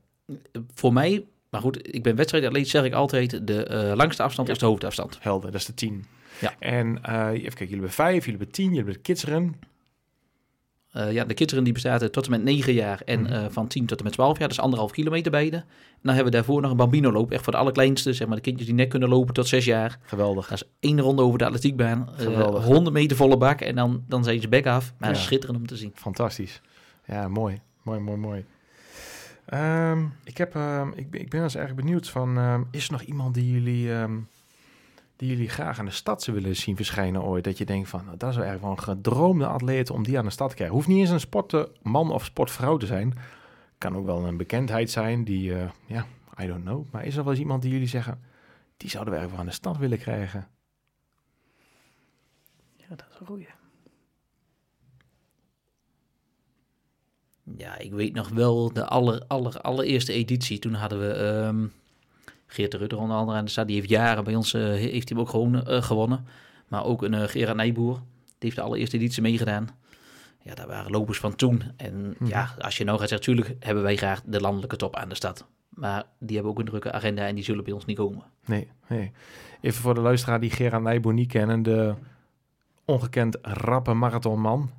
Voor 0.73 0.93
mij, 0.93 1.25
maar 1.53 1.61
goed, 1.61 1.95
ik 1.95 2.03
ben 2.03 2.15
wedstrijdatleet, 2.15 2.67
zeg 2.69 2.83
ik 2.83 2.93
altijd, 2.93 3.47
de 3.47 3.63
eh, 3.65 3.95
langste 3.95 4.23
afstand 4.23 4.47
Ja. 4.47 4.53
is 4.53 4.59
de 4.59 4.65
hoofdafstand. 4.65 5.17
Helder, 5.21 5.51
dat 5.51 5.59
is 5.59 5.65
de 5.67 5.73
10. 5.73 6.05
Ja. 6.41 6.53
En 6.59 7.03
eh, 7.03 7.27
even 7.27 7.41
kijken, 7.41 7.57
jullie 7.57 7.73
hebben 7.73 7.91
5, 7.91 8.13
jullie 8.25 8.29
hebben 8.39 8.51
10, 8.51 8.63
jullie 8.63 8.77
hebben 8.77 8.95
de 8.95 9.01
kidsrun. 9.01 9.55
Eh, 10.91 11.11
ja, 11.11 11.23
de 11.25 11.33
kinderen 11.33 11.63
die 11.63 11.73
bestaat 11.73 12.13
tot 12.13 12.25
en 12.25 12.31
met 12.31 12.43
9 12.43 12.73
jaar 12.73 13.01
en 13.05 13.21
Mhm. 13.21 13.49
van 13.49 13.67
10 13.67 13.85
tot 13.85 13.97
en 13.97 14.03
met 14.03 14.13
12 14.13 14.37
jaar, 14.37 14.47
dat 14.47 14.57
is 14.57 14.63
anderhalf 14.63 14.91
kilometer 14.91 15.31
beide. 15.31 15.55
En 15.57 15.65
dan 16.01 16.13
hebben 16.15 16.31
we 16.31 16.37
daarvoor 16.37 16.61
nog 16.61 16.71
een 16.71 16.77
bambino 16.77 17.11
loop, 17.11 17.31
echt 17.31 17.43
voor 17.43 17.53
de 17.53 17.59
allerkleinste, 17.59 18.13
zeg 18.13 18.27
maar 18.27 18.35
de 18.35 18.41
kindjes 18.41 18.65
die 18.67 18.75
net 18.75 18.87
kunnen 18.89 19.09
lopen 19.09 19.33
tot 19.33 19.47
6 19.47 19.65
jaar. 19.65 19.99
Geweldig. 20.05 20.47
Dat 20.47 20.61
is 20.61 20.69
één 20.79 20.99
ronde 21.01 21.21
over 21.21 21.37
de 21.39 21.45
atletiekbaan, 21.45 22.09
Geweldig. 22.15 22.63
100 22.65 22.95
meter 22.95 23.17
volle 23.17 23.37
bak 23.37 23.61
en 23.61 23.75
dan, 23.75 24.03
dan 24.07 24.23
zijn 24.23 24.41
ze 24.41 24.47
bek 24.47 24.65
af. 24.67 24.93
Maar 24.97 25.09
Ja. 25.09 25.15
schitterend 25.15 25.57
om 25.59 25.67
te 25.67 25.75
zien. 25.77 25.91
Fantastisch. 25.95 26.61
Ja, 27.05 27.27
mooi. 27.27 27.61
Mooi, 27.83 27.99
mooi, 27.99 28.17
mooi. 28.17 28.45
Ehm, 29.45 30.05
ik, 30.23 30.37
heb, 30.37 30.55
ehm, 30.55 30.89
ik, 30.95 31.09
ben- 31.09 31.21
ik 31.21 31.29
ben 31.29 31.43
eens 31.43 31.55
erg 31.55 31.75
benieuwd 31.75 32.09
van, 32.09 32.37
ehm, 32.37 32.63
is 32.71 32.85
er 32.85 32.91
nog 32.91 33.01
iemand 33.01 33.33
die 33.33 33.51
jullie, 33.51 33.93
ehm, 33.93 34.19
die 35.15 35.29
jullie 35.29 35.49
graag 35.49 35.79
aan 35.79 35.85
de 35.85 35.91
stad 35.91 36.23
zou 36.23 36.37
willen 36.37 36.55
zien 36.55 36.75
verschijnen 36.75 37.23
ooit? 37.23 37.43
Dat 37.43 37.57
je 37.57 37.65
denkt 37.65 37.89
van, 37.89 38.05
nou, 38.05 38.17
dat 38.17 38.29
is 38.29 38.35
wel 38.35 38.45
erg 38.45 38.61
wel 38.61 38.71
een 38.71 38.79
gedroomde 38.79 39.47
atleet 39.47 39.89
om 39.89 40.03
die 40.03 40.17
aan 40.17 40.25
de 40.25 40.31
stad 40.31 40.49
te 40.49 40.55
krijgen. 40.55 40.75
Hoeft 40.75 40.87
niet 40.87 40.99
eens 40.99 41.09
een 41.09 41.19
sportman 41.19 42.11
of 42.11 42.25
sportvrouw 42.25 42.77
te 42.77 42.85
zijn. 42.85 43.13
Kan 43.77 43.95
ook 43.95 44.05
wel 44.05 44.25
een 44.25 44.37
bekendheid 44.37 44.91
zijn 44.91 45.23
die, 45.23 45.55
eh, 45.55 45.69
ja, 45.85 46.05
I 46.41 46.47
don't 46.47 46.63
know. 46.63 46.85
Maar 46.91 47.05
is 47.05 47.15
er 47.15 47.23
wel 47.23 47.31
eens 47.31 47.41
iemand 47.41 47.61
die 47.61 47.71
jullie 47.71 47.87
zeggen, 47.87 48.21
die 48.77 48.89
zouden 48.89 49.13
we 49.13 49.19
erg 49.19 49.29
wel 49.29 49.39
aan 49.39 49.45
de 49.45 49.51
stad 49.51 49.77
willen 49.77 49.97
krijgen? 49.99 50.47
ja, 52.75 52.95
dat 52.95 53.05
is 53.13 53.19
een 53.19 53.25
goeie. 53.25 53.47
Ja, 57.57 57.77
ik 57.77 57.91
weet 57.91 58.13
nog 58.13 58.29
wel 58.29 58.73
de 58.73 58.85
aller, 58.85 59.23
aller, 59.27 59.61
allereerste 59.61 60.13
editie. 60.13 60.59
Toen 60.59 60.73
hadden 60.73 60.99
we 60.99 61.13
ehm 61.13 61.65
Geert 62.47 62.71
de 62.71 62.77
Rutter 62.77 62.97
onder 62.99 63.17
andere 63.17 63.37
aan 63.37 63.45
de 63.45 63.51
stad. 63.51 63.67
Die 63.67 63.75
heeft 63.75 63.89
jaren 63.89 64.23
bij 64.23 64.35
ons, 64.35 64.53
eh, 64.53 64.61
heeft 64.61 65.09
hij 65.09 65.17
ook 65.17 65.29
gewoon 65.29 65.65
eh, 65.65 65.81
gewonnen. 65.81 66.25
Maar 66.67 66.85
ook 66.85 67.01
een 67.03 67.13
eh, 67.13 67.27
Gerard 67.27 67.55
Nijboer. 67.57 67.93
Die 67.95 68.03
heeft 68.39 68.55
de 68.55 68.61
allereerste 68.61 68.97
editie 68.97 69.21
meegedaan. 69.21 69.67
Ja, 70.41 70.53
dat 70.55 70.65
waren 70.65 70.91
lopers 70.91 71.17
van 71.19 71.35
toen. 71.35 71.61
En 71.77 72.15
Mhm. 72.19 72.25
ja, 72.29 72.49
als 72.59 72.77
je 72.77 72.83
nou 72.83 72.99
gaat 72.99 73.09
zeggen, 73.09 73.33
natuurlijk 73.35 73.63
hebben 73.65 73.83
wij 73.83 73.95
graag 73.95 74.21
de 74.25 74.41
landelijke 74.41 74.75
top 74.75 74.95
aan 74.95 75.09
de 75.09 75.15
stad. 75.15 75.45
Maar 75.69 76.03
die 76.19 76.33
hebben 76.35 76.51
ook 76.53 76.59
een 76.59 76.65
drukke 76.65 76.91
agenda 76.91 77.27
en 77.27 77.35
die 77.35 77.43
zullen 77.43 77.63
bij 77.63 77.73
ons 77.73 77.85
niet 77.85 77.97
komen. 77.97 78.23
Nee, 78.45 78.67
nee. 78.87 79.11
Even 79.61 79.81
voor 79.81 79.93
de 79.93 80.01
luisteraar 80.01 80.39
die 80.39 80.49
Gerard 80.51 80.83
Nijboer 80.83 81.13
niet 81.13 81.31
kennen. 81.31 81.63
De 81.63 81.93
ongekend 82.85 83.37
rappe 83.41 83.93
marathonman. 83.93 84.69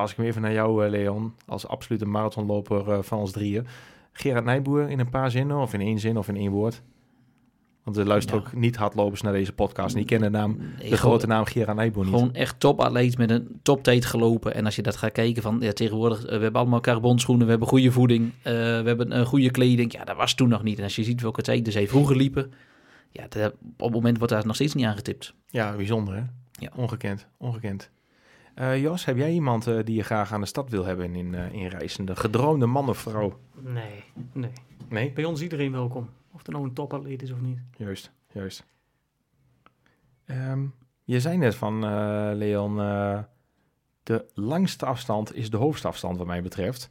Pas 0.00 0.10
ik 0.10 0.16
hem 0.16 0.26
even 0.26 0.42
naar 0.42 0.52
jou, 0.52 0.84
eh, 0.84 0.90
Leon. 0.90 1.34
Als 1.46 1.66
absolute 1.68 2.04
marathonloper 2.06 2.90
eh, 2.92 2.98
van 3.02 3.18
ons 3.18 3.32
drieën. 3.32 3.66
Gerard 4.12 4.44
Nijboer 4.44 4.88
in 4.90 4.98
een 4.98 5.10
paar 5.10 5.30
zinnen 5.30 5.56
of 5.56 5.72
in 5.74 5.80
één 5.80 5.98
zin 5.98 6.16
of 6.18 6.28
in 6.28 6.36
één 6.36 6.50
woord. 6.50 6.82
Want 7.82 7.96
er 7.96 8.06
luisteren 8.06 8.40
Ja. 8.40 8.46
ook 8.46 8.54
niet 8.54 8.76
hardlopers 8.76 9.20
naar 9.20 9.32
deze 9.32 9.52
podcast. 9.52 9.94
En 9.94 10.00
die 10.00 10.08
kennen 10.08 10.32
de 10.32 10.38
naam, 10.38 10.58
de 10.90 10.96
grote 10.96 11.26
naam 11.26 11.44
Gerard 11.44 11.76
Nijboer 11.76 12.04
niet. 12.04 12.14
Gewoon 12.14 12.34
echt 12.34 12.60
topatleet 12.60 13.18
met 13.18 13.30
een 13.30 13.58
toptijd 13.62 14.04
gelopen. 14.04 14.54
En 14.54 14.64
als 14.64 14.76
je 14.76 14.82
dat 14.82 14.96
gaat 14.96 15.12
kijken 15.12 15.42
van 15.42 15.56
ja, 15.60 15.72
tegenwoordig, 15.72 16.18
eh, 16.24 16.36
we 16.36 16.42
hebben 16.42 16.60
allemaal 16.60 16.80
carbonschoenen, 16.80 17.44
we 17.44 17.50
hebben 17.50 17.68
goede 17.68 17.92
voeding, 17.92 18.32
we 18.42 18.50
hebben 18.84 19.16
een 19.18 19.26
goede 19.26 19.50
kleding. 19.50 19.92
Ja, 19.92 20.04
dat 20.04 20.16
was 20.16 20.34
toen 20.34 20.48
nog 20.48 20.62
niet. 20.62 20.78
En 20.78 20.84
als 20.84 20.96
je 20.96 21.04
ziet 21.04 21.20
welke 21.22 21.42
tijden 21.42 21.72
zij 21.72 21.88
vroeger 21.88 22.16
liepen, 22.16 22.52
ja, 23.10 23.26
dat- 23.28 23.52
op 23.76 23.80
het 23.86 23.92
moment 23.92 24.18
wordt 24.18 24.32
daar 24.32 24.46
nog 24.46 24.54
steeds 24.54 24.74
niet 24.74 24.86
aangetipt. 24.86 25.34
Ja, 25.50 25.76
bijzonder 25.76 26.14
hè? 26.14 26.22
Ja. 26.52 26.70
Ongekend, 26.74 27.26
ongekend. 27.36 27.90
Eh, 28.56 28.80
Jos, 28.80 29.04
heb 29.04 29.16
jij 29.16 29.32
iemand 29.32 29.66
eh, 29.66 29.78
die 29.84 29.94
je 29.96 30.02
graag 30.02 30.32
aan 30.32 30.40
de 30.40 30.46
stad 30.46 30.70
wil 30.70 30.84
hebben 30.84 31.14
in, 31.14 31.34
eh 31.34 31.52
in 31.52 31.66
Reizen? 31.66 32.04
De 32.04 32.16
gedroomde 32.16 32.66
man 32.66 32.88
of 32.88 32.98
vrouw? 32.98 33.38
Nee, 33.60 34.04
nee. 34.32 34.52
Nee? 34.88 35.12
Bij 35.12 35.24
ons 35.24 35.42
iedereen 35.42 35.72
welkom. 35.72 36.08
Of 36.32 36.46
er 36.46 36.52
nou 36.52 36.64
een 36.64 36.72
topatleet 36.72 37.22
is 37.22 37.30
of 37.30 37.40
niet. 37.40 37.58
Juist, 37.76 38.12
juist. 38.32 38.66
Ehm, 40.24 40.64
je 41.04 41.20
zei 41.20 41.36
net 41.36 41.54
van, 41.54 41.80
Leon, 42.36 42.76
de 44.02 44.24
langste 44.34 44.86
afstand 44.86 45.34
is 45.34 45.50
de 45.50 45.56
hoofdafstand 45.56 46.18
wat 46.18 46.26
mij 46.26 46.42
betreft. 46.42 46.88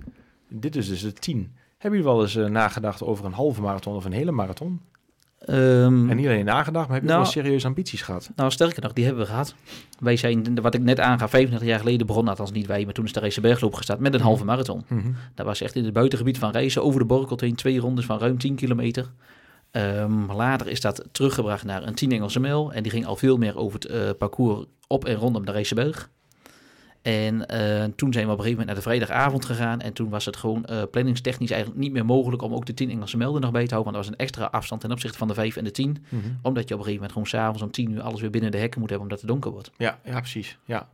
Dit 0.49 0.75
is 0.75 0.87
dus 0.87 1.01
de 1.01 1.13
10. 1.13 1.55
Hebben 1.77 1.99
jullie 1.99 2.15
wel 2.15 2.21
eens 2.21 2.35
nagedacht 2.35 3.03
over 3.03 3.25
een 3.25 3.33
halve 3.33 3.61
marathon 3.61 3.95
of 3.95 4.05
een 4.05 4.11
hele 4.11 4.31
marathon? 4.31 4.81
Ehm, 5.45 6.09
En 6.09 6.15
niet 6.15 6.25
alleen 6.25 6.45
nagedacht, 6.45 6.85
maar 6.87 6.93
heb 6.95 7.03
je 7.05 7.09
Nou- 7.11 7.21
wel 7.21 7.31
serieuze 7.31 7.67
ambities 7.67 8.01
gehad? 8.01 8.31
nou, 8.35 8.51
sterker 8.51 8.81
nog, 8.83 8.93
die 8.93 9.05
hebben 9.05 9.23
we 9.23 9.29
gehad. 9.29 9.55
Wij 9.99 10.15
zijn, 10.15 10.61
wat 10.61 10.73
ik 10.73 10.81
net 10.81 10.99
aangaf, 10.99 11.29
35 11.29 11.67
jaar 11.67 11.79
geleden 11.79 12.07
begonnen, 12.07 12.29
althans 12.31 12.51
niet 12.51 12.67
wij, 12.67 12.85
maar 12.85 12.93
toen 12.93 13.05
is 13.05 13.13
de 13.13 13.19
Race 13.19 13.41
Bergloop 13.41 13.73
gestart 13.73 13.99
met 13.99 14.13
een 14.13 14.19
Mhm. 14.19 14.27
halve 14.27 14.45
marathon. 14.45 14.83
Mhm. 14.87 15.11
Dat 15.35 15.45
was 15.45 15.61
echt 15.61 15.75
in 15.75 15.83
het 15.83 15.93
buitengebied 15.93 16.37
van 16.37 16.51
reizen 16.51 16.83
over 16.83 16.99
de 16.99 17.05
Borkelt 17.05 17.41
heen. 17.41 17.55
Twee 17.55 17.79
rondes 17.79 18.05
van 18.05 18.19
ruim 18.19 18.37
10 18.37 18.55
kilometer. 18.55 19.05
Ehm, 19.71 20.31
later 20.31 20.67
is 20.67 20.81
dat 20.81 21.03
teruggebracht 21.11 21.63
naar 21.63 21.83
een 21.87 21.95
10 21.95 22.11
Engelse 22.11 22.39
mijl. 22.39 22.73
En 22.73 22.83
die 22.83 22.91
ging 22.91 23.05
al 23.05 23.15
veel 23.15 23.37
meer 23.37 23.57
over 23.57 23.79
het 23.79 23.85
eh, 23.89 23.99
parcours 24.17 24.65
op 24.87 25.05
en 25.05 25.15
rondom 25.15 25.45
de 25.45 25.51
Reeseberg. 25.51 26.09
En 27.05 27.45
eh, 27.45 27.83
toen 27.95 28.13
zijn 28.13 28.25
we 28.25 28.31
op 28.31 28.37
een 28.37 28.43
gegeven 28.43 28.49
moment 28.49 28.65
naar 28.65 28.75
de 28.75 28.81
vrijdagavond 28.81 29.45
gegaan. 29.45 29.81
En 29.81 29.93
toen 29.93 30.09
was 30.09 30.25
het 30.25 30.37
gewoon 30.37 30.65
eh, 30.65 30.83
planningstechnisch 30.91 31.51
eigenlijk 31.51 31.81
niet 31.81 31.91
meer 31.91 32.05
mogelijk 32.05 32.41
om 32.41 32.53
ook 32.53 32.65
de 32.65 32.73
10 32.73 32.89
Engelse 32.89 33.17
er 33.17 33.39
nog 33.39 33.51
bij 33.51 33.67
te 33.67 33.73
houden. 33.73 33.83
Want 33.83 33.85
dat 33.85 33.95
was 33.95 34.07
een 34.07 34.15
extra 34.15 34.45
afstand 34.45 34.81
ten 34.81 34.91
opzichte 34.91 35.17
van 35.17 35.27
de 35.27 35.33
5 35.33 35.55
en 35.55 35.63
de 35.63 35.71
10. 35.71 36.05
Mhm. 36.09 36.23
Omdat 36.41 36.67
je 36.67 36.73
op 36.73 36.79
een 36.79 36.85
gegeven 36.85 36.93
moment 36.93 37.11
gewoon 37.11 37.27
s'avonds 37.27 37.61
om 37.61 37.71
10 37.71 37.91
uur 37.91 38.01
alles 38.01 38.21
weer 38.21 38.29
binnen 38.29 38.51
de 38.51 38.57
hekken 38.57 38.79
moet 38.79 38.89
hebben 38.89 39.07
omdat 39.07 39.21
het 39.21 39.29
donker 39.29 39.51
wordt. 39.51 39.71
Ja, 39.77 39.99
ja, 40.03 40.19
precies. 40.19 40.57
Ja. 40.65 40.89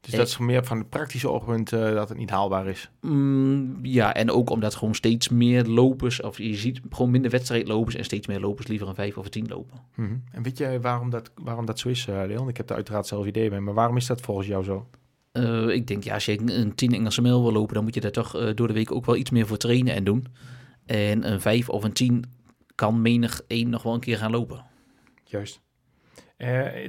Dus 0.00 0.14
dat 0.14 0.26
is 0.26 0.38
meer 0.38 0.64
van 0.64 0.78
het 0.78 0.88
praktische 0.88 1.30
oogpunt 1.30 1.72
eh, 1.72 1.92
dat 1.92 2.08
het 2.08 2.18
niet 2.18 2.30
haalbaar 2.30 2.66
is. 2.66 2.90
Mm, 3.00 3.78
ja, 3.82 4.14
en 4.14 4.30
ook 4.30 4.50
omdat 4.50 4.74
gewoon 4.74 4.94
steeds 4.94 5.28
meer 5.28 5.64
lopers, 5.64 6.22
of 6.22 6.38
je 6.38 6.54
ziet 6.54 6.80
gewoon 6.90 7.10
minder 7.10 7.30
wedstrijdlopers 7.30 7.94
en 7.94 8.04
steeds 8.04 8.26
meer 8.26 8.40
lopers 8.40 8.66
liever 8.66 8.88
een 8.88 8.94
5 8.94 9.18
of 9.18 9.24
een 9.24 9.30
10 9.30 9.48
lopen. 9.48 9.80
Mhm. 9.94 10.14
En 10.32 10.42
weet 10.42 10.58
jij 10.58 10.80
waarom 10.80 11.10
dat, 11.10 11.30
waarom 11.34 11.66
dat 11.66 11.78
zo 11.78 11.88
is, 11.88 12.06
Leon? 12.06 12.48
Ik 12.48 12.56
heb 12.56 12.68
er 12.70 12.76
uiteraard 12.76 13.06
zelf 13.06 13.26
idee 13.26 13.50
bij, 13.50 13.60
maar 13.60 13.74
waarom 13.74 13.96
is 13.96 14.06
dat 14.06 14.20
volgens 14.20 14.46
jou 14.46 14.64
zo? 14.64 14.86
Eh, 15.32 15.68
ik 15.68 15.86
denk, 15.86 16.04
ja, 16.04 16.14
als 16.14 16.24
je 16.24 16.40
een 16.44 16.74
10 16.74 16.92
Engelse 16.92 17.22
mijl 17.22 17.42
wil 17.42 17.52
lopen, 17.52 17.74
dan 17.74 17.84
moet 17.84 17.94
je 17.94 18.00
daar 18.00 18.10
toch 18.10 18.36
eh, 18.36 18.54
door 18.54 18.66
de 18.66 18.74
week 18.74 18.92
ook 18.92 19.06
wel 19.06 19.16
iets 19.16 19.30
meer 19.30 19.46
voor 19.46 19.56
trainen 19.56 19.94
en 19.94 20.04
doen. 20.04 20.26
En 20.86 21.32
een 21.32 21.40
5 21.40 21.68
of 21.68 21.84
een 21.84 21.92
10 21.92 22.24
kan 22.74 23.02
menig 23.02 23.42
één 23.46 23.70
nog 23.70 23.82
wel 23.82 23.94
een 23.94 24.00
keer 24.00 24.18
gaan 24.18 24.30
lopen. 24.30 24.64
Juist. 25.24 25.60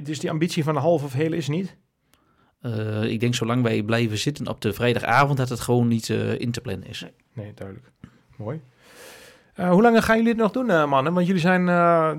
Dus 0.02 0.18
die 0.18 0.30
ambitie 0.30 0.64
van 0.64 0.74
de 0.74 0.80
half 0.80 1.04
of 1.04 1.12
hele 1.12 1.36
is 1.36 1.48
niet? 1.48 1.76
Ik 3.02 3.20
denk 3.20 3.34
zolang 3.34 3.62
wij 3.62 3.82
blijven 3.82 4.18
zitten 4.18 4.48
op 4.48 4.60
de 4.60 4.72
vrijdagavond 4.72 5.38
dat 5.38 5.48
het 5.48 5.60
gewoon 5.60 5.88
niet 5.88 6.08
in 6.38 6.50
te 6.50 6.60
plannen 6.60 6.88
is. 6.88 7.06
Nee, 7.32 7.54
duidelijk. 7.54 7.92
Mooi. 8.36 8.60
Hoe 9.54 9.82
lang 9.82 10.04
gaan 10.04 10.16
jullie 10.16 10.32
het 10.32 10.40
nog 10.40 10.52
doen, 10.52 10.88
mannen? 10.88 11.12
Want 11.14 11.26
jullie 11.26 11.40
zijn 11.40 11.66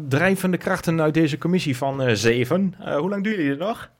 drijvende 0.10 0.58
krachten 0.58 1.02
uit 1.02 1.14
deze 1.14 1.38
commissie 1.38 1.78
van 1.78 2.18
zeven. 2.18 2.76
Hoe 2.78 3.10
lang 3.10 3.24
doen 3.24 3.34
jullie 3.34 3.50
het 3.50 3.60
nog? 3.60 3.92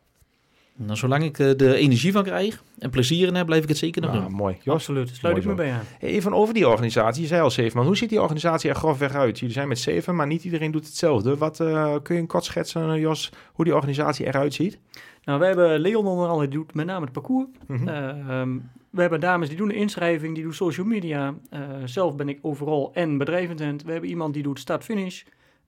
Nou, 0.76 0.98
zolang 0.98 1.24
ik 1.24 1.40
eh, 1.40 1.52
de 1.56 1.76
energie 1.76 2.12
van 2.12 2.24
krijg 2.24 2.64
en 2.80 2.90
plezier 2.90 3.28
in 3.28 3.36
heb, 3.36 3.46
blijf 3.46 3.64
ik 3.64 3.70
het 3.70 3.78
zeker 3.78 4.02
nog 4.02 4.12
Nou, 4.12 4.24
doen. 4.24 4.34
mooi. 4.34 4.58
Jos, 4.62 4.74
Absoluut, 4.76 5.10
sluit 5.10 5.38
ik 5.38 5.46
me 5.46 5.54
bij 5.54 5.72
aan. 5.72 5.84
even 6.00 6.34
over 6.34 6.54
die 6.54 6.68
organisatie. 6.68 7.22
Je 7.22 7.28
zei 7.28 7.42
al 7.42 7.52
zeven, 7.52 7.78
maar 7.78 7.86
hoe 7.86 7.98
ziet 7.98 8.10
die 8.10 8.22
organisatie 8.22 8.70
er 8.70 8.76
grofweg 8.76 9.14
uit? 9.16 9.40
Jullie 9.40 9.54
zijn 9.54 9.68
met 9.68 9.80
zeven, 9.80 10.16
maar 10.16 10.28
niet 10.28 10.44
iedereen 10.44 10.72
doet 10.72 10.86
hetzelfde. 10.86 11.38
Wat 11.38 11.60
eh, 11.60 11.96
kun 12.04 12.16
je 12.16 12.22
een 12.22 12.28
kort 12.28 12.44
schetsen, 12.44 12.90
eh, 12.94 13.00
Jos, 13.00 13.32
hoe 13.54 13.66
die 13.66 13.76
organisatie 13.76 14.26
eruit 14.26 14.54
ziet? 14.54 14.80
Nou, 15.24 15.40
we 15.40 15.46
hebben 15.46 15.80
Leon 15.80 16.06
onder 16.06 16.28
andere, 16.28 16.48
die 16.50 16.58
doet 16.60 16.74
met 16.74 16.86
name 16.86 17.04
het 17.04 17.14
parcours. 17.14 17.48
Mhm. 17.68 17.88
Eh, 17.88 18.10
ehm, 18.40 18.58
we 18.90 19.02
hebben 19.02 19.20
dames 19.20 19.48
die 19.48 19.58
doen 19.58 19.68
de 19.68 19.76
inschrijving, 19.76 20.34
die 20.36 20.44
doen 20.44 20.54
social 20.54 20.86
media. 20.86 21.34
Eh, 21.50 21.60
zelf 21.86 22.16
ben 22.16 22.30
ik 22.30 22.40
overal 22.42 22.92
en 22.94 23.18
bedrijventent. 23.18 23.84
We 23.84 23.92
hebben 23.92 24.10
iemand 24.10 24.34
die 24.34 24.44
doet 24.44 24.60
start-finish. 24.60 25.22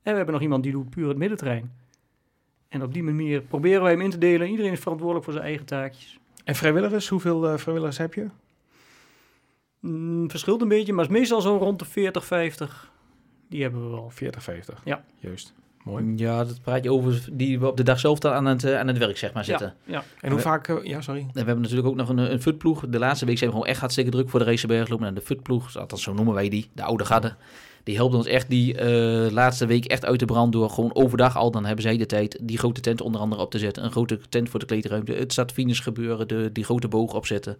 En 0.04 0.12
we 0.12 0.18
hebben 0.18 0.34
nog 0.34 0.44
iemand 0.44 0.63
die 0.63 0.72
doet 0.72 0.89
puur 0.89 1.08
het 1.08 1.18
middenterrein. 1.18 1.72
En 2.75 2.83
op 2.83 2.93
die 2.93 3.03
manier 3.03 3.41
proberen 3.41 3.81
wij 3.81 3.91
hem 3.91 4.01
in 4.01 4.09
te 4.09 4.17
delen. 4.17 4.47
Iedereen 4.49 4.71
is 4.71 4.79
verantwoordelijk 4.79 5.25
voor 5.25 5.33
zijn 5.33 5.45
eigen 5.45 5.65
taakjes. 5.65 6.19
En 6.43 6.55
vrijwilligers, 6.55 7.07
hoeveel 7.07 7.47
eh, 7.49 7.57
vrijwilligers 7.57 7.97
heb 7.97 8.13
je? 8.13 8.27
Mm, 9.79 10.29
verschilt 10.29 10.61
een 10.61 10.67
beetje, 10.67 10.93
maar 10.93 11.03
het 11.03 11.13
is 11.13 11.19
meestal 11.19 11.41
zo 11.41 11.57
rond 11.57 11.79
de 11.79 11.85
40, 11.85 12.25
50. 12.25 12.91
Die 13.49 13.61
hebben 13.61 13.83
we 13.83 13.89
wel. 13.89 14.09
40, 14.09 14.43
50. 14.43 14.81
Ja. 14.85 15.03
Juist. 15.19 15.53
Mooi. 15.83 16.13
Ja, 16.15 16.43
dat 16.43 16.61
praat 16.61 16.83
je 16.83 16.91
over 16.91 17.27
die 17.31 17.59
we 17.59 17.67
op 17.67 17.77
de 17.77 17.83
dag 17.83 17.99
zelf 17.99 18.19
dan 18.19 18.33
aan 18.33 18.45
het, 18.45 18.63
eh, 18.63 18.79
aan 18.79 18.88
het 18.88 18.97
werk 18.97 19.17
zeg 19.17 19.33
maar, 19.33 19.45
zitten. 19.45 19.73
Ja, 19.83 19.93
ja. 19.93 20.03
En 20.21 20.27
hoe 20.29 20.38
We- 20.38 20.43
vaak... 20.43 20.67
eh, 20.67 20.83
ja, 20.83 21.01
sorry. 21.01 21.19
En 21.21 21.27
we 21.33 21.38
hebben 21.39 21.61
natuurlijk 21.61 21.88
ook 21.88 21.95
nog 21.95 22.09
een, 22.09 22.17
een 22.17 22.41
futploeg. 22.41 22.85
De 22.89 22.99
laatste 22.99 23.25
week 23.25 23.38
zijn 23.38 23.49
we 23.49 23.55
gewoon 23.55 23.71
echt 23.71 23.79
hartstikke 23.79 24.11
druk 24.11 24.29
voor 24.29 24.39
de 24.39 24.45
Racebergloop. 24.45 25.01
En 25.01 25.13
de 25.13 25.21
futploeg, 25.21 25.77
althans 25.77 26.03
zo 26.03 26.13
noemen 26.13 26.33
wij 26.33 26.49
die, 26.49 26.69
de 26.73 26.83
oude 26.83 27.05
garde. 27.05 27.35
Die 27.86 27.95
helpt 27.95 28.15
ons 28.15 28.26
echt 28.26 28.50
die 28.50 28.78
eh, 28.78 29.32
laatste 29.32 29.65
week 29.65 29.86
echt 29.86 30.06
uit 30.06 30.19
de 30.19 30.26
brand 30.26 30.52
door 30.54 30.69
gewoon 30.69 30.95
overdag 30.95 31.38
al, 31.38 31.52
dan 31.52 31.65
hebben 31.65 31.84
zij 31.84 31.98
de 31.98 32.06
tijd, 32.06 32.39
die 32.41 32.58
grote 32.58 32.82
tent 32.82 33.02
onder 33.02 33.21
andere 33.21 33.41
op 33.41 33.52
te 33.52 33.60
zetten. 33.60 33.84
Een 33.84 33.91
grote 33.91 34.19
tent 34.30 34.50
voor 34.50 34.60
de 34.60 34.65
kleedruimte, 34.65 35.13
het 35.13 35.32
stadfinish 35.32 35.82
gebeuren, 35.82 36.28
de, 36.28 36.50
die 36.52 36.63
grote 36.63 36.88
boog 36.88 37.13
opzetten. 37.13 37.58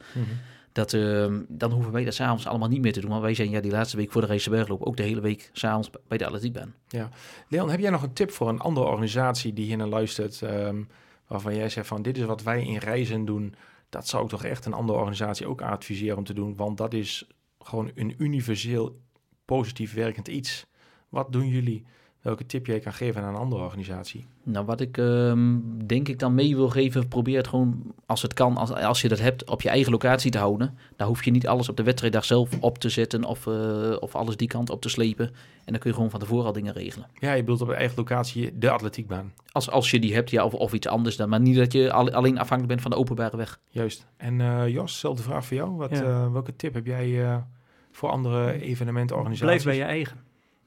Dat, 0.72 0.94
eh, 0.94 1.34
dan 1.48 1.72
hoeven 1.72 1.92
wij 1.92 2.04
dat 2.04 2.14
s'avonds 2.14 2.48
allemaal 2.48 2.68
niet 2.68 2.82
meer 2.82 2.94
te 2.94 3.00
doen. 3.00 3.10
Want 3.10 3.22
wij 3.22 3.34
zijn 3.34 3.50
ja 3.50 3.60
die 3.60 3.72
laatste 3.72 3.98
week 3.98 4.12
voor 4.12 4.22
de 4.22 4.28
Racebergloop 4.28 4.84
ook 4.84 4.98
de 4.98 5.04
hele 5.04 5.22
week 5.22 5.50
s'avonds 5.54 5.90
bij 6.08 6.18
de 6.18 6.26
atletiekbaan. 6.26 6.74
Leon, 7.50 7.70
heb 7.70 7.80
jij 7.80 7.90
nog 7.90 8.04
een 8.04 8.14
tip 8.14 8.32
voor 8.32 8.50
een 8.50 8.60
andere 8.60 8.88
organisatie 8.88 9.54
die 9.54 9.66
hier 9.66 9.78
naar 9.78 9.88
luistert, 9.88 10.42
ehm, 10.42 10.82
waarvan 11.28 11.56
jij 11.56 11.70
zegt 11.70 11.88
van 11.88 12.02
dit 12.02 12.18
is 12.18 12.26
wat 12.26 12.44
wij 12.44 12.66
in 12.66 12.78
reizen 12.78 13.26
doen, 13.26 13.56
dat 13.90 14.08
zou 14.08 14.24
ik 14.24 14.30
toch 14.30 14.44
echt 14.44 14.66
een 14.66 14.74
andere 14.74 14.98
organisatie 14.98 15.48
ook 15.48 15.62
adviseren 15.62 16.18
om 16.18 16.24
te 16.24 16.34
doen, 16.34 16.56
want 16.56 16.78
dat 16.78 16.94
is 16.94 17.28
gewoon 17.60 17.92
een 17.96 18.16
universeel 18.18 19.04
positief 19.46 19.94
werkend 19.94 20.28
iets. 20.28 20.66
Wat 21.10 21.32
doen 21.32 21.48
jullie? 21.48 21.86
Welke 22.22 22.46
tip 22.46 22.66
jij 22.66 22.80
kan 22.80 22.94
geven 22.94 23.22
aan 23.24 23.34
een 23.34 23.40
andere 23.42 23.62
organisatie? 23.64 24.26
Nou, 24.44 24.66
wat 24.66 24.82
ik 24.82 24.98
ehm, 24.98 25.58
denk 25.86 26.08
ik 26.08 26.20
dan 26.20 26.34
mee 26.36 26.56
wil 26.56 26.70
geven, 26.70 27.08
probeer 27.08 27.38
het 27.38 27.48
gewoon, 27.48 27.94
als 28.06 28.22
het 28.22 28.34
kan, 28.34 28.58
als, 28.58 28.72
als 28.74 29.02
je 29.02 29.08
dat 29.08 29.20
hebt, 29.20 29.50
op 29.50 29.62
je 29.62 29.70
eigen 29.70 29.92
locatie 29.92 30.32
te 30.32 30.38
houden. 30.38 30.78
Daar 30.96 31.08
hoef 31.08 31.24
je 31.26 31.32
niet 31.32 31.48
alles 31.48 31.70
op 31.70 31.78
de 31.78 31.84
wedstrijddag 31.84 32.26
zelf 32.26 32.50
op 32.60 32.78
te 32.78 32.90
zetten 32.90 33.24
of, 33.24 33.48
eh, 33.48 33.96
of 34.00 34.16
alles 34.16 34.38
die 34.38 34.48
kant 34.48 34.70
op 34.70 34.82
te 34.82 34.90
slepen. 34.90 35.26
En 35.66 35.72
dan 35.72 35.80
kun 35.80 35.90
je 35.90 35.96
gewoon 35.96 36.10
van 36.12 36.20
tevoren 36.20 36.46
al 36.46 36.52
dingen 36.54 36.74
regelen. 36.74 37.08
Ja, 37.20 37.34
je 37.34 37.40
bedoelt 37.42 37.62
op 37.62 37.68
je 37.68 37.74
eigen 37.76 37.98
locatie 37.98 38.58
de 38.58 38.70
atletiekbaan. 38.70 39.34
Als, 39.52 39.70
als 39.70 39.92
je 39.92 40.00
die 40.00 40.14
hebt, 40.14 40.30
ja, 40.30 40.46
of, 40.46 40.54
of 40.54 40.74
iets 40.74 40.88
anders 40.88 41.16
dan. 41.16 41.30
Maar 41.30 41.42
niet 41.42 41.56
dat 41.56 41.72
je 41.74 41.92
al- 41.92 42.12
alleen 42.12 42.34
afhankelijk 42.40 42.68
bent 42.68 42.82
van 42.82 42.92
de 42.92 42.98
openbare 42.98 43.38
weg. 43.38 43.60
Juist. 43.70 44.06
En 44.18 44.42
eh, 44.42 44.68
Jos, 44.68 44.92
dezelfde 44.92 45.24
vraag 45.24 45.46
voor 45.46 45.58
jou. 45.58 45.72
Wat, 45.76 45.90
Ja. 45.92 46.02
eh, 46.04 46.32
welke 46.32 46.56
tip 46.56 46.74
heb 46.74 46.86
jij 46.86 47.24
eh, 47.26 47.38
voor 47.96 48.10
andere 48.10 48.62
evenementenorganisaties? 48.62 49.64
Blijf 49.64 49.78
bij 49.78 49.88
je 49.88 49.92
eigen. 49.94 50.18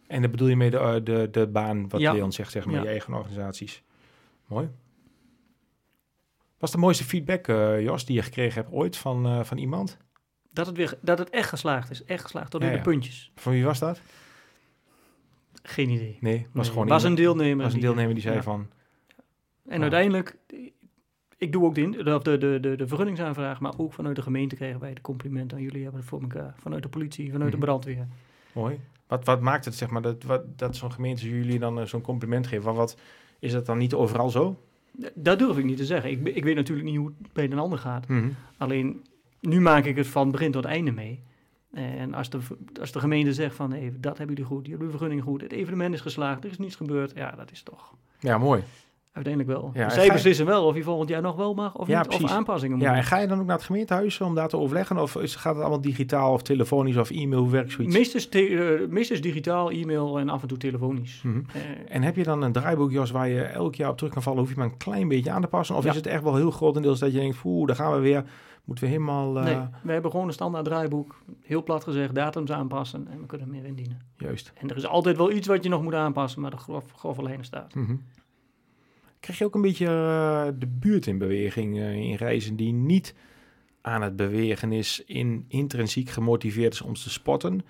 En 0.07 0.23
dan 0.23 0.31
bedoel 0.31 0.49
je 0.49 0.57
mee 0.57 0.71
de, 0.71 0.79
eh, 0.79 0.95
de, 1.05 1.29
de 1.31 1.47
baan, 1.47 1.89
wat 1.89 2.01
Ja. 2.01 2.13
Leon 2.13 2.33
zegt, 2.33 2.51
zeg 2.53 2.65
maar, 2.65 2.75
Ja. 2.75 2.83
je 2.83 2.89
eigen 2.89 3.15
organisaties. 3.15 3.83
Mooi. 4.47 4.69
Wat 6.59 6.69
is 6.69 6.75
de 6.75 6.81
mooiste 6.81 7.05
feedback, 7.05 7.49
eh, 7.49 7.83
Jos, 7.83 8.05
die 8.07 8.15
je 8.17 8.23
gekregen 8.23 8.63
hebt 8.63 8.75
ooit 8.75 8.97
van, 8.97 9.27
eh, 9.27 9.45
van 9.45 9.59
iemand? 9.59 9.97
Dat 10.53 10.67
het, 10.67 10.77
weer, 10.77 10.99
dat 11.01 11.19
het 11.19 11.31
echt 11.31 11.49
geslaagd 11.49 11.91
is. 11.91 12.05
Echt 12.05 12.23
geslaagd, 12.23 12.51
tot 12.51 12.61
in 12.63 12.69
Ja, 12.71 12.75
de 12.77 12.81
puntjes. 12.81 13.33
Van 13.35 13.53
wie 13.53 13.65
was 13.65 13.79
dat? 13.79 14.01
Geen 15.63 15.89
idee. 15.89 16.19
Nee, 16.21 16.47
was 16.53 16.65
Nee, 16.65 16.73
gewoon 16.73 16.89
was 16.89 17.03
een 17.03 17.15
deelnemer. 17.15 17.65
was 17.65 17.75
een 17.75 17.81
deelnemer 17.81 18.15
die 18.15 18.23
zei 18.23 18.43
van... 18.43 18.69
En 19.69 19.77
Ah. 19.77 19.81
uiteindelijk, 19.83 20.37
ik 21.39 21.53
doe 21.53 21.65
ook 21.65 21.75
de, 21.75 21.91
de, 21.91 22.39
de, 22.39 22.61
de, 22.61 22.77
de, 22.77 22.87
vergunningsaanvraag, 22.89 23.61
maar 23.61 23.73
ook 23.77 23.93
vanuit 23.93 24.17
de 24.17 24.23
gemeente 24.23 24.55
krijgen 24.57 24.81
wij 24.81 24.95
de 24.95 25.01
complimenten 25.01 25.57
aan 25.57 25.63
jullie 25.63 25.83
hebben 25.83 26.01
het 26.01 26.09
voor 26.09 26.21
elkaar. 26.21 26.55
Vanuit 26.57 26.83
de 26.83 26.89
politie, 26.89 27.31
vanuit 27.33 27.51
Mhm. 27.51 27.61
de 27.61 27.67
brandweer. 27.67 28.07
Mooi. 28.53 28.81
Wat, 29.07 29.25
wat 29.25 29.41
maakt 29.41 29.65
het, 29.65 29.75
zeg 29.75 29.91
maar, 29.91 30.03
dat, 30.03 30.23
wat, 30.23 30.59
dat 30.59 30.77
zo'n 30.77 30.93
gemeente 30.93 31.29
jullie 31.29 31.59
dan 31.59 31.81
eh, 31.81 31.87
zo'n 31.87 32.01
compliment 32.01 32.47
geven? 32.47 32.65
Van 32.65 32.75
wat, 32.75 32.97
is 33.39 33.53
dat 33.53 33.67
dan 33.67 33.79
niet 33.79 33.95
overal 33.95 34.31
zo? 34.31 34.57
D- 35.01 35.11
Dat 35.15 35.39
durf 35.39 35.59
ik 35.59 35.65
niet 35.65 35.77
te 35.77 35.85
zeggen. 35.87 36.11
Ik, 36.11 36.29
ik 36.29 36.45
weet 36.45 36.55
natuurlijk 36.55 36.89
niet 36.89 36.97
hoe 36.97 37.13
het 37.23 37.33
bij 37.33 37.45
een 37.45 37.59
ander 37.59 37.79
gaat. 37.79 38.09
Mhm. 38.09 38.29
Alleen, 38.57 39.05
nu 39.41 39.61
maak 39.61 39.85
ik 39.85 39.97
het 39.97 40.07
van 40.07 40.31
begin 40.31 40.51
tot 40.53 40.65
einde 40.65 40.91
mee. 40.91 41.23
En 41.73 42.15
als 42.15 42.31
de, 42.31 42.39
als 42.81 42.93
de 42.93 43.01
gemeente 43.01 43.33
zegt 43.33 43.55
van, 43.55 43.71
hey, 43.73 43.93
dat 44.01 44.19
hebben 44.19 44.37
jullie 44.37 44.51
goed, 44.51 44.57
jullie 44.67 44.71
hebben 44.71 44.87
de 44.87 44.97
vergunning 44.99 45.23
goed, 45.23 45.41
het 45.41 45.53
evenement 45.53 45.95
is 45.95 46.01
geslaagd, 46.01 46.45
er 46.45 46.51
is 46.51 46.59
niets 46.59 46.77
gebeurd, 46.77 47.13
ja, 47.15 47.31
dat 47.31 47.51
is 47.51 47.63
toch 47.63 47.95
Ja, 48.19 48.39
mooi. 48.39 48.63
Uiteindelijk 49.25 49.59
wel. 49.61 49.71
Ja, 49.75 49.91
Zij 49.91 50.09
beslissen 50.13 50.47
wel 50.47 50.65
of 50.65 50.75
je 50.77 50.83
volgend 50.83 51.09
jaar 51.09 51.23
nog 51.23 51.37
wel 51.37 51.55
mag 51.55 51.75
of 51.75 51.87
Ja, 51.89 52.03
niet, 52.09 52.23
of 52.23 52.31
aanpassingen 52.31 52.77
moet 52.77 52.87
Ja, 52.87 52.95
en 52.95 53.05
ga 53.05 53.19
je 53.19 53.27
dan 53.27 53.41
ook 53.41 53.47
naar 53.47 53.57
het 53.57 53.65
gemeentehuis 53.65 54.21
om 54.21 54.35
daar 54.35 54.49
te 54.49 54.57
overleggen? 54.57 54.99
Of 54.99 55.17
is, 55.17 55.35
gaat 55.37 55.53
het 55.55 55.61
allemaal 55.63 55.81
digitaal 55.81 56.33
of 56.33 56.43
telefonisch 56.43 56.97
of 56.97 57.11
e-mail? 57.11 57.41
Hoe 57.41 57.51
werkt 57.51 57.71
zoiets? 57.73 58.29
Te- 58.29 58.89
eh, 58.91 59.21
digitaal, 59.21 59.71
e-mail 59.71 60.19
en 60.19 60.29
af 60.29 60.43
en 60.43 60.49
toe 60.49 60.59
telefonisch. 60.59 61.21
Mhm. 61.23 61.39
Eh, 61.55 61.61
En 61.95 62.03
heb 62.03 62.17
je 62.17 62.23
dan 62.23 62.43
een 62.43 62.53
draaiboek, 62.53 62.91
Jos, 62.91 63.11
waar 63.11 63.29
je 63.29 63.41
elk 63.43 63.75
jaar 63.75 63.91
op 63.91 63.97
terug 63.97 64.13
kan 64.13 64.23
vallen? 64.23 64.39
Hoef 64.41 64.49
je 64.51 64.57
maar 64.57 64.67
een 64.67 64.77
klein 64.77 65.09
beetje 65.09 65.31
aan 65.31 65.41
te 65.43 65.49
passen? 65.49 65.77
Of 65.77 65.85
Ja. 65.85 65.91
is 65.91 65.97
het 65.97 66.07
echt 66.07 66.23
wel 66.23 66.37
heel 66.37 66.51
grotendeels 66.51 66.99
dat 66.99 67.13
je 67.13 67.19
denkt, 67.19 67.37
oeh, 67.45 67.67
daar 67.67 67.77
gaan 67.77 67.93
we 67.93 67.99
weer. 67.99 68.25
Moeten 68.65 68.85
we 68.85 68.91
helemaal... 68.91 69.39
eh, 69.39 69.45
Nee, 69.45 69.57
we 69.83 69.93
hebben 69.93 70.11
gewoon 70.11 70.27
een 70.27 70.33
standaard 70.33 70.65
draaiboek. 70.65 71.19
Heel 71.43 71.63
plat 71.63 71.85
gezegd, 71.85 72.15
datums 72.15 72.51
aanpassen 72.53 73.09
en 73.11 73.21
we 73.21 73.27
kunnen 73.27 73.51
meer 73.51 73.65
indienen. 73.65 73.99
Juist. 74.17 74.53
En 74.55 74.69
er 74.71 74.77
is 74.77 74.87
altijd 74.87 75.17
wel 75.17 75.31
iets 75.33 75.47
wat 75.47 75.63
je 75.63 75.69
nog 75.69 75.83
moet 75.83 75.95
aanpassen, 75.95 76.41
maar 76.41 76.51
de 76.51 76.57
grof, 76.57 76.85
grove 76.97 77.23
lijnen 77.23 77.45
staat. 77.45 77.75
Mhm. 77.75 77.95
Krijg 79.21 79.39
je 79.39 79.45
ook 79.45 79.55
een 79.55 79.61
beetje 79.61 79.87
eh, 79.87 80.49
de 80.59 80.67
buurt 80.67 81.07
in 81.07 81.19
beweging 81.19 81.79
eh, 81.79 81.95
in 81.95 82.15
reizen 82.15 82.57
die 82.57 82.73
niet 82.73 83.15
aan 83.81 84.03
het 84.03 84.17
bewegen 84.17 84.73
is, 84.73 85.03
in 85.07 85.45
intrinsiek 85.49 86.11
gemotiveerd 86.11 86.73
is 86.73 86.83
om 86.83 86.95
te 86.95 87.11
sporten? 87.11 87.61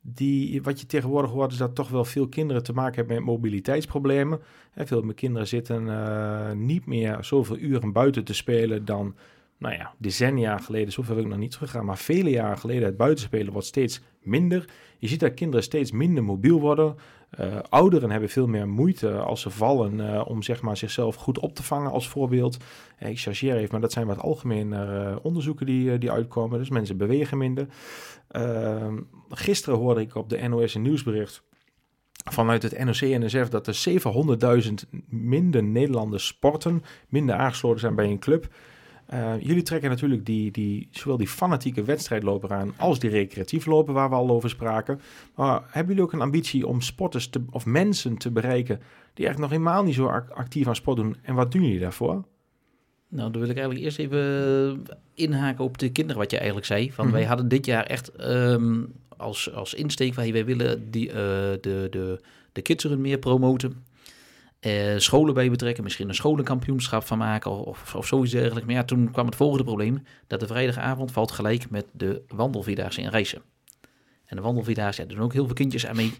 Die, 0.00 0.62
wat 0.62 0.80
je 0.80 0.86
tegenwoordig 0.86 1.30
hoort 1.30 1.52
is 1.52 1.58
dat 1.58 1.74
toch 1.74 1.88
wel 1.88 2.04
veel 2.04 2.28
kinderen 2.28 2.62
te 2.62 2.72
maken 2.72 2.94
hebben 2.94 3.16
met 3.16 3.24
mobiliteitsproblemen. 3.24 4.40
Hè, 4.70 4.86
veel 4.86 5.02
meer 5.02 5.14
kinderen 5.14 5.48
zitten 5.48 5.88
eh, 5.88 6.52
niet 6.52 6.86
meer 6.86 7.18
zoveel 7.20 7.58
uren 7.58 7.92
buiten 7.92 8.24
te 8.24 8.34
spelen 8.34 8.84
dan, 8.84 9.14
nou 9.58 9.74
ja, 9.74 9.94
decennia 9.98 10.58
geleden. 10.58 10.92
Zoveel 10.92 11.14
wil 11.14 11.24
ik 11.24 11.30
nog 11.30 11.38
niet 11.38 11.50
teruggaan, 11.50 11.84
maar 11.84 11.98
vele 11.98 12.30
jaren 12.30 12.58
geleden 12.58 12.84
het 12.84 12.96
buitenspelen 12.96 13.52
wordt 13.52 13.66
steeds 13.66 14.00
minder. 14.22 14.68
Je 14.98 15.08
ziet 15.08 15.20
dat 15.20 15.34
kinderen 15.34 15.64
steeds 15.64 15.90
minder 15.90 16.24
mobiel 16.24 16.60
worden. 16.60 16.96
Eh, 17.30 17.58
ouderen 17.68 18.10
hebben 18.10 18.28
veel 18.28 18.46
meer 18.46 18.68
moeite 18.68 19.12
als 19.12 19.40
ze 19.40 19.50
vallen 19.50 20.14
eh, 20.14 20.26
om 20.26 20.42
zeg 20.42 20.62
maar, 20.62 20.76
zichzelf 20.76 21.14
goed 21.14 21.38
op 21.38 21.54
te 21.54 21.62
vangen 21.62 21.90
als 21.90 22.08
voorbeeld. 22.08 22.56
Eh, 22.98 23.10
ik 23.10 23.18
chargeer 23.18 23.56
even, 23.56 23.68
maar 23.70 23.80
dat 23.80 23.92
zijn 23.92 24.06
wat 24.06 24.18
algemene 24.18 25.18
onderzoeken 25.22 25.66
die, 25.66 25.98
die 25.98 26.10
uitkomen. 26.10 26.58
Dus 26.58 26.70
mensen 26.70 26.96
bewegen 26.96 27.38
minder. 27.38 27.66
Ehm, 28.28 28.98
gisteren 29.28 29.78
hoorde 29.78 30.00
ik 30.00 30.14
op 30.14 30.28
de 30.28 30.48
NOS 30.48 30.74
een 30.74 30.82
nieuwsbericht 30.82 31.42
vanuit 32.30 32.62
het 32.62 32.78
NOC-NSF 32.84 33.48
dat 33.48 33.66
er 33.66 33.74
700.000 33.74 34.86
minder 35.08 35.62
Nederlanders 35.62 36.26
sporten, 36.26 36.82
minder 37.08 37.34
aangesloten 37.34 37.80
zijn 37.80 37.94
bij 37.94 38.10
een 38.10 38.18
club. 38.18 38.48
Eh, 39.06 39.34
jullie 39.40 39.62
trekken 39.62 39.90
natuurlijk 39.90 40.26
die, 40.26 40.50
die, 40.50 40.88
zowel 40.90 41.16
die 41.16 41.28
fanatieke 41.28 41.82
wedstrijdloper 41.82 42.52
aan 42.52 42.72
als 42.76 42.98
die 42.98 43.10
recreatief 43.10 43.66
lopen 43.66 43.94
waar 43.94 44.08
we 44.08 44.14
al 44.14 44.30
over 44.30 44.50
spraken. 44.50 45.00
Maar 45.34 45.62
hebben 45.66 45.86
jullie 45.94 46.02
ook 46.02 46.12
een 46.12 46.20
ambitie 46.20 46.66
om 46.66 46.80
sporters 46.80 47.28
te, 47.28 47.42
of 47.50 47.66
mensen 47.66 48.16
te 48.16 48.30
bereiken 48.30 48.80
die 49.14 49.26
echt 49.26 49.38
nog 49.38 49.50
helemaal 49.50 49.82
niet 49.82 49.94
zo 49.94 50.06
ac- 50.06 50.30
actief 50.30 50.66
aan 50.66 50.76
sport 50.76 50.96
doen? 50.96 51.16
En 51.22 51.34
wat 51.34 51.52
doen 51.52 51.62
jullie 51.62 51.78
daarvoor? 51.80 52.24
Nou, 53.08 53.30
dan 53.30 53.40
wil 53.40 53.50
ik 53.50 53.56
eigenlijk 53.56 53.84
eerst 53.84 53.98
even 53.98 54.82
inhaken 55.14 55.64
op 55.64 55.78
de 55.78 55.90
kinderen, 55.92 56.20
wat 56.20 56.30
je 56.30 56.36
eigenlijk 56.36 56.66
zei. 56.66 56.92
Van, 56.92 57.04
Mhm. 57.04 57.14
Wij 57.14 57.24
hadden 57.24 57.48
dit 57.48 57.66
jaar 57.66 57.84
echt 57.84 58.08
ehm, 58.08 58.82
als, 59.16 59.52
als 59.54 59.74
insteek, 59.74 60.14
wij, 60.14 60.32
wij 60.32 60.44
willen 60.44 60.90
die, 60.90 61.08
eh, 61.08 61.14
de, 61.60 61.86
de, 61.90 62.20
de 62.52 62.62
kidsrun 62.62 63.00
meer 63.00 63.18
promoten. 63.18 63.84
Eh, 64.66 64.98
scholen 64.98 65.34
bij 65.34 65.50
betrekken, 65.50 65.84
misschien 65.84 66.08
een 66.08 66.14
scholenkampioenschap 66.14 67.04
van 67.04 67.18
maken 67.18 67.50
of, 67.50 67.66
of, 67.66 67.94
of 67.94 68.06
zoiets 68.06 68.32
dergelijks. 68.32 68.66
Maar 68.66 68.74
ja, 68.76 68.84
toen 68.84 69.10
kwam 69.10 69.26
het 69.26 69.36
volgende 69.36 69.64
probleem, 69.64 70.02
dat 70.26 70.40
de 70.40 70.46
vrijdagavond 70.46 71.12
valt 71.12 71.30
gelijk 71.30 71.70
met 71.70 71.86
de 71.92 72.22
wandelvierdaagse 72.28 73.00
in 73.00 73.08
Rijssen. 73.08 73.42
En 74.24 74.36
de 74.36 74.42
wandelvierdaagse, 74.42 75.00
ja, 75.02 75.08
doen 75.08 75.20
ook 75.20 75.32
heel 75.32 75.44
veel 75.46 75.54
kindjes 75.54 75.86
aan 75.86 75.96
mee. 75.96 76.12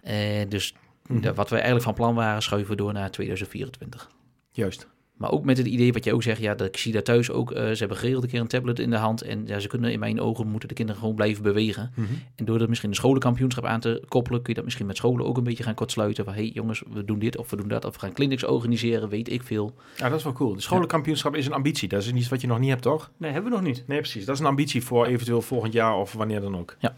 En 0.00 0.48
dus 0.48 0.74
Mhm. 1.08 1.34
wat 1.34 1.48
wij 1.48 1.58
eigenlijk 1.58 1.84
van 1.84 1.94
plan 1.94 2.14
waren, 2.14 2.42
schuiven 2.42 2.70
we 2.70 2.76
door 2.76 2.92
naar 2.92 3.10
2024. 3.10 4.10
Juist. 4.50 4.86
Maar 5.14 5.30
ook 5.30 5.44
met 5.44 5.56
het 5.58 5.66
idee 5.66 5.92
wat 5.92 6.04
je 6.04 6.14
ook 6.14 6.22
zegt, 6.22 6.40
ja, 6.40 6.54
dat, 6.54 6.66
ik 6.66 6.76
zie 6.76 6.92
daar 6.92 7.02
thuis 7.02 7.30
ook, 7.30 7.52
eh, 7.52 7.70
ze 7.70 7.78
hebben 7.78 7.96
geregeld 7.96 8.22
een 8.22 8.30
keer 8.30 8.40
een 8.40 8.46
tablet 8.46 8.78
in 8.78 8.90
de 8.90 8.96
hand. 8.96 9.22
En 9.22 9.46
ja, 9.46 9.58
ze 9.58 9.68
kunnen 9.68 9.92
in 9.92 9.98
mijn 9.98 10.20
ogen, 10.20 10.48
moeten 10.48 10.68
de 10.68 10.74
kinderen 10.74 11.00
gewoon 11.00 11.16
blijven 11.16 11.42
bewegen. 11.42 11.92
Mhm. 11.94 12.06
En 12.36 12.44
door 12.44 12.58
dat 12.58 12.68
misschien 12.68 12.88
een 12.90 12.96
scholenkampioenschap 12.96 13.64
aan 13.64 13.80
te 13.80 14.02
koppelen, 14.08 14.38
kun 14.38 14.48
je 14.48 14.54
dat 14.54 14.64
misschien 14.64 14.86
met 14.86 14.96
scholen 14.96 15.26
ook 15.26 15.36
een 15.36 15.44
beetje 15.44 15.62
gaan 15.62 15.74
kortsluiten. 15.74 16.24
Van, 16.24 16.34
hé 16.34 16.40
hey, 16.40 16.50
jongens, 16.50 16.82
we 16.92 17.04
doen 17.04 17.18
dit 17.18 17.36
of 17.36 17.50
we 17.50 17.56
doen 17.56 17.68
dat. 17.68 17.84
Of 17.84 17.92
we 17.92 17.98
gaan 17.98 18.12
clinics 18.12 18.44
organiseren, 18.44 19.08
weet 19.08 19.30
ik 19.30 19.42
veel. 19.42 19.74
Ja, 19.96 20.08
dat 20.08 20.18
is 20.18 20.24
wel 20.24 20.32
cool. 20.32 20.54
De 20.54 20.60
scholenkampioenschap 20.60 21.36
is 21.36 21.46
een 21.46 21.52
ambitie. 21.52 21.88
Dat 21.88 22.02
is 22.02 22.12
iets 22.12 22.28
wat 22.28 22.40
je 22.40 22.46
nog 22.46 22.58
niet 22.58 22.70
hebt, 22.70 22.82
toch? 22.82 23.10
Nee, 23.16 23.30
hebben 23.30 23.50
we 23.50 23.56
nog 23.56 23.66
niet. 23.66 23.84
Nee, 23.86 23.98
precies. 23.98 24.24
Dat 24.24 24.34
is 24.34 24.40
een 24.40 24.46
ambitie 24.46 24.84
voor 24.84 25.06
eventueel 25.06 25.42
volgend 25.42 25.72
jaar 25.72 25.96
of 25.96 26.12
wanneer 26.12 26.40
dan 26.40 26.56
ook. 26.56 26.76
Ja. 26.78 26.96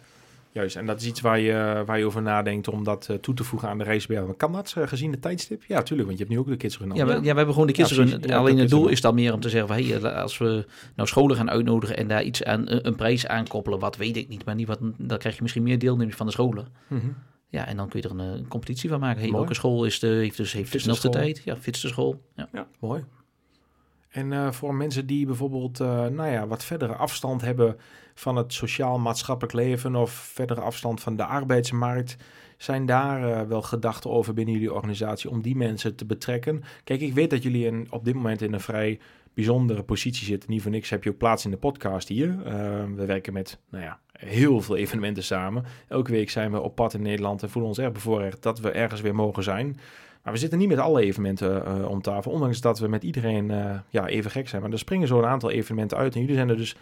Juist. 0.56 0.76
En 0.76 0.86
dat 0.86 1.00
is 1.00 1.06
iets 1.06 1.20
waar 1.20 1.40
je, 1.40 1.82
waar 1.86 1.98
je 1.98 2.04
over 2.04 2.22
nadenkt 2.22 2.68
om 2.68 2.84
dat 2.84 3.08
eh, 3.08 3.16
toe 3.16 3.34
te 3.34 3.44
voegen 3.44 3.68
aan 3.68 3.78
de 3.78 3.84
racebergen. 3.84 4.36
Kan 4.36 4.52
dat 4.52 4.74
eh, 4.76 4.86
gezien 4.86 5.10
de 5.10 5.18
tijdstip? 5.18 5.64
Ja, 5.64 5.82
tuurlijk. 5.82 6.08
Want 6.08 6.18
je 6.18 6.24
hebt 6.24 6.36
nu 6.36 6.42
ook 6.42 6.48
de 6.48 6.56
kids 6.56 6.74
Ja, 6.74 6.80
genomen. 6.80 7.06
we, 7.06 7.12
ja, 7.12 7.20
we 7.30 7.36
hebben 7.36 7.52
gewoon 7.52 7.66
de 7.66 7.72
kids 7.72 7.90
Ja, 7.90 8.36
Alleen 8.36 8.54
de 8.54 8.60
het 8.60 8.70
doel 8.70 8.88
is 8.88 9.00
dan 9.00 9.14
meer 9.14 9.32
om 9.32 9.40
te 9.40 9.48
zeggen 9.48 9.68
van, 9.68 9.76
hey, 9.76 10.02
eh, 10.02 10.22
als 10.22 10.38
we 10.38 10.66
nou 10.94 11.08
scholen 11.08 11.36
gaan 11.36 11.50
uitnodigen 11.50 11.96
en 11.96 12.08
daar 12.08 12.22
iets 12.22 12.44
aan, 12.44 12.64
een, 12.66 12.96
prijs 12.96 13.26
aankoppelen, 13.26 13.78
wat 13.78 13.96
weet 13.96 14.16
ik 14.16 14.28
niet, 14.28 14.44
maar 14.44 14.54
niet 14.54 14.66
wat, 14.66 14.78
dan 14.98 15.18
krijg 15.18 15.36
je 15.36 15.42
misschien 15.42 15.62
meer 15.62 15.78
deelnemers 15.78 16.16
van 16.16 16.26
de 16.26 16.32
scholen. 16.32 16.66
Mhm. 16.88 17.06
Ja, 17.48 17.66
en 17.66 17.76
dan 17.76 17.88
kun 17.88 18.00
je 18.02 18.08
er 18.08 18.14
een, 18.14 18.38
een 18.38 18.48
competitie 18.48 18.88
van 18.88 19.00
maken. 19.00 19.22
Hey, 19.22 19.30
welke 19.30 19.54
school 19.54 19.84
is 19.84 19.98
de, 19.98 20.06
heeft, 20.06 20.36
dus, 20.36 20.52
heeft 20.52 20.72
de 20.72 20.78
snelste 20.78 21.08
school. 21.08 21.22
tijd? 21.22 21.42
Ja, 21.44 21.56
fitste 21.56 21.88
school. 21.88 22.22
Ja. 22.36 22.66
Mooi. 22.80 23.04
En 24.08 24.54
voor 24.54 24.74
mensen 24.74 25.06
die 25.06 25.26
bijvoorbeeld 25.26 25.78
nou 25.78 26.26
ja, 26.26 26.46
wat 26.46 26.64
verdere 26.64 26.94
afstand 26.94 27.40
hebben 27.40 27.76
van 28.18 28.36
het 28.36 28.52
sociaal-maatschappelijk 28.52 29.54
leven 29.54 29.94
of 29.94 30.10
verdere 30.10 30.60
afstand 30.60 31.00
van 31.00 31.16
de 31.16 31.24
arbeidsmarkt, 31.24 32.16
zijn 32.56 32.86
daar 32.86 33.32
eh, 33.32 33.48
wel 33.48 33.62
gedachten 33.62 34.10
over 34.10 34.34
binnen 34.34 34.54
jullie 34.54 34.72
organisatie 34.72 35.30
om 35.30 35.42
die 35.42 35.56
mensen 35.56 35.94
te 35.96 36.04
betrekken? 36.04 36.62
Kijk, 36.84 37.00
ik 37.00 37.14
weet 37.14 37.30
dat 37.30 37.42
jullie 37.42 37.66
in, 37.66 37.86
op 37.90 38.04
dit 38.04 38.14
moment 38.14 38.42
in 38.42 38.52
een 38.52 38.60
vrij 38.60 38.98
bijzondere 39.36 39.82
positie 39.82 40.26
zitten. 40.26 40.50
Niet 40.50 40.62
voor 40.62 40.70
niks 40.70 40.90
heb 40.90 41.04
je 41.04 41.10
ook 41.10 41.16
plaats 41.16 41.44
in 41.44 41.50
de 41.50 41.56
podcast 41.56 42.08
hier. 42.08 42.36
Eh, 42.44 42.54
we 42.94 43.04
werken 43.04 43.32
met 43.32 43.58
nou 43.70 43.84
ja, 43.84 43.98
heel 44.12 44.60
veel 44.60 44.76
evenementen 44.76 45.24
samen. 45.24 45.64
Elke 45.88 46.10
week 46.10 46.30
zijn 46.30 46.52
we 46.52 46.60
op 46.60 46.74
pad 46.74 46.94
in 46.94 47.02
Nederland 47.02 47.42
en 47.42 47.50
voelen 47.50 47.70
ons 47.70 47.78
erg 47.78 47.92
bevoorrecht 47.92 48.42
dat 48.42 48.60
we 48.60 48.70
ergens 48.70 49.00
weer 49.00 49.14
mogen 49.14 49.42
zijn. 49.42 49.78
Maar 50.22 50.32
we 50.32 50.40
zitten 50.40 50.58
niet 50.58 50.68
met 50.68 50.78
alle 50.78 51.02
evenementen 51.02 51.66
eh, 51.66 51.88
om 51.88 52.02
tafel, 52.02 52.32
ondanks 52.32 52.60
dat 52.60 52.78
we 52.78 52.88
met 52.88 53.02
iedereen 53.02 53.50
eh, 53.50 53.78
ja, 53.88 54.06
even 54.06 54.30
gek 54.30 54.48
zijn. 54.48 54.62
Maar 54.62 54.70
er 54.70 54.78
springen 54.78 55.08
zo 55.08 55.18
een 55.18 55.26
aantal 55.26 55.50
evenementen 55.50 55.96
uit 55.98 56.14
en 56.14 56.20
jullie 56.20 56.36
zijn 56.36 56.48
er 56.48 56.56
dus 56.56 56.76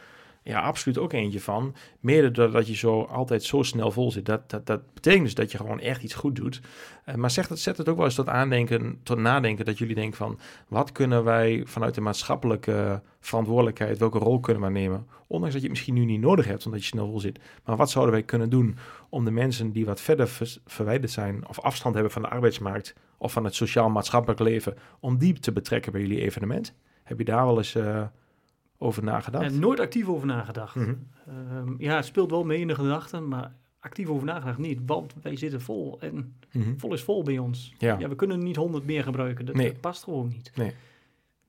ja, 0.45 0.61
absoluut 0.61 0.99
ook 0.99 1.13
eentje 1.13 1.41
van. 1.41 1.75
Mede 2.01 2.31
doordat 2.31 2.67
je 2.67 2.75
zo 2.75 3.03
altijd 3.03 3.43
zo 3.43 3.63
snel 3.63 3.91
vol 3.91 4.11
zit. 4.11 4.27
Dat, 4.27 4.51
dat, 4.51 4.67
dat 4.67 4.95
betekent 4.95 5.25
dus 5.25 5.35
dat 5.35 5.53
je 5.53 5.59
gewoon 5.59 5.81
echt 5.81 6.03
iets 6.03 6.15
goed 6.15 6.37
doet. 6.37 6.61
Eh, 7.05 7.15
maar 7.15 7.31
zegt 7.31 7.49
het, 7.49 7.59
zet 7.59 7.77
het 7.77 7.89
ook 7.89 7.97
wel 7.97 8.05
eens 8.05 8.15
tot 8.15 8.29
aandenken, 8.29 9.01
tot 9.03 9.19
nadenken 9.19 9.65
dat 9.65 9.79
jullie 9.79 9.95
denken 9.95 10.17
van 10.17 10.39
wat 10.69 10.93
kunnen 10.93 11.25
wij 11.25 11.63
vanuit 11.67 11.95
de 11.95 12.01
maatschappelijke 12.01 13.03
verantwoordelijkheid, 13.21 13.99
welke 13.99 14.19
rol 14.19 14.41
kunnen 14.41 14.63
we 14.63 14.71
nemen? 14.71 15.07
Ondanks 15.27 15.55
dat 15.55 15.63
je 15.63 15.69
het 15.69 15.77
misschien 15.79 15.95
nu 15.95 16.05
niet 16.05 16.21
nodig 16.21 16.47
hebt, 16.47 16.67
omdat 16.67 16.81
je 16.81 16.87
snel 16.87 17.11
vol 17.11 17.21
zit. 17.21 17.39
Maar 17.65 17.77
wat 17.77 17.91
zouden 17.91 18.15
wij 18.15 18.23
kunnen 18.23 18.51
doen 18.51 18.77
om 19.09 19.25
de 19.25 19.31
mensen 19.31 19.73
die 19.73 19.87
wat 19.87 20.01
verder 20.01 20.29
verwijderd 20.67 21.13
zijn 21.13 21.49
of 21.49 21.61
afstand 21.61 21.95
hebben 21.95 22.13
van 22.13 22.23
de 22.23 22.29
arbeidsmarkt 22.29 22.95
of 23.19 23.33
van 23.33 23.45
het 23.45 23.55
sociaal-maatschappelijk 23.55 24.41
leven, 24.41 24.77
om 25.01 25.19
die 25.19 25.33
te 25.33 25.53
betrekken 25.53 25.93
bij 25.93 26.01
jullie 26.01 26.21
evenement? 26.21 26.75
Heb 27.03 27.19
je 27.19 27.25
daar 27.25 27.45
wel 27.45 27.57
eens 27.57 27.75
eh, 27.75 28.03
over 28.79 29.03
nagedacht? 29.05 29.45
En 29.45 29.59
nooit 29.59 29.81
actief 29.81 30.09
over 30.09 30.27
nagedacht. 30.27 30.75
Mhm. 30.75 30.95
Ehm, 31.29 31.75
ja, 31.79 31.97
het 31.97 32.05
speelt 32.05 32.31
wel 32.31 32.45
mee 32.45 32.61
in 32.61 32.69
de 32.69 32.75
gedachten, 32.75 33.29
maar 33.29 33.53
actief 33.81 34.09
over 34.09 34.27
nagedacht 34.27 34.59
niet. 34.59 34.81
Want 34.87 35.15
wij 35.23 35.37
zitten 35.37 35.61
vol 35.61 35.97
en 36.01 36.35
Mhm. 36.53 36.77
vol 36.77 36.93
is 36.93 37.03
vol 37.03 37.23
bij 37.23 37.39
ons. 37.39 37.73
Ja. 37.79 37.97
Ja, 37.99 38.09
we 38.09 38.15
kunnen 38.15 38.39
niet 38.43 38.57
honderd 38.57 38.85
meer 38.87 39.03
gebruiken. 39.03 39.45
Dat, 39.47 39.55
Nee. 39.55 39.69
dat 39.73 39.81
past 39.81 40.03
gewoon 40.05 40.29
niet. 40.29 40.51
Nee. 40.55 40.73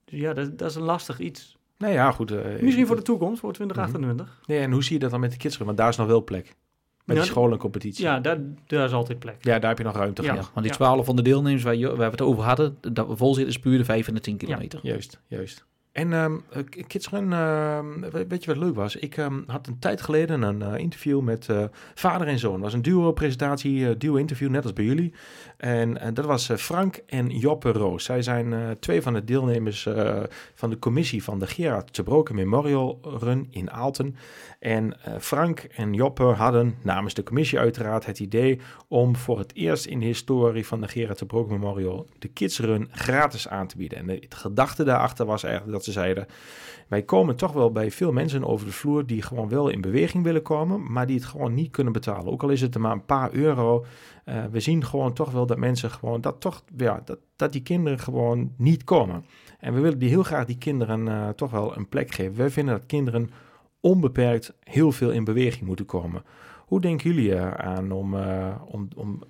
Dus 0.05 0.19
ja, 0.19 0.34
dat, 0.34 0.57
dat 0.57 0.69
is 0.69 0.76
een 0.76 0.82
lastig 0.82 1.19
iets. 1.19 1.57
Nou 1.78 1.93
ja, 1.93 2.11
goed. 2.11 2.32
eh, 2.32 2.61
Misschien 2.61 2.88
voor 2.88 2.95
de 2.95 3.01
toekomst, 3.01 3.39
voor 3.39 3.53
2028. 3.53 4.41
Nee, 4.45 4.59
en 4.59 4.71
hoe 4.71 4.84
zie 4.84 4.93
je 4.93 4.99
dat 4.99 5.11
dan 5.11 5.19
met 5.19 5.32
de 5.32 5.38
kids? 5.38 5.57
Want 5.57 5.78
daar 5.78 5.89
is 5.89 5.95
nog 5.97 6.07
wel 6.07 6.23
plek. 6.23 6.55
Met 7.05 7.15
Ja, 7.15 7.21
die 7.21 7.32
scholencompetitie. 7.32 8.03
Ja, 8.03 8.19
daar, 8.19 8.38
daar 8.67 8.86
is 8.86 8.91
altijd 8.91 9.19
plek. 9.19 9.36
Ja, 9.41 9.59
daar 9.59 9.69
heb 9.69 9.78
je 9.78 9.84
nog 9.84 9.95
ruimte 9.95 10.21
Ja. 10.21 10.28
voor. 10.28 10.38
Ja, 10.38 10.43
want 10.53 10.65
die 10.65 10.71
Ja. 10.71 10.73
12 10.78 11.05
van 11.05 11.15
de 11.15 11.21
deelnemers 11.21 11.63
waar, 11.63 11.76
je, 11.76 11.88
waar 11.88 11.97
we 11.97 12.03
het 12.03 12.21
over 12.21 12.43
hadden, 12.43 12.78
dat 12.82 13.07
we 13.07 13.15
vol 13.15 13.34
zitten, 13.34 13.53
is 13.53 13.59
puur 13.59 13.78
de 13.78 13.86
5 13.86 14.07
en 14.07 14.13
de 14.13 14.19
10 14.19 14.38
kilometer. 14.38 14.80
Juist, 14.84 15.19
juist. 15.28 15.65
En 15.96 16.14
ehm 16.14 16.36
eh, 16.50 16.64
Kids 16.88 17.10
Run, 17.10 17.34
ehm, 17.34 18.00
we- 18.12 18.26
weet 18.28 18.43
je 18.43 18.54
wat 18.54 18.64
leuk 18.64 18.76
was? 18.76 18.96
Ik 18.96 19.18
ehm, 19.18 19.41
had 19.48 19.68
een 19.68 19.80
tijd 19.80 20.02
geleden 20.02 20.41
een 20.41 20.62
eh, 20.62 20.78
interview 20.78 21.22
met 21.22 21.50
eh, 21.50 21.64
vader 21.93 22.28
en 22.28 22.39
zoon. 22.39 22.54
Het 22.54 22.62
was 22.62 22.74
een 22.74 22.82
duo-presentatie, 22.82 23.88
eh, 23.89 23.96
duo-interview, 23.98 24.50
net 24.50 24.64
als 24.64 24.74
bij 24.74 24.86
jullie. 24.86 25.14
En 25.58 26.14
dat 26.14 26.26
was 26.26 26.50
Frank 26.58 26.96
en 27.08 27.30
Joppe 27.30 27.72
Roos. 27.72 28.04
Zij 28.04 28.22
zijn 28.22 28.78
twee 28.80 29.02
van 29.02 29.14
de 29.14 29.24
deelnemers 29.24 29.88
van 30.56 30.70
de 30.70 30.80
commissie 30.80 31.24
van 31.24 31.39
de 31.39 31.48
Gerard 31.48 31.93
te 31.93 32.04
Broken 32.04 32.36
Memorial 32.36 33.00
Run 33.20 33.48
in 33.52 33.72
Aalten. 33.72 34.16
En 34.60 34.98
Frank 35.20 35.60
en 35.60 35.93
Joppe 35.93 36.24
hadden 36.24 36.76
namens 36.82 37.14
de 37.14 37.24
commissie 37.24 37.60
uiteraard 37.60 38.06
het 38.06 38.20
idee 38.20 38.60
om 38.88 39.16
voor 39.16 39.39
het 39.39 39.56
eerst 39.56 39.86
in 39.86 40.00
de 40.00 40.06
historie 40.06 40.66
van 40.68 40.82
de 40.82 40.88
Gerard 40.88 41.18
te 41.18 41.26
Broken 41.26 41.60
Memorial 41.60 42.08
de 42.20 42.28
Kids 42.28 42.60
Run 42.60 42.88
gratis 42.91 43.48
aan 43.48 43.68
te 43.68 43.78
bieden. 43.78 43.98
En 43.98 44.08
de 44.08 44.22
gedachte 44.30 44.84
daarachter 44.84 45.26
was 45.26 45.43
eigenlijk 45.43 45.74
dat 45.74 45.85
ze 45.86 45.92
zeiden, 45.92 46.28
wij 46.88 47.04
komen 47.04 47.36
toch 47.36 47.52
wel 47.52 47.72
bij 47.72 47.92
veel 47.92 48.12
mensen 48.12 48.44
over 48.44 48.66
de 48.66 48.72
vloer 48.72 49.06
die 49.06 49.22
gewoon 49.22 49.50
wel 49.50 49.70
in 49.70 49.82
beweging 49.82 50.24
willen 50.24 50.42
komen, 50.42 50.92
maar 50.92 51.08
die 51.08 51.16
het 51.16 51.26
gewoon 51.26 51.54
niet 51.54 51.72
kunnen 51.72 51.94
betalen. 51.94 52.32
Ook 52.32 52.44
al 52.44 52.50
is 52.50 52.62
het 52.62 52.78
maar 52.78 52.92
een 52.92 53.06
paar 53.06 53.34
euro. 53.34 53.86
eh, 54.26 54.44
we 54.52 54.60
zien 54.60 54.86
gewoon 54.86 55.14
toch 55.14 55.32
wel 55.32 55.46
dat 55.46 55.58
mensen 55.58 55.92
gewoon 55.92 56.22
dat 56.22 56.42
toch, 56.42 56.64
ja, 56.78 57.02
dat, 57.06 57.20
dat 57.36 57.52
die 57.52 57.62
kinderen 57.62 58.00
gewoon 58.00 58.52
niet 58.58 58.84
komen. 58.84 59.26
En 59.60 59.74
we 59.74 59.80
willen 59.80 60.00
die 60.00 60.10
heel 60.10 60.24
graag 60.24 60.46
die 60.46 60.58
kinderen 60.58 61.08
eh, 61.08 61.30
toch 61.30 61.52
wel 61.52 61.78
een 61.78 61.90
plek 61.90 62.12
geven. 62.12 62.38
Wij 62.38 62.50
vinden 62.50 62.78
dat 62.78 62.86
kinderen 62.86 63.30
onbeperkt 63.80 64.54
heel 64.60 64.92
veel 64.92 65.12
in 65.12 65.24
beweging 65.24 65.66
moeten 65.66 65.86
komen. 65.86 66.24
Hoe 66.66 66.82
denken 66.82 67.14
jullie 67.14 67.36
aan 67.40 67.92
om, 67.92 68.16
eh, 68.16 68.56
om, 68.66 68.88
om, 68.96 69.24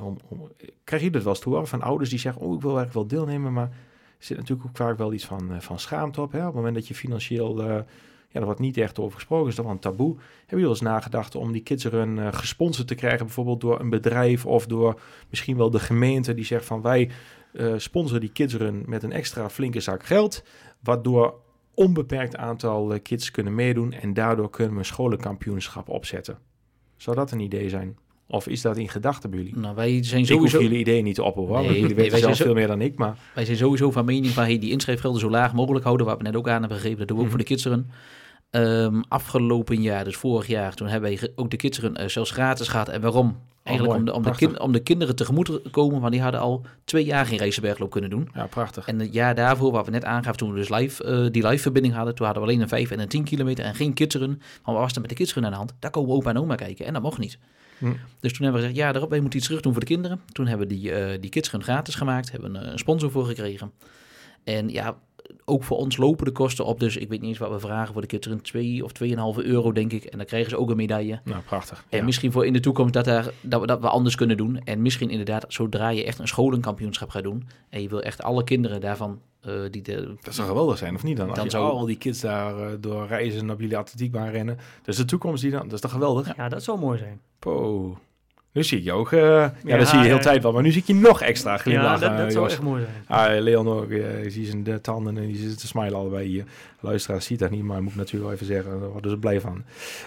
om, 0.00 0.16
krijg 0.84 1.02
je 1.02 1.10
dat 1.10 1.22
wel 1.22 1.32
eens 1.32 1.42
te 1.42 1.48
horen 1.48 1.66
van 1.66 1.82
ouders 1.82 2.10
die 2.10 2.18
zeggen, 2.18 2.42
oh 2.42 2.54
ik 2.54 2.60
wil 2.60 2.76
eigenlijk 2.76 3.10
wel 3.10 3.18
deelnemen, 3.18 3.52
maar 3.52 3.70
zit 4.18 4.36
natuurlijk 4.36 4.68
ook 4.68 4.76
vaak 4.76 4.98
wel 4.98 5.12
iets 5.12 5.24
van, 5.24 5.52
eh, 5.52 5.60
van 5.60 5.78
schaamte 5.78 6.20
op. 6.20 6.32
Hè? 6.32 6.38
Op 6.38 6.44
het 6.46 6.54
moment 6.54 6.74
dat 6.74 6.88
je 6.88 6.94
financieel, 6.94 7.62
eh, 7.62 7.66
ja, 8.28 8.40
er 8.40 8.44
wordt 8.44 8.60
niet 8.60 8.76
echt 8.76 8.98
over 8.98 9.14
gesproken, 9.14 9.48
is 9.48 9.54
dat 9.54 9.64
wel 9.64 9.74
een 9.74 9.80
taboe. 9.80 10.14
Hebben 10.14 10.44
jullie 10.46 10.64
wel 10.64 10.72
eens 10.72 10.80
nagedacht 10.80 11.34
om 11.34 11.52
die 11.52 11.62
kidsrun 11.62 12.18
eh 12.18 12.32
gesponsord 12.32 12.88
te 12.88 12.94
krijgen, 12.94 13.26
bijvoorbeeld 13.26 13.60
door 13.60 13.80
een 13.80 13.90
bedrijf 13.90 14.46
of 14.46 14.66
door 14.66 15.00
misschien 15.30 15.56
wel 15.56 15.70
de 15.70 15.78
gemeente 15.78 16.34
die 16.34 16.44
zegt 16.44 16.64
van 16.64 16.82
wij 16.82 17.10
eh, 17.52 17.74
sponsoren 17.76 18.20
die 18.20 18.32
kidsrun 18.32 18.82
met 18.86 19.02
een 19.02 19.12
extra 19.12 19.48
flinke 19.50 19.80
zak 19.80 20.04
geld, 20.04 20.44
waardoor 20.80 21.40
onbeperkt 21.74 22.36
aantal 22.36 23.00
kids 23.02 23.30
kunnen 23.30 23.54
meedoen 23.54 23.92
en 23.92 24.14
daardoor 24.14 24.50
kunnen 24.50 24.72
we 24.72 24.78
een 24.78 24.84
scholenkampioenschap 24.84 25.88
opzetten. 25.88 26.38
Zou 26.96 27.16
dat 27.16 27.30
een 27.30 27.40
idee 27.40 27.68
zijn? 27.68 27.98
Of 28.28 28.48
is 28.48 28.62
dat 28.62 28.76
in 28.76 28.88
gedachten 28.88 29.30
bij 29.30 29.38
jullie? 29.38 29.58
Nou, 29.58 29.74
wij 29.74 30.04
zijn 30.04 30.22
Ik 30.22 30.28
hoef 30.28 30.36
sowieso, 30.36 30.60
jullie 30.62 30.78
ideeën 30.78 31.04
niet 31.04 31.14
te 31.14 31.22
hoor, 31.22 31.48
Nee, 31.60 31.66
jullie 31.66 31.82
nee, 31.82 31.94
weten 31.94 32.18
zelf 32.18 32.36
zo- 32.36 32.44
veel 32.44 32.54
meer 32.54 32.66
dan 32.66 32.80
ik, 32.80 32.96
maar... 32.98 33.16
wij 33.34 33.44
zijn 33.44 33.56
sowieso 33.56 33.90
van 33.90 34.04
mening 34.04 34.32
van 34.32 34.44
hey, 34.44 34.58
die 34.58 34.70
inschrijfgelden 34.70 35.20
zo 35.20 35.30
laag 35.30 35.52
mogelijk 35.54 35.84
houden, 35.84 36.06
wat 36.06 36.16
we 36.16 36.22
net 36.22 36.36
ook 36.36 36.48
aan 36.48 36.60
hebben 36.60 36.78
gegeven. 36.78 36.98
Dat 36.98 37.08
doen 37.08 37.16
we 37.16 37.22
ook 37.22 37.28
Mhm. 37.30 37.38
voor 37.38 37.46
de 37.48 37.54
kidsrun. 37.54 37.90
Ehm, 38.50 39.00
afgelopen 39.08 39.82
jaar, 39.82 40.04
dus 40.04 40.16
vorig 40.16 40.46
jaar, 40.46 40.74
toen 40.74 40.88
hebben 40.88 41.10
wij 41.18 41.30
ook 41.34 41.50
de 41.50 41.56
kidsrun 41.56 41.96
eh, 41.96 42.08
zelfs 42.08 42.30
gratis 42.30 42.68
gehad. 42.68 42.88
En 42.88 43.00
waarom? 43.00 43.36
Eigenlijk 43.62 43.98
mooi. 43.98 44.16
om, 44.16 44.22
de, 44.22 44.30
om, 44.30 44.36
de 44.52 44.60
om 44.60 44.72
de 44.72 44.80
kinderen 44.80 45.16
tegemoet 45.16 45.44
te 45.46 45.62
komen, 45.70 46.00
want 46.00 46.12
die 46.12 46.22
hadden 46.22 46.40
al 46.40 46.64
twee 46.84 47.04
jaar 47.04 47.26
geen 47.26 47.38
Rijzenbergloop 47.38 47.90
kunnen 47.90 48.10
doen. 48.10 48.28
Ja, 48.34 48.46
prachtig. 48.46 48.86
En 48.86 48.98
het 49.00 49.12
jaar 49.12 49.34
daarvoor, 49.34 49.72
wat 49.72 49.84
we 49.84 49.90
net 49.90 50.04
aangaven, 50.04 50.36
toen 50.38 50.50
we 50.52 50.56
dus 50.58 50.68
live, 50.68 51.04
eh, 51.04 51.26
die 51.30 51.46
live 51.46 51.62
verbinding 51.62 51.94
hadden, 51.94 52.14
toen 52.14 52.26
hadden 52.26 52.44
we 52.44 52.48
alleen 52.50 52.60
een 52.62 52.68
5 52.68 52.90
en 52.90 53.00
een 53.00 53.08
10 53.08 53.24
kilometer 53.24 53.64
en 53.64 53.74
geen 53.74 53.94
kidsrun. 53.94 54.28
Maar 54.64 54.74
wat 54.74 54.82
was 54.82 54.92
er 54.94 55.00
met 55.00 55.10
de 55.10 55.16
kidsrun 55.16 55.44
aan 55.44 55.50
de 55.50 55.56
hand? 55.56 55.74
Daar 55.78 55.90
komen 55.90 56.14
opa 56.14 56.30
en 56.30 56.38
oma 56.38 56.54
kijken 56.54 56.86
en 56.86 56.92
dat 56.92 57.02
mocht 57.02 57.18
niet. 57.18 57.38
Hm. 57.78 57.92
Dus 58.20 58.32
toen 58.32 58.42
hebben 58.44 58.52
we 58.52 58.68
gezegd, 58.68 58.76
ja, 58.76 58.92
daarop, 58.92 59.10
wij 59.10 59.20
moeten 59.20 59.38
iets 59.38 59.48
terug 59.48 59.62
doen 59.62 59.72
voor 59.72 59.80
de 59.80 59.86
kinderen. 59.86 60.20
Toen 60.32 60.46
hebben 60.46 60.68
we 60.68 60.74
die, 60.74 60.92
eh 60.92 61.20
die 61.20 61.30
kidsrun 61.30 61.62
gratis 61.62 61.94
gemaakt, 61.94 62.32
hebben 62.32 62.54
een 62.54 62.78
sponsor 62.78 63.10
voor 63.10 63.24
gekregen. 63.26 63.72
En 64.44 64.68
ja, 64.68 64.98
ook 65.44 65.64
voor 65.64 65.76
ons 65.76 65.96
lopen 65.96 66.24
de 66.24 66.30
kosten 66.32 66.64
op, 66.64 66.80
dus 66.80 66.96
ik 66.96 67.08
weet 67.08 67.20
niet 67.20 67.28
eens 67.28 67.38
wat 67.38 67.50
we 67.50 67.58
vragen 67.58 67.92
voor 67.92 68.02
de 68.02 68.08
kidsrun, 68.08 68.40
2 68.42 68.84
of 68.84 68.92
2,5 68.92 69.44
euro 69.44 69.72
denk 69.72 69.92
ik. 69.92 70.04
En 70.04 70.18
dan 70.18 70.26
krijgen 70.26 70.50
ze 70.50 70.56
ook 70.58 70.70
een 70.70 70.76
medaille. 70.76 71.20
Nou, 71.24 71.42
prachtig. 71.42 71.84
En 71.88 71.98
Ja. 71.98 72.04
misschien 72.04 72.32
voor 72.32 72.46
in 72.46 72.52
de 72.52 72.60
toekomst 72.60 72.92
dat, 72.92 73.04
daar, 73.04 73.30
dat, 73.40 73.60
we, 73.60 73.66
dat 73.66 73.80
we 73.80 73.88
anders 73.88 74.14
kunnen 74.14 74.36
doen. 74.36 74.58
En 74.64 74.82
misschien 74.82 75.10
inderdaad, 75.10 75.44
zodra 75.48 75.88
je 75.88 76.04
echt 76.04 76.18
een 76.18 76.28
scholenkampioenschap 76.28 77.10
gaat 77.10 77.22
doen. 77.22 77.48
En 77.68 77.82
je 77.82 77.88
wil 77.88 78.02
echt 78.02 78.22
alle 78.22 78.44
kinderen 78.44 78.80
daarvan, 78.80 79.20
eh, 79.40 79.52
die 79.70 79.82
de, 79.82 80.14
Dat 80.20 80.34
zou 80.34 80.48
geweldig 80.48 80.78
zijn, 80.78 80.94
of 80.94 81.02
niet 81.02 81.16
dan? 81.16 81.26
Als 81.26 81.36
Dan 81.36 81.44
je 81.44 81.50
zou- 81.50 81.70
al 81.70 81.84
die 81.86 81.98
kids 81.98 82.20
daar 82.20 82.58
eh, 82.58 82.68
door 82.80 83.06
reizen 83.06 83.40
en 83.40 83.50
op 83.50 83.60
jullie 83.60 83.76
atletiekbaan 83.76 84.28
rennen. 84.28 84.58
Dus 84.82 84.96
de 84.96 85.04
toekomst 85.04 85.42
die 85.42 85.50
dan, 85.50 85.62
dat 85.62 85.72
is 85.72 85.80
toch 85.80 85.90
geweldig? 85.92 86.36
Ja, 86.36 86.48
dat 86.48 86.62
zou 86.62 86.78
mooi 86.78 86.98
zijn. 86.98 87.20
Po. 87.38 87.98
Nu 88.56 88.64
zie 88.64 88.78
ik 88.78 88.84
je 88.84 88.92
ook. 88.92 89.12
eh, 89.12 89.20
ja, 89.20 89.52
Ja, 89.64 89.76
dat 89.76 89.86
zie 89.88 89.96
je 89.96 90.02
de 90.02 90.08
hele 90.08 90.14
ja. 90.14 90.18
tijd 90.30 90.42
wel. 90.42 90.52
Maar 90.52 90.62
nu 90.62 90.70
zie 90.70 90.80
ik 90.80 90.86
je 90.86 90.94
nog 90.94 91.22
extra 91.22 91.50
Ja, 91.52 91.56
glimlachen. 91.58 92.08
dat, 92.08 92.18
dat 92.18 92.32
zou 92.32 92.48
echt 92.48 92.62
mooi 92.62 92.82
zijn. 92.82 93.04
Ah, 93.36 93.42
Leon 93.42 93.68
ook. 93.68 93.90
eh, 93.90 94.24
ik 94.24 94.30
zie 94.32 94.46
zijn 94.46 94.62
de 94.64 94.80
tanden 94.80 95.16
en 95.18 95.26
die 95.26 95.36
zitten 95.36 95.58
te 95.58 95.66
smilen 95.66 95.94
allebei 95.98 96.26
hier. 96.28 96.44
Luisteraars 96.80 97.24
ziet 97.26 97.38
dat 97.38 97.50
niet, 97.50 97.62
maar 97.62 97.82
moet 97.82 97.90
ik 97.92 97.96
natuurlijk 97.98 98.24
wel 98.24 98.32
even 98.34 98.46
zeggen. 98.46 98.80
Daar 98.80 98.88
worden 98.90 99.10
ze 99.10 99.18
blij 99.18 99.40
van. 99.40 99.64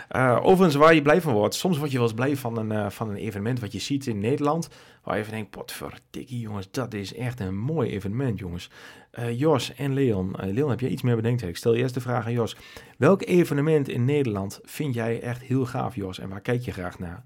Eh, 0.10 0.38
overigens, 0.42 0.76
waar 0.76 0.94
je 0.94 1.02
blij 1.02 1.22
van 1.22 1.34
wordt. 1.34 1.56
Soms 1.56 1.78
word 1.78 1.90
je 1.92 1.98
wel 1.98 2.06
eens 2.06 2.16
blij 2.16 2.36
van 2.36 2.58
een, 2.58 2.72
eh, 2.72 2.90
van 2.90 3.10
een 3.10 3.16
evenement 3.16 3.60
wat 3.60 3.72
je 3.72 3.80
ziet 3.80 4.08
in 4.08 4.20
Nederland. 4.20 4.70
Waar 5.04 5.16
je 5.16 5.22
even 5.22 5.34
denkt, 5.34 5.50
potverdikkie 5.50 6.40
jongens, 6.40 6.68
dat 6.72 6.94
is 6.94 7.14
echt 7.16 7.40
een 7.40 7.58
mooi 7.58 7.90
evenement 7.90 8.40
jongens. 8.40 8.70
Eh, 9.12 9.40
Jos 9.40 9.74
en 9.76 9.94
Leon. 9.94 10.36
Eh, 10.36 10.54
Leon, 10.54 10.70
heb 10.70 10.80
jij 10.80 10.90
iets 10.90 11.02
meer 11.02 11.16
bedenkt? 11.16 11.42
Ik 11.42 11.58
stel 11.58 11.76
eerst 11.76 11.94
de 11.94 12.02
vraag 12.02 12.26
aan 12.26 12.32
Jos. 12.32 12.56
Welk 12.98 13.22
evenement 13.26 13.90
in 13.90 14.06
Nederland 14.06 14.60
vind 14.64 14.94
jij 14.94 15.22
echt 15.22 15.42
heel 15.42 15.66
gaaf 15.66 15.96
Jos? 15.96 16.20
En 16.20 16.30
waar 16.30 16.42
kijk 16.42 16.62
je 16.62 16.72
graag 16.72 17.00
naar? 17.00 17.24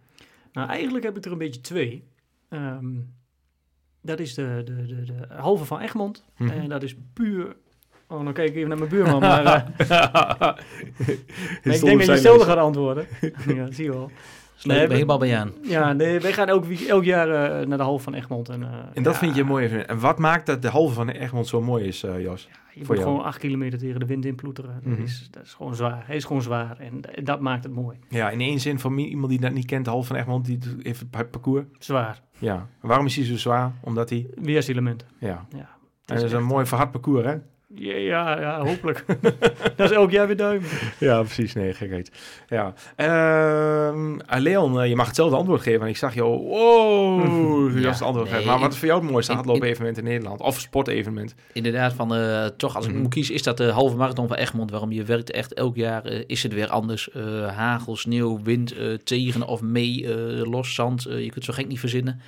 Nou, 0.54 0.70
eigenlijk 0.70 1.06
heb 1.06 1.18
ik 1.18 1.26
er 1.26 1.32
een 1.32 1.38
beetje 1.38 1.62
twee. 1.62 2.08
Ehm, 2.49 2.95
dat 4.01 4.20
is 4.20 4.34
de, 4.34 4.62
de, 4.66 4.86
de, 4.86 5.04
de 5.04 5.34
halve 5.34 5.66
van 5.66 5.80
Egmond. 5.80 6.26
Mhm. 6.38 6.49
En 6.49 6.70
dat 6.70 6.84
is 6.84 6.95
puur... 7.14 7.56
Oh, 8.08 8.24
dan 8.24 8.34
kijk 8.34 8.49
ik 8.49 8.56
even 8.56 8.70
naar 8.70 8.78
mijn 8.78 8.89
buurman. 8.89 9.20
Maar, 9.20 9.45
eh, 9.45 9.68
ik 11.74 11.82
denk 11.82 11.97
dat 11.97 12.06
je 12.06 12.12
hetzelfde 12.12 12.45
gaat 12.45 12.58
antwoorden. 12.58 13.08
ja, 13.47 13.72
zie 13.72 13.84
je 13.86 13.91
wel. 13.91 14.12
Sluit 14.56 14.80
Nee, 14.88 14.93
helemaal 14.93 15.18
bij 15.18 15.38
aan. 15.38 15.51
Ja, 15.64 15.93
nee, 15.93 16.20
wij 16.20 16.34
gaan 16.34 16.47
elk, 16.47 16.66
elk 16.88 17.04
jaar 17.04 17.30
eh, 17.60 17.68
naar 17.68 17.78
de 17.78 17.84
halve 17.84 18.04
van 18.04 18.14
Egmond. 18.14 18.49
En, 18.49 18.64
eh, 18.64 18.70
En 18.93 19.04
dat 19.04 19.14
ja, 19.14 19.20
vind 19.20 19.36
je 19.36 19.41
een 19.41 19.47
mooi. 19.47 19.68
En 19.68 19.99
wat 19.99 20.20
maakt 20.20 20.45
dat 20.45 20.62
de 20.62 20.68
halve 20.70 20.93
van 20.93 21.10
Egmond 21.10 21.47
zo 21.47 21.62
mooi 21.62 21.86
is, 21.86 22.04
eh, 22.04 22.22
Jos? 22.22 22.49
Je 22.74 22.80
voor 22.86 22.95
moet 22.95 23.04
jou? 23.04 23.10
gewoon 23.10 23.26
acht 23.26 23.38
kilometer 23.39 23.80
tegen 23.80 23.99
de 23.99 24.06
wind 24.06 24.26
inploeteren. 24.26 24.80
Mhm. 24.84 24.89
dat, 24.95 25.06
is, 25.06 25.28
dat 25.32 25.43
is 25.43 25.54
gewoon 25.54 25.76
zwaar. 25.76 26.04
Hij 26.06 26.16
is 26.16 26.26
gewoon 26.26 26.41
zwaar. 26.41 26.78
En 26.80 27.01
dat 27.24 27.39
maakt 27.39 27.64
het 27.64 27.74
mooi. 27.74 27.97
Ja, 28.10 28.30
in 28.30 28.41
één 28.41 28.60
zin, 28.60 28.80
voor 28.80 28.91
mi- 28.91 29.08
iemand 29.08 29.30
die 29.30 29.39
dat 29.39 29.51
niet 29.51 29.66
kent, 29.66 29.86
de 29.86 29.91
halve 29.91 30.08
van 30.08 30.16
Egmond, 30.16 30.45
die 30.45 30.60
even 30.84 31.08
het 31.12 31.32
parcours. 31.32 31.64
Zwaar. 31.80 32.22
Ja. 32.38 32.56
En 32.82 32.88
waarom 32.88 33.06
is 33.06 33.16
hij 33.16 33.26
zo 33.26 33.38
zwaar? 33.38 33.72
Omdat 33.82 34.10
hij, 34.10 34.28
Weerselementen. 34.36 35.08
ja. 35.20 35.28
Ja. 35.49 35.58
En 35.58 35.66
Het 35.66 35.68
dat 36.06 36.18
is 36.24 36.32
een 36.32 36.38
echt- 36.39 36.47
mooi 36.47 36.66
verhard 36.66 36.91
parcours, 36.91 37.26
hè? 37.26 37.36
Ja, 37.76 38.40
ja, 38.40 38.60
hopelijk. 38.66 39.06
dat 39.76 39.90
is 39.90 39.96
elk 39.96 40.12
jaar 40.12 40.28
weer 40.28 40.36
duim. 40.36 40.62
Ja, 41.00 41.20
precies. 41.22 41.54
Nee, 41.54 41.74
gekheid. 41.74 42.12
Ja. 42.48 42.74
Ehm, 42.96 44.20
ah, 44.26 44.42
Leon, 44.42 44.82
eh, 44.82 44.90
je 44.90 44.96
mag 44.96 45.08
hetzelfde 45.08 45.36
antwoord 45.36 45.62
geven. 45.62 45.82
En 45.82 45.88
ik 45.88 45.98
zag 45.98 46.14
jou, 46.14 46.38
wow, 46.38 47.74
je 47.76 47.82
Ja, 47.82 47.90
het 47.90 48.02
antwoord 48.02 48.26
nee, 48.30 48.34
geven. 48.36 48.52
Maar 48.52 48.60
wat 48.60 48.72
is 48.74 48.78
voor 48.78 48.88
jou 48.88 49.02
het 49.02 49.12
mooiste 49.12 49.34
hardloop-evenement 49.34 49.98
in 49.98 50.04
Nederland? 50.04 50.42
Of 50.42 50.60
sportevenement? 50.60 51.36
Inderdaad, 51.54 51.94
van, 51.94 52.16
eh, 52.16 52.46
toch 52.58 52.76
als 52.76 52.86
ik 52.86 52.92
Mhm. 52.92 53.02
moet 53.02 53.14
kiezen, 53.14 53.34
is 53.36 53.44
dat 53.44 53.58
de 53.58 53.70
halve 53.72 53.96
marathon 53.96 54.28
van 54.28 54.38
Egmond. 54.38 54.72
Waarom 54.72 54.92
je 54.92 55.04
werkt 55.04 55.32
echt 55.32 55.54
elk 55.54 55.76
jaar, 55.76 56.06
eh, 56.06 56.24
is 56.28 56.44
het 56.44 56.54
weer 56.54 56.68
anders. 56.70 57.12
Eh, 57.12 57.48
hagel, 57.58 57.96
sneeuw, 57.96 58.40
wind, 58.44 58.76
eh, 58.78 58.94
tegen 58.94 59.48
of 59.48 59.62
mee, 59.62 60.14
eh, 60.14 60.52
los 60.52 60.74
zand. 60.74 61.04
Je 61.04 61.10
kunt 61.20 61.36
het 61.36 61.44
zo 61.44 61.54
gek 61.54 61.68
niet 61.68 61.80
verzinnen. 61.80 62.22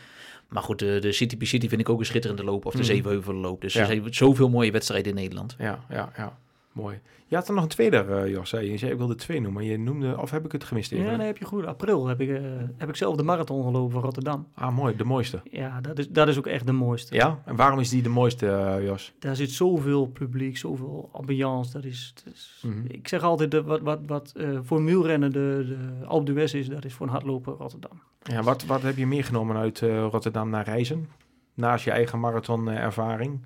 Maar 0.50 0.64
goed, 0.64 0.80
de, 0.80 0.98
de 1.02 1.12
City 1.12 1.38
P 1.38 1.44
City 1.46 1.68
vind 1.70 1.82
ik 1.82 1.90
ook 1.90 2.00
een 2.00 2.06
schitterende 2.06 2.44
loop. 2.44 2.66
Of 2.66 2.72
de 2.72 2.78
Mhm. 2.78 2.88
Zevenheuvelloop. 2.88 3.62
Dus 3.62 3.76
er 3.76 3.86
zijn 3.86 4.14
zoveel 4.14 4.50
mooie 4.50 4.72
wedstrijden 4.72 5.10
in 5.10 5.18
Nederland. 5.18 5.56
Ja, 5.58 5.86
ja, 5.90 6.12
ja. 6.18 6.38
Mooi. 6.76 7.00
Je 7.28 7.36
had 7.36 7.48
er 7.48 7.54
nog 7.54 7.64
een 7.64 7.70
tweede, 7.70 7.98
eh, 7.98 8.28
Jos, 8.30 8.50
je. 8.50 8.78
Zei, 8.78 8.92
ik 8.92 8.98
wilde 8.98 9.16
twee 9.16 9.42
noemen. 9.42 9.64
Je 9.66 9.78
noemde, 9.78 10.18
of 10.22 10.32
heb 10.32 10.46
ik 10.46 10.52
het 10.52 10.64
gemist 10.64 10.92
even? 10.92 11.06
Ja, 11.06 11.16
nee, 11.16 11.26
heb 11.26 11.38
je 11.38 11.46
goed. 11.46 11.66
April 11.66 12.08
heb 12.08 12.22
ik, 12.22 12.30
eh, 12.30 12.42
heb 12.78 12.90
ik 12.90 12.96
zelf 12.96 13.16
de 13.16 13.24
marathon 13.24 13.64
gelopen 13.64 13.92
van 13.92 14.02
Rotterdam. 14.02 14.48
Ah, 14.54 14.76
mooi. 14.76 14.96
De 14.96 15.04
mooiste. 15.04 15.42
Ja, 15.52 15.82
dat 15.82 15.98
is, 16.00 16.10
dat 16.10 16.28
is 16.28 16.38
ook 16.38 16.48
echt 16.48 16.66
de 16.66 16.72
mooiste. 16.72 17.16
Ja? 17.16 17.42
En 17.46 17.56
waarom 17.56 17.80
is 17.80 17.90
die 17.90 18.02
de 18.02 18.10
mooiste, 18.10 18.48
eh, 18.52 18.86
Jos? 18.86 19.14
Daar 19.20 19.36
zit 19.36 19.52
zoveel 19.52 20.08
publiek, 20.08 20.58
zoveel 20.58 21.10
ambiance. 21.12 21.72
Dat 21.72 21.84
is, 21.84 22.14
dat 22.24 22.34
is- 22.34 22.64
Mhm. 22.68 22.86
Ik 22.88 23.08
zeg 23.08 23.22
altijd, 23.24 23.52
de, 23.52 23.64
wat, 23.64 23.82
wat, 23.82 24.00
wat 24.08 24.34
voor 24.64 24.78
een 24.78 24.86
wielrennen 24.86 25.32
de, 25.32 25.66
de 26.00 26.06
Alpe 26.06 26.32
d'Huez 26.34 26.54
is, 26.54 26.68
dat 26.68 26.86
is 26.86 26.94
voor 26.94 27.06
een 27.06 27.12
hardloper 27.12 27.54
Rotterdam. 27.54 28.02
Ja, 28.24 28.44
wat, 28.44 28.66
wat 28.66 28.82
heb 28.82 28.98
je 28.98 29.08
meegenomen 29.08 29.56
uit 29.56 29.80
Rotterdam 30.12 30.50
naar 30.50 30.66
reizen? 30.66 31.08
Naast 31.54 31.86
je 31.86 31.92
eigen 31.92 32.20
marathon-ervaring? 32.20 33.40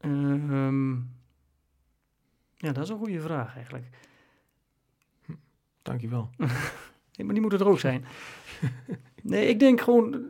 Ehm, 0.00 0.92
ja, 2.66 2.72
dat 2.72 2.84
is 2.84 2.90
een 2.90 2.98
goede 2.98 3.20
vraag 3.20 3.54
eigenlijk. 3.54 3.84
Dankjewel. 5.82 6.30
Nee, 7.16 7.26
maar 7.26 7.34
die 7.34 7.42
moeten 7.46 7.60
er 7.66 7.72
ook 7.72 7.78
zijn. 7.78 8.04
nee, 9.22 9.48
ik 9.48 9.58
denk 9.58 9.80
gewoon, 9.80 10.24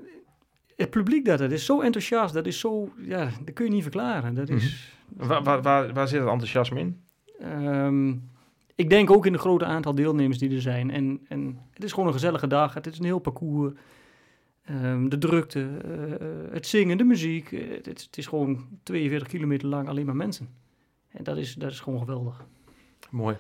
het 0.77 0.91
publiek 0.91 1.25
dat, 1.25 1.39
dat 1.39 1.51
is 1.51 1.65
zo 1.65 1.81
enthousiast, 1.81 2.35
dat 2.35 2.47
is 2.47 2.59
zo, 2.61 2.93
ja, 2.99 3.31
dat 3.45 3.55
kun 3.55 3.65
je 3.65 3.71
niet 3.71 3.83
verklaren. 3.83 4.35
Dat 4.35 4.49
is, 4.49 4.93
Waar, 5.09 5.43
waar, 5.43 5.63
waar, 5.63 5.93
waar 5.93 6.09
zit 6.09 6.21
het 6.21 6.29
enthousiasme 6.29 6.81
in? 6.81 7.01
Ehm, 7.41 8.15
ik 8.75 8.91
denk 8.91 9.11
ook 9.11 9.27
in 9.27 9.33
het 9.33 9.41
grote 9.41 9.65
aantal 9.65 9.95
deelnemers 9.95 10.39
die 10.39 10.55
er 10.55 10.61
zijn. 10.61 10.91
En, 10.91 11.21
en 11.29 11.59
het 11.71 11.85
is 11.85 11.91
gewoon 11.93 12.07
een 12.07 12.13
gezellige 12.13 12.47
dag. 12.47 12.75
Het 12.75 12.87
is 12.87 12.99
een 12.99 13.05
heel 13.05 13.19
parcours. 13.19 13.75
Ehm, 14.65 15.09
de 15.09 15.19
drukte, 15.19 15.69
eh, 15.85 16.27
het 16.53 16.67
zingen, 16.67 16.99
de 16.99 17.05
muziek. 17.05 17.53
eh, 17.53 17.71
het, 17.71 17.87
het 17.87 18.17
is 18.17 18.27
gewoon 18.27 18.67
42 18.83 19.29
kilometer 19.29 19.69
lang 19.69 19.89
alleen 19.89 20.07
maar 20.07 20.17
mensen. 20.17 20.49
En 21.17 21.25
dat 21.25 21.37
is, 21.37 21.55
dat 21.55 21.71
is 21.71 21.81
gewoon 21.81 21.99
geweldig. 21.99 22.45
Mooi. 23.11 23.37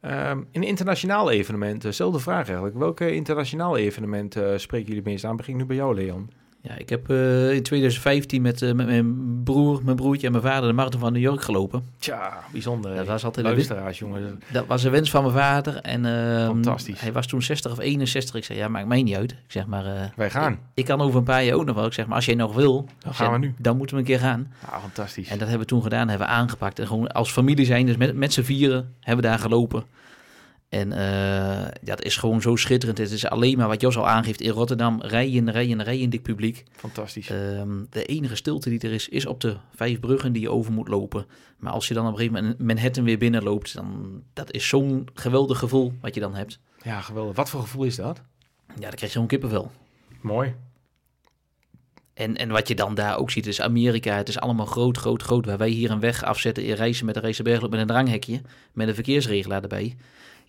Ehm 0.00 0.42
een 0.52 0.62
internationaal 0.62 1.30
evenement, 1.30 1.82
dezelfde 1.82 2.20
vraag 2.20 2.46
eigenlijk. 2.46 2.76
Welke 2.76 3.14
internationaal 3.14 3.76
evenement 3.76 4.36
eh, 4.36 4.56
spreken 4.56 4.88
jullie 4.88 5.02
meest 5.02 5.24
aan? 5.24 5.36
Begin 5.36 5.56
nu 5.56 5.64
bij 5.64 5.76
jou, 5.76 5.94
Leon. 5.94 6.30
Ja, 6.62 6.74
ik 6.78 6.88
heb 6.88 7.10
eh, 7.10 7.52
in 7.52 7.62
2015 7.62 8.42
met, 8.42 8.62
eh, 8.62 8.72
met 8.72 8.86
mijn 8.86 9.40
broer, 9.44 9.80
mijn 9.84 9.96
broertje 9.96 10.26
en 10.26 10.32
mijn 10.32 10.44
vader 10.44 10.68
de 10.68 10.74
marathon 10.74 11.00
van 11.00 11.12
New 11.12 11.22
York 11.22 11.42
gelopen. 11.42 11.84
Tja, 11.98 12.32
bijzonder. 12.52 12.94
Dat 12.96 13.06
was 13.06 13.24
altijd 13.24 13.46
Luisteraars, 13.46 13.98
jongen. 13.98 14.40
Dat 14.52 14.66
was 14.66 14.82
een 14.84 14.90
wens 14.90 15.10
van 15.10 15.22
mijn 15.22 15.34
vader. 15.34 15.76
En 15.76 16.04
ehm, 16.04 16.46
Fantastisch. 16.46 17.00
hij 17.00 17.12
was 17.12 17.26
toen 17.26 17.42
60 17.42 17.72
of 17.72 17.78
61. 17.78 18.34
Ik 18.34 18.44
zei, 18.44 18.58
ja, 18.58 18.68
maakt 18.68 18.86
mij 18.86 19.02
niet 19.02 19.14
uit. 19.16 19.30
Ik 19.32 19.38
zeg 19.52 19.66
maar... 19.66 19.84
eh, 19.86 20.02
Wij 20.16 20.30
gaan. 20.30 20.52
Ik, 20.52 20.58
ik 20.74 20.84
kan 20.84 21.00
over 21.00 21.18
een 21.18 21.24
paar 21.24 21.44
jaar 21.44 21.56
ook 21.56 21.64
nog 21.64 21.74
wel. 21.76 21.86
Ik 21.86 21.92
zeg 21.92 22.06
maar, 22.06 22.16
als 22.16 22.24
jij 22.26 22.34
nog 22.34 22.54
wil... 22.54 22.74
Dan 22.98 23.14
gaan 23.14 23.26
zeg, 23.30 23.40
we 23.40 23.46
nu. 23.46 23.54
Dan 23.58 23.76
moeten 23.76 23.96
we 23.96 24.02
een 24.02 24.08
keer 24.08 24.18
gaan. 24.18 24.52
Ah, 24.70 24.80
fantastisch. 24.80 25.28
En 25.28 25.38
dat 25.38 25.48
hebben 25.48 25.66
we 25.66 25.72
toen 25.72 25.82
gedaan. 25.82 26.08
hebben 26.08 26.26
we 26.26 26.32
aangepakt. 26.32 26.78
En 26.78 26.86
gewoon 26.86 27.06
als 27.12 27.30
familie 27.32 27.64
zijn, 27.66 27.86
dus 27.86 27.96
met, 27.96 28.14
met 28.16 28.32
z'n 28.32 28.42
vieren, 28.42 28.94
hebben 29.00 29.24
we 29.24 29.30
daar 29.30 29.38
gelopen. 29.38 29.84
En 30.70 30.92
eh, 30.92 31.00
ja, 31.82 31.94
dat 31.94 32.04
is 32.04 32.16
gewoon 32.16 32.40
zo 32.40 32.56
schitterend. 32.56 32.98
Het 32.98 33.10
is 33.10 33.26
alleen 33.26 33.58
maar 33.58 33.68
wat 33.68 33.80
Jos 33.80 33.96
al 33.96 34.08
aangeeft. 34.08 34.40
In 34.40 34.50
Rotterdam 34.50 35.00
rijden, 35.00 35.50
rijden, 35.50 35.82
rijden 35.82 36.10
dik 36.10 36.22
publiek. 36.22 36.64
fantastisch. 36.72 37.28
Ehm, 37.30 37.84
de 37.90 38.04
enige 38.04 38.36
stilte 38.36 38.68
die 38.68 38.80
er 38.80 38.92
is, 38.92 39.08
is 39.08 39.26
op 39.26 39.40
de 39.40 39.56
vijf 39.74 40.00
bruggen 40.00 40.32
die 40.32 40.42
je 40.42 40.50
over 40.50 40.72
moet 40.72 40.88
lopen. 40.88 41.26
Maar 41.58 41.72
als 41.72 41.88
je 41.88 41.94
dan 41.94 42.06
op 42.06 42.12
een 42.12 42.18
gegeven 42.18 42.42
moment 42.42 42.58
Manhattan 42.58 43.04
weer 43.04 43.18
binnenloopt, 43.18 43.74
dan 43.74 44.22
dat 44.32 44.52
is 44.52 44.68
zo'n 44.68 45.08
geweldig 45.14 45.58
gevoel 45.58 45.92
wat 46.00 46.14
je 46.14 46.20
dan 46.20 46.34
hebt. 46.34 46.58
ja, 46.82 47.00
geweldig. 47.00 47.36
Wat 47.36 47.50
voor 47.50 47.60
gevoel 47.60 47.84
is 47.84 47.96
dat? 47.96 48.22
Ja, 48.66 48.74
dan 48.74 48.90
krijg 48.90 49.00
je 49.00 49.08
gewoon 49.08 49.26
kippenvel. 49.26 49.70
Mooi. 50.20 50.54
En, 52.14 52.36
en 52.36 52.48
wat 52.48 52.68
je 52.68 52.74
dan 52.74 52.94
daar 52.94 53.18
ook 53.18 53.30
ziet, 53.30 53.46
is 53.46 53.60
Amerika. 53.60 54.16
Het 54.16 54.28
is 54.28 54.40
allemaal 54.40 54.66
groot, 54.66 54.96
groot, 54.96 55.22
groot. 55.22 55.46
Waar 55.46 55.58
wij 55.58 55.68
hier 55.68 55.90
een 55.90 56.00
weg 56.00 56.22
afzetten 56.24 56.64
in 56.64 56.74
reizen 56.74 57.06
met 57.06 57.16
een 57.16 57.22
racebergloop 57.22 57.70
met 57.70 57.80
een 57.80 57.86
dranghekje. 57.86 58.40
Met 58.72 58.88
een 58.88 58.94
verkeersregelaar 58.94 59.62
erbij. 59.62 59.96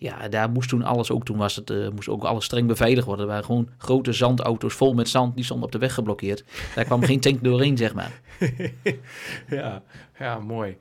Ja, 0.02 0.28
daar 0.28 0.50
moest 0.50 0.68
toen 0.68 0.82
alles 0.82 1.10
ook. 1.10 1.24
Toen 1.24 1.36
was 1.36 1.56
het, 1.56 1.70
eh, 1.70 1.88
moest 1.94 2.08
ook 2.08 2.24
alles 2.24 2.44
streng 2.44 2.66
beveiligd 2.66 3.06
worden. 3.06 3.24
Er 3.24 3.30
waren 3.30 3.44
gewoon 3.46 3.68
grote 3.78 4.12
zandauto's 4.12 4.74
vol 4.74 4.94
met 4.94 5.08
zand. 5.08 5.34
Die 5.34 5.44
stonden 5.44 5.66
op 5.66 5.72
de 5.72 5.78
weg 5.78 5.94
geblokkeerd. 5.94 6.44
Daar 6.74 6.84
kwam 6.84 7.02
geen 7.02 7.20
tank 7.20 7.44
doorheen, 7.44 7.76
zeg 7.76 7.94
maar. 7.94 8.20
ja, 9.48 9.82
ja, 10.18 10.38
mooi. 10.38 10.76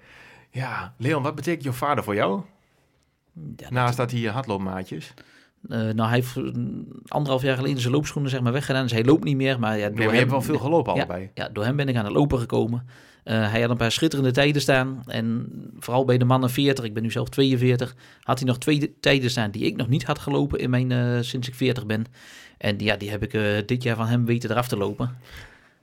Ja, 0.51 0.93
Leon, 0.97 1.23
wat 1.23 1.35
betekent 1.35 1.63
jouw 1.63 1.73
vader 1.73 2.03
voor 2.03 2.15
jou? 2.15 2.41
Ja, 3.57 3.69
Naast 3.69 3.97
dat 3.97 4.11
hij 4.11 4.19
je 4.19 4.29
hardloopmaatjes. 4.29 5.13
Eh, 5.69 5.77
nou, 5.79 6.01
hij 6.09 6.11
heeft 6.15 6.37
eh, 6.37 6.43
anderhalf 7.07 7.41
jaar 7.41 7.55
geleden 7.55 7.81
zijn 7.81 7.93
loopschoenen 7.93 8.31
zeg 8.31 8.41
maar, 8.41 8.51
weggedaan. 8.51 8.81
Dus 8.83 8.91
hij 8.91 9.03
loopt 9.05 9.23
niet 9.23 9.35
meer. 9.35 9.59
Maar 9.59 9.77
ja, 9.77 9.87
door 9.87 9.95
Nee, 9.97 10.05
maar 10.05 10.15
je 10.15 10.19
hem- 10.21 10.29
hebt 10.29 10.31
wel 10.47 10.55
veel 10.55 10.65
gelopen 10.65 10.93
Ja. 10.95 10.99
allebei. 10.99 11.29
Ja, 11.33 11.49
door 11.49 11.63
hem 11.63 11.75
ben 11.75 11.87
ik 11.89 11.95
aan 11.95 12.05
het 12.05 12.13
lopen 12.13 12.39
gekomen. 12.39 12.87
Eh, 13.23 13.51
hij 13.51 13.61
had 13.61 13.69
een 13.69 13.77
paar 13.77 13.91
schitterende 13.91 14.31
tijden 14.31 14.61
staan. 14.61 15.03
En 15.07 15.47
vooral 15.79 16.05
bij 16.05 16.17
de 16.17 16.25
mannen 16.25 16.49
40, 16.49 16.85
ik 16.85 16.93
ben 16.93 17.03
nu 17.03 17.11
zelf 17.11 17.29
42, 17.29 17.95
had 18.21 18.39
hij 18.39 18.47
nog 18.47 18.57
twee 18.57 18.95
tijden 18.99 19.29
staan 19.29 19.51
die 19.51 19.63
ik 19.65 19.75
nog 19.75 19.87
niet 19.87 20.03
had 20.03 20.19
gelopen 20.19 20.59
in 20.59 20.69
mijn, 20.69 20.91
eh, 20.91 21.17
sinds 21.21 21.47
ik 21.47 21.55
40 21.55 21.85
ben. 21.85 22.05
En 22.57 22.77
die- 22.77 22.87
ja, 22.87 22.95
die 22.95 23.09
heb 23.09 23.23
ik 23.23 23.33
eh, 23.33 23.43
dit 23.65 23.83
jaar 23.83 23.95
van 23.95 24.07
hem 24.07 24.25
weten 24.25 24.51
eraf 24.51 24.67
te 24.67 24.77
lopen. 24.77 25.17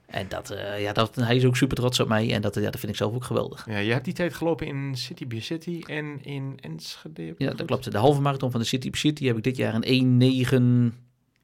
En 0.05 0.25
dat, 0.29 0.55
ja, 0.79 0.93
dat, 0.93 1.15
hij 1.15 1.35
is 1.35 1.45
ook 1.45 1.55
super 1.57 1.77
trots 1.77 1.99
op 1.99 2.07
mij. 2.07 2.33
En 2.33 2.41
dat, 2.41 2.55
ja, 2.55 2.61
dat 2.61 2.79
vind 2.79 2.91
ik 2.91 2.97
zelf 2.97 3.13
ook 3.13 3.23
geweldig. 3.23 3.65
Ja, 3.69 3.77
je 3.77 3.91
hebt 3.91 4.05
die 4.05 4.13
tijd 4.13 4.33
gelopen 4.33 4.67
in 4.67 4.95
City 4.97 5.27
by 5.27 5.39
City 5.39 5.81
en 5.87 6.23
in 6.23 6.57
Enschede. 6.61 7.23
Ja, 7.37 7.47
goed? 7.47 7.57
dat 7.57 7.67
klopt. 7.67 7.91
De 7.91 7.97
halve 7.97 8.21
marathon 8.21 8.51
van 8.51 8.59
de 8.59 8.65
City 8.65 8.89
City 8.91 9.25
heb 9.25 9.37
ik 9.37 9.43
dit 9.43 9.57
jaar 9.57 9.73
in 9.73 9.83
1.9 9.83 10.93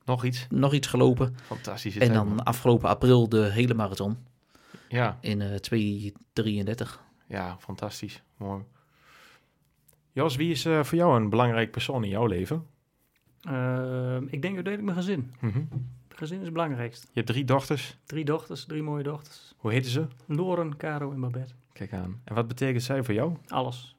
Nog 0.06 0.24
iets. 0.26 0.48
nog 0.50 0.74
iets 0.74 0.88
gelopen. 0.88 1.36
Fantastische 1.46 2.00
En 2.00 2.14
dan 2.14 2.28
man. 2.28 2.44
afgelopen 2.44 2.90
april 2.90 3.30
de 3.30 3.44
hele 3.52 3.74
marathon 3.74 4.18
Ja, 4.88 5.18
in 5.22 5.42
eh 5.42 5.50
2.33. 5.60 7.00
ja, 7.28 7.58
fantastisch. 7.60 8.24
Mooi. 8.38 8.64
Jos, 10.12 10.36
wie 10.36 10.52
is 10.52 10.66
eh, 10.66 10.84
voor 10.84 10.98
jou 10.98 11.16
een 11.16 11.30
belangrijk 11.30 11.72
persoon 11.72 12.04
in 12.04 12.10
jouw 12.10 12.26
leven? 12.26 12.66
Ehm, 13.42 14.24
ik 14.24 14.42
denk 14.42 14.56
uiteindelijk 14.56 14.84
mijn 14.84 14.98
gezin. 14.98 15.34
Mhm. 15.40 15.64
Gezin 16.10 16.38
is 16.38 16.44
het 16.44 16.54
belangrijkst. 16.54 17.04
Je 17.04 17.10
hebt 17.14 17.28
drie 17.28 17.46
dochters. 17.46 17.98
Drie 18.06 18.26
dochters, 18.26 18.66
drie 18.66 18.84
mooie 18.84 19.04
dochters. 19.04 19.54
Hoe 19.58 19.72
heten 19.72 19.92
ze? 19.92 20.08
Loren, 20.26 20.78
Caro 20.78 21.12
en 21.12 21.20
Babette. 21.20 21.54
Kijk 21.74 21.94
aan. 21.94 22.22
En 22.24 22.36
wat 22.36 22.48
betekent 22.48 22.84
zij 22.84 23.04
voor 23.04 23.14
jou? 23.14 23.34
Alles. 23.48 23.96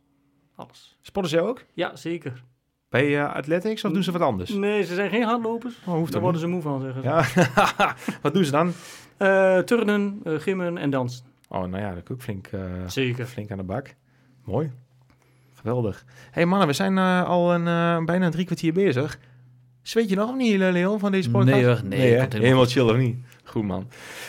Alles. 0.55 0.99
Spotten 1.03 1.33
zij 1.33 1.41
ook? 1.41 1.65
Ja, 1.73 1.97
zeker. 1.97 2.45
Bij 2.89 3.19
eh, 3.21 3.35
Athletics 3.35 3.85
of 3.85 3.93
doen 3.93 4.03
ze 4.03 4.13
wat 4.13 4.21
anders? 4.21 4.51
Nee, 4.51 4.83
ze 4.85 4.95
zijn 4.95 5.11
geen 5.11 5.23
hardlopers. 5.23 5.79
Oh, 5.87 5.95
hoeft 5.95 6.13
Daar 6.13 6.21
worden 6.21 6.41
ze 6.41 6.47
moe 6.47 6.63
van, 6.63 6.81
zeggen 6.81 7.03
ze. 7.03 7.09
Ja, 7.09 7.95
wat 8.23 8.35
doen 8.35 8.45
ze 8.45 8.51
dan? 8.51 8.73
Eh, 9.17 9.59
turnen, 9.59 10.21
eh, 10.25 10.33
gimmen 10.39 10.79
en 10.79 10.91
dansen. 10.91 11.25
Oh, 11.49 11.65
nou 11.65 11.83
ja, 11.83 11.89
dat 11.95 12.03
is 12.05 12.11
ook 12.11 12.23
flink, 12.23 12.47
eh, 12.47 12.61
Zeker. 12.87 13.27
flink 13.27 13.51
aan 13.51 13.57
de 13.57 13.63
bak. 13.65 13.95
Mooi. 14.45 14.73
Geweldig. 15.55 16.05
hey 16.31 16.47
mannen, 16.47 16.67
we 16.67 16.73
zijn 16.73 16.99
eh, 16.99 17.25
al 17.25 17.55
een, 17.55 17.67
eh, 17.67 18.05
bijna 18.05 18.31
drie 18.31 18.45
kwartier 18.45 18.73
bezig. 18.73 19.19
Zweet 19.83 20.09
je 20.09 20.17
nog 20.17 20.31
of 20.31 20.37
niet, 20.37 20.57
Leon, 20.59 20.99
van 20.99 21.13
deze 21.13 21.31
podcast? 21.31 21.55
Nee 21.55 21.65
hoor, 21.67 21.81
nee, 21.85 22.01
helemaal 22.01 22.29
helemaal 22.31 22.65
chill 22.65 22.83
of 22.91 22.97
niet? 22.97 23.17
Goed 23.47 23.65
man. 23.65 23.89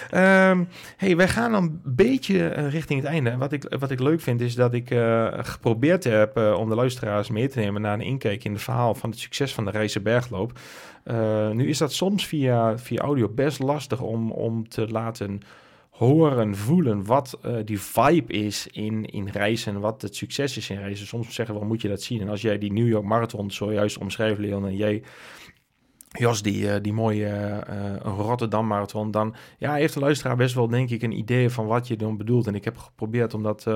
Ehm, 0.09 0.63
hey, 0.97 1.15
wij 1.15 1.28
gaan 1.28 1.53
een 1.53 1.82
beetje 1.84 2.47
eh, 2.47 2.70
richting 2.70 3.01
het 3.01 3.09
einde. 3.09 3.38
Wat 3.38 3.51
ik, 3.51 3.76
wat 3.80 3.91
ik 3.91 3.99
leuk 3.99 4.22
vind 4.22 4.41
is 4.41 4.55
dat 4.55 4.74
ik 4.74 4.91
eh, 4.91 5.28
geprobeerd 5.38 6.03
heb 6.03 6.38
eh, 6.38 6.53
om 6.57 6.70
de 6.70 6.76
luisteraars 6.76 7.30
mee 7.30 7.47
te 7.47 7.59
nemen 7.59 7.82
naar 7.82 7.93
een 7.93 8.01
inkijk 8.01 8.43
in 8.43 8.53
het 8.53 8.61
verhaal 8.61 8.95
van 8.95 9.09
het 9.09 9.20
succes 9.20 9.53
van 9.53 9.65
de 9.65 9.72
Rijse 9.72 10.01
Bergloop. 10.01 10.59
Nu 11.53 11.70
is 11.70 11.78
dat 11.78 11.93
soms 11.93 12.28
via, 12.28 12.78
via 12.78 13.01
audio 13.01 13.30
best 13.30 13.59
lastig 13.59 14.01
om, 14.01 14.32
om 14.32 14.70
te 14.70 14.88
laten 14.88 15.41
horen, 15.89 16.55
voelen 16.55 17.05
wat 17.05 17.39
die 17.65 17.82
vibe 17.82 18.34
is 18.34 18.68
in, 18.68 19.05
in 19.05 19.28
reizen, 19.28 19.80
wat 19.80 20.01
het 20.01 20.15
succes 20.15 20.57
is 20.57 20.70
in 20.70 20.78
reizen. 20.78 21.07
Soms 21.07 21.34
zeggen 21.34 21.59
we, 21.59 21.65
moet 21.65 21.82
je 21.82 21.88
dat 21.88 22.01
zien? 22.01 22.22
En 22.22 22.30
als 22.30 22.41
jij 22.41 22.57
die 22.57 22.74
New 22.74 22.88
York 22.88 23.05
Marathon 23.05 23.51
zojuist 23.51 23.97
omschrijft, 23.97 24.39
Leon, 24.39 24.68
en 24.68 24.76
jij, 24.76 25.03
Jos, 26.12 26.41
die, 26.41 26.72
eh, 26.72 26.82
die 26.82 26.93
mooie 26.93 27.26
eh, 27.26 27.58
eh, 27.58 28.01
Rotterdam 28.03 28.68
Marathon, 28.68 29.12
dan 29.12 29.36
ja, 29.58 29.74
heeft 29.74 29.93
de 29.93 29.99
luisteraar 29.99 30.36
best 30.36 30.55
wel, 30.55 30.68
denk 30.68 30.89
ik, 30.89 31.01
een 31.01 31.18
idee 31.18 31.49
van 31.49 31.66
wat 31.66 31.88
je 31.88 31.95
dan 31.95 32.18
bedoelt. 32.18 32.47
En 32.47 32.55
ik 32.55 32.64
heb 32.64 32.78
geprobeerd 32.78 33.34
om 33.34 33.43
dat 33.43 33.68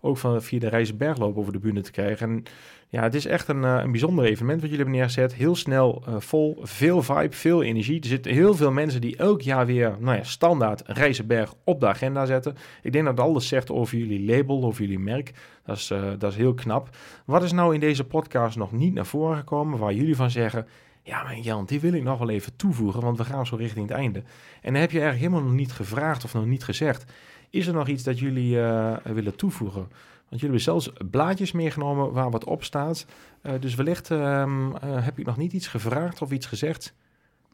ook 0.00 0.18
van, 0.18 0.42
via 0.42 0.58
de 0.58 0.68
Reizen 0.68 0.96
Bergloop 0.96 1.36
over 1.36 1.52
de 1.52 1.58
bühne 1.58 1.80
te 1.80 1.90
krijgen. 1.90 2.28
En 2.28 2.42
ja, 2.88 3.02
het 3.02 3.14
is 3.14 3.26
echt 3.26 3.48
een, 3.48 3.62
een 3.62 3.90
bijzonder 3.90 4.24
evenement 4.24 4.60
wat 4.60 4.70
jullie 4.70 4.84
hebben 4.84 4.94
neergezet. 4.94 5.34
Heel 5.34 5.56
snel, 5.56 6.02
vol, 6.18 6.58
veel 6.62 7.02
vibe, 7.02 7.34
veel 7.34 7.62
energie. 7.62 8.00
Er 8.00 8.06
zitten 8.06 8.32
heel 8.32 8.54
veel 8.54 8.70
mensen 8.70 9.00
die 9.00 9.16
elk 9.16 9.40
jaar 9.40 9.66
weer, 9.66 9.96
nou 9.98 10.16
ja, 10.16 10.24
standaard 10.24 10.82
Reizenberg 10.86 11.54
op 11.64 11.80
de 11.80 11.86
agenda 11.86 12.26
zetten. 12.26 12.56
Ik 12.82 12.92
denk 12.92 13.04
dat 13.04 13.20
alles 13.20 13.48
zegt 13.48 13.70
over 13.70 13.98
jullie 13.98 14.24
label, 14.24 14.64
over 14.64 14.82
jullie 14.82 14.98
merk. 14.98 15.32
Dat 15.64 15.76
is, 15.76 15.92
dat 16.18 16.32
is 16.32 16.36
heel 16.36 16.54
knap. 16.54 16.88
Wat 17.24 17.42
is 17.42 17.52
nou 17.52 17.74
in 17.74 17.80
deze 17.80 18.04
podcast 18.04 18.56
nog 18.56 18.72
niet 18.72 18.94
naar 18.94 19.06
voren 19.06 19.36
gekomen 19.36 19.78
waar 19.78 19.92
jullie 19.92 20.16
van 20.16 20.30
zeggen... 20.30 20.66
Ja, 21.08 21.22
maar 21.22 21.38
Jan, 21.38 21.64
die 21.64 21.80
wil 21.80 21.92
ik 21.92 22.02
nog 22.02 22.18
wel 22.18 22.30
even 22.30 22.56
toevoegen, 22.56 23.00
want 23.00 23.16
we 23.16 23.24
gaan 23.24 23.46
zo 23.46 23.56
richting 23.56 23.88
het 23.88 23.96
einde. 23.96 24.18
En 24.60 24.72
dan 24.72 24.80
heb 24.80 24.90
je 24.90 25.00
eigenlijk 25.00 25.18
helemaal 25.18 25.50
nog 25.50 25.58
niet 25.58 25.72
gevraagd 25.72 26.24
of 26.24 26.34
nog 26.34 26.46
niet 26.46 26.64
gezegd. 26.64 27.12
Is 27.50 27.66
er 27.66 27.74
nog 27.74 27.88
iets 27.88 28.02
dat 28.02 28.18
jullie 28.18 28.60
eh, 28.60 28.96
willen 29.02 29.36
toevoegen? 29.36 29.80
Want 29.80 30.40
jullie 30.40 30.40
hebben 30.40 30.60
zelfs 30.60 30.92
blaadjes 31.10 31.52
meegenomen 31.52 32.12
waar 32.12 32.30
wat 32.30 32.44
op 32.44 32.64
staat. 32.64 33.06
Eh, 33.42 33.60
dus 33.60 33.74
wellicht 33.74 34.10
ehm, 34.10 34.74
eh, 34.76 35.04
heb 35.04 35.18
ik 35.18 35.26
nog 35.26 35.36
niet 35.36 35.52
iets 35.52 35.66
gevraagd 35.66 36.22
of 36.22 36.30
iets 36.30 36.46
gezegd 36.46 36.94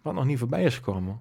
wat 0.02 0.14
nog 0.14 0.24
niet 0.24 0.38
voorbij 0.38 0.64
is 0.64 0.74
gekomen. 0.74 1.20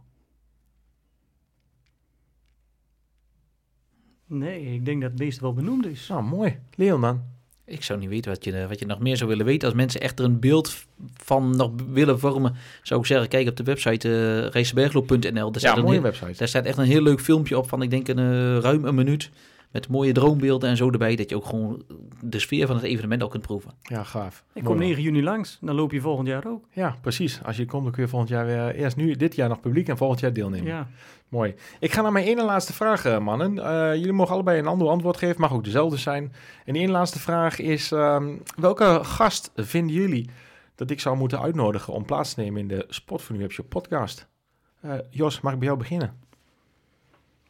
Nee, 4.25 4.73
ik 4.73 4.85
denk 4.85 5.01
dat 5.01 5.11
het 5.11 5.19
meeste 5.19 5.41
wel 5.41 5.53
benoemd 5.53 5.85
is. 5.85 6.07
Nou, 6.07 6.23
mooi. 6.23 6.59
Leon 6.75 7.01
dan? 7.01 7.32
Ik 7.65 7.83
zou 7.83 7.99
niet 7.99 8.09
weten 8.09 8.31
wat 8.31 8.43
je, 8.43 8.67
wat 8.67 8.79
je 8.79 8.85
nog 8.85 8.99
meer 8.99 9.17
zou 9.17 9.29
willen 9.29 9.45
weten. 9.45 9.67
Als 9.67 9.77
mensen 9.77 10.01
echt 10.01 10.19
er 10.19 10.25
een 10.25 10.39
beeld 10.39 10.75
van 11.13 11.55
nog 11.55 11.71
willen 11.91 12.19
vormen, 12.19 12.55
zou 12.81 12.99
ik 12.99 13.05
zeggen, 13.05 13.27
kijk 13.27 13.47
op 13.47 13.55
de 13.57 13.63
website 13.63 14.07
uh, 14.09 14.45
racebergloop.nl. 14.49 15.19
Daar, 15.21 15.33
Ja, 15.51 15.59
staat 15.59 15.77
een 15.77 15.81
mooie 15.83 15.93
heel- 15.93 16.01
website. 16.03 16.33
daar 16.37 16.47
staat 16.47 16.65
echt 16.65 16.77
een 16.77 16.85
heel 16.85 17.01
leuk 17.01 17.21
filmpje 17.21 17.57
op 17.57 17.69
van, 17.69 17.81
ik 17.81 17.89
denk, 17.89 18.07
een, 18.07 18.17
eh, 18.17 18.57
ruim 18.57 18.85
een 18.85 18.95
minuut. 18.95 19.29
Met 19.73 19.87
mooie 19.87 20.11
droombeelden 20.11 20.69
en 20.69 20.77
zo 20.77 20.89
erbij. 20.89 21.15
Dat 21.15 21.29
je 21.29 21.35
ook 21.35 21.45
gewoon 21.45 21.83
de 22.21 22.39
sfeer 22.39 22.67
van 22.67 22.75
het 22.75 22.85
evenement 22.85 23.21
al 23.21 23.27
kunt 23.27 23.43
proeven. 23.43 23.71
Ja, 23.81 24.03
gaaf. 24.03 24.37
Ik 24.37 24.43
Mooi, 24.53 24.65
kom 24.65 24.75
man. 24.75 24.85
9 24.85 25.03
juni 25.03 25.23
langs, 25.23 25.57
dan 25.61 25.75
loop 25.75 25.91
je 25.91 26.01
volgend 26.01 26.27
jaar 26.27 26.47
ook. 26.47 26.65
Ja, 26.71 26.97
precies. 27.01 27.43
Als 27.43 27.57
je 27.57 27.65
komt, 27.65 27.83
dan 27.83 27.91
kun 27.91 28.03
je 28.03 28.09
volgend 28.09 28.29
jaar 28.29 28.45
weer 28.45 28.75
eerst 28.75 28.95
nu 28.95 29.15
dit 29.15 29.35
jaar 29.35 29.49
nog 29.49 29.59
publiek 29.59 29.87
en 29.87 29.97
volgend 29.97 30.19
jaar 30.19 30.33
deelnemen. 30.33 30.67
Ja. 30.67 30.87
Mooi. 31.29 31.55
Ik 31.79 31.91
ga 31.93 32.01
naar 32.01 32.11
mijn 32.11 32.25
ene 32.25 32.43
laatste 32.43 32.73
vraag, 32.73 33.05
eh, 33.05 33.19
mannen. 33.19 33.59
Eh, 33.59 33.95
jullie 33.95 34.13
mogen 34.13 34.33
allebei 34.33 34.59
een 34.59 34.67
ander 34.67 34.87
antwoord 34.87 35.17
geven, 35.17 35.41
mag 35.41 35.53
ook 35.53 35.63
dezelfde 35.63 35.97
zijn. 35.97 36.33
En 36.65 36.73
die 36.73 36.81
ene 36.81 36.91
laatste 36.91 37.19
vraag 37.19 37.59
is: 37.59 37.91
ehm, 37.91 38.37
welke 38.55 38.99
gast 39.03 39.51
vinden 39.55 39.95
jullie 39.95 40.29
dat 40.75 40.89
ik 40.89 40.99
zou 40.99 41.17
moeten 41.17 41.41
uitnodigen 41.41 41.93
om 41.93 42.05
plaats 42.05 42.33
te 42.33 42.39
nemen 42.39 42.61
in 42.61 42.67
de 42.67 42.85
Sport 42.89 43.21
voor 43.21 43.35
Nu 43.35 43.41
Webshop 43.41 43.69
podcast? 43.69 44.27
Eh, 44.81 44.93
Jos, 45.09 45.41
mag 45.41 45.53
ik 45.53 45.59
bij 45.59 45.67
jou 45.67 45.79
beginnen? 45.79 46.13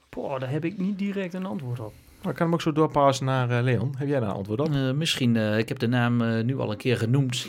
Boah, 0.10 0.40
daar 0.40 0.50
heb 0.50 0.66
ik 0.66 0.78
niet 0.78 0.98
direct 0.98 1.34
een 1.34 1.46
antwoord 1.46 1.80
op. 1.80 1.94
Nou, 2.24 2.36
ik 2.36 2.42
kan 2.42 2.46
hem 2.46 2.56
ook 2.56 2.62
zo 2.62 2.72
doorpassen 2.72 3.26
naar 3.26 3.50
eh, 3.50 3.64
Leon. 3.64 3.96
Heb 3.98 4.08
jij 4.08 4.20
daar 4.20 4.30
een 4.30 4.36
antwoord 4.36 4.60
op? 4.60 4.74
Eh, 4.74 4.92
misschien, 4.92 5.36
eh, 5.36 5.58
ik 5.58 5.70
heb 5.70 5.80
de 5.80 5.88
naam 5.88 6.46
nu 6.46 6.60
al 6.60 6.72
een 6.72 6.78
keer 6.78 6.98
genoemd. 6.98 7.48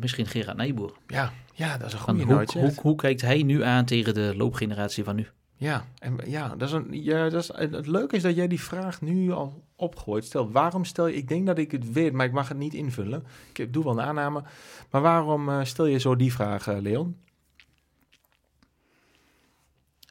misschien 0.00 0.26
Gerard 0.26 0.56
Nijboer. 0.56 0.92
Ja, 1.06 1.32
ja, 1.54 1.78
dat 1.78 1.86
is 1.86 1.92
een 1.92 1.98
goede 1.98 2.24
hoe, 2.24 2.46
hoe, 2.52 2.72
hoe 2.80 2.94
kijkt 2.94 3.20
hij 3.20 3.42
nu 3.42 3.62
aan 3.62 3.84
tegen 3.84 4.14
de 4.14 4.34
loopgeneratie 4.36 5.04
van 5.04 5.16
nu? 5.16 5.26
Ja, 5.56 5.84
en 5.98 6.18
ja, 6.26 6.48
dat 6.56 6.68
is 6.68 6.74
een, 6.74 6.86
ja, 6.90 7.28
dat 7.28 7.42
is, 7.42 7.50
het 7.54 7.86
leuke 7.86 8.16
is 8.16 8.22
dat 8.22 8.34
jij 8.34 8.48
die 8.48 8.60
vraag 8.60 9.00
nu 9.00 9.32
al 9.32 9.64
opgooit. 9.76 10.24
Stel, 10.24 10.50
waarom 10.50 10.84
stel 10.84 11.06
je, 11.06 11.16
ik 11.16 11.28
denk 11.28 11.46
dat 11.46 11.58
ik 11.58 11.70
het 11.70 11.92
weet, 11.92 12.12
maar 12.12 12.26
ik 12.26 12.32
mag 12.32 12.48
het 12.48 12.58
niet 12.58 12.74
invullen. 12.74 13.24
Ik 13.52 13.72
doe 13.72 13.84
wel 13.84 13.92
een 13.92 14.00
aanname. 14.00 14.42
Maar 14.90 15.00
waarom 15.00 15.64
stel 15.64 15.86
je 15.86 15.98
zo 15.98 16.16
die 16.16 16.32
vraag, 16.32 16.66
Leon? 16.66 17.16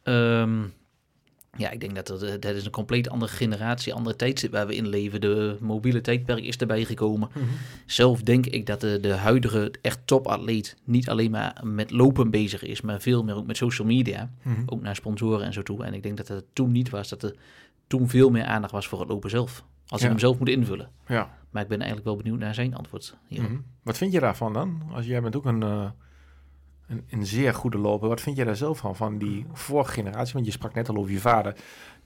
Ehm, 0.04 0.62
ja, 1.60 1.70
ik 1.70 1.80
denk 1.80 1.96
dat 1.96 2.08
het, 2.08 2.22
eh, 2.24 2.32
dat 2.40 2.56
is 2.56 2.66
een 2.66 2.72
compleet 2.72 3.10
andere 3.10 3.32
generatie, 3.32 3.94
andere 3.94 4.16
tijdstip 4.16 4.52
waar 4.52 4.68
we 4.68 4.76
in 4.76 4.88
leven. 4.88 5.22
De 5.22 5.58
mobiele 5.60 6.02
tijdperk 6.02 6.44
is 6.44 6.58
erbij 6.58 6.86
gekomen. 6.86 7.30
Zelf 7.86 8.22
denk 8.22 8.46
ik 8.46 8.66
dat 8.66 8.82
de, 8.82 9.00
de 9.00 9.14
huidige 9.14 9.74
echt 9.82 10.00
topatleet 10.06 10.76
niet 10.84 11.10
alleen 11.10 11.32
maar 11.32 11.62
met 11.64 11.92
lopen 11.92 12.30
bezig 12.30 12.64
is, 12.64 12.82
maar 12.82 13.02
veel 13.02 13.24
meer 13.24 13.36
ook 13.36 13.46
met 13.46 13.58
social 13.58 13.88
media. 13.88 14.30
Mhm. 14.42 14.62
Ook 14.66 14.82
naar 14.82 14.96
sponsoren 14.96 15.46
en 15.46 15.54
zo 15.54 15.62
toe. 15.64 15.84
En 15.84 15.94
ik 15.94 16.04
denk 16.04 16.18
dat 16.18 16.28
het 16.28 16.46
toen 16.54 16.72
niet 16.72 16.90
was, 16.90 17.10
dat 17.10 17.24
er 17.24 17.36
toen 17.88 18.10
veel 18.10 18.30
meer 18.30 18.44
aandacht 18.46 18.74
was 18.74 18.88
voor 18.88 19.00
het 19.00 19.10
lopen 19.10 19.30
zelf. 19.30 19.64
Als 19.88 20.00
Ja. 20.02 20.06
ik 20.06 20.12
hem 20.12 20.20
zelf 20.22 20.40
moet 20.40 20.50
invullen. 20.50 20.90
Ja. 21.08 21.38
Maar 21.50 21.62
ik 21.64 21.68
ben 21.70 21.78
eigenlijk 21.78 22.08
wel 22.08 22.18
benieuwd 22.18 22.40
naar 22.40 22.54
zijn 22.54 22.76
antwoord. 22.76 23.16
Mhm. 23.30 23.56
Wat 23.84 23.98
vind 23.98 24.12
je 24.12 24.20
daarvan 24.20 24.54
dan? 24.54 24.82
Als 24.94 25.06
jij 25.06 25.22
bent 25.22 25.36
ook 25.36 25.46
een, 25.46 25.64
eh, 25.64 25.90
een, 26.90 27.06
een 27.10 27.26
zeer 27.26 27.54
goede 27.54 27.78
loper. 27.78 28.08
Wat 28.08 28.22
vind 28.22 28.36
jij 28.36 28.46
daar 28.46 28.56
zelf 28.56 28.78
van, 28.78 28.96
van 28.96 29.18
die 29.18 29.46
vorige 29.54 29.92
generatie? 29.92 30.34
Want 30.34 30.46
je 30.46 30.52
sprak 30.52 30.74
net 30.74 30.90
al 30.90 30.96
over 30.96 31.12
je 31.12 31.20
vader, 31.20 31.56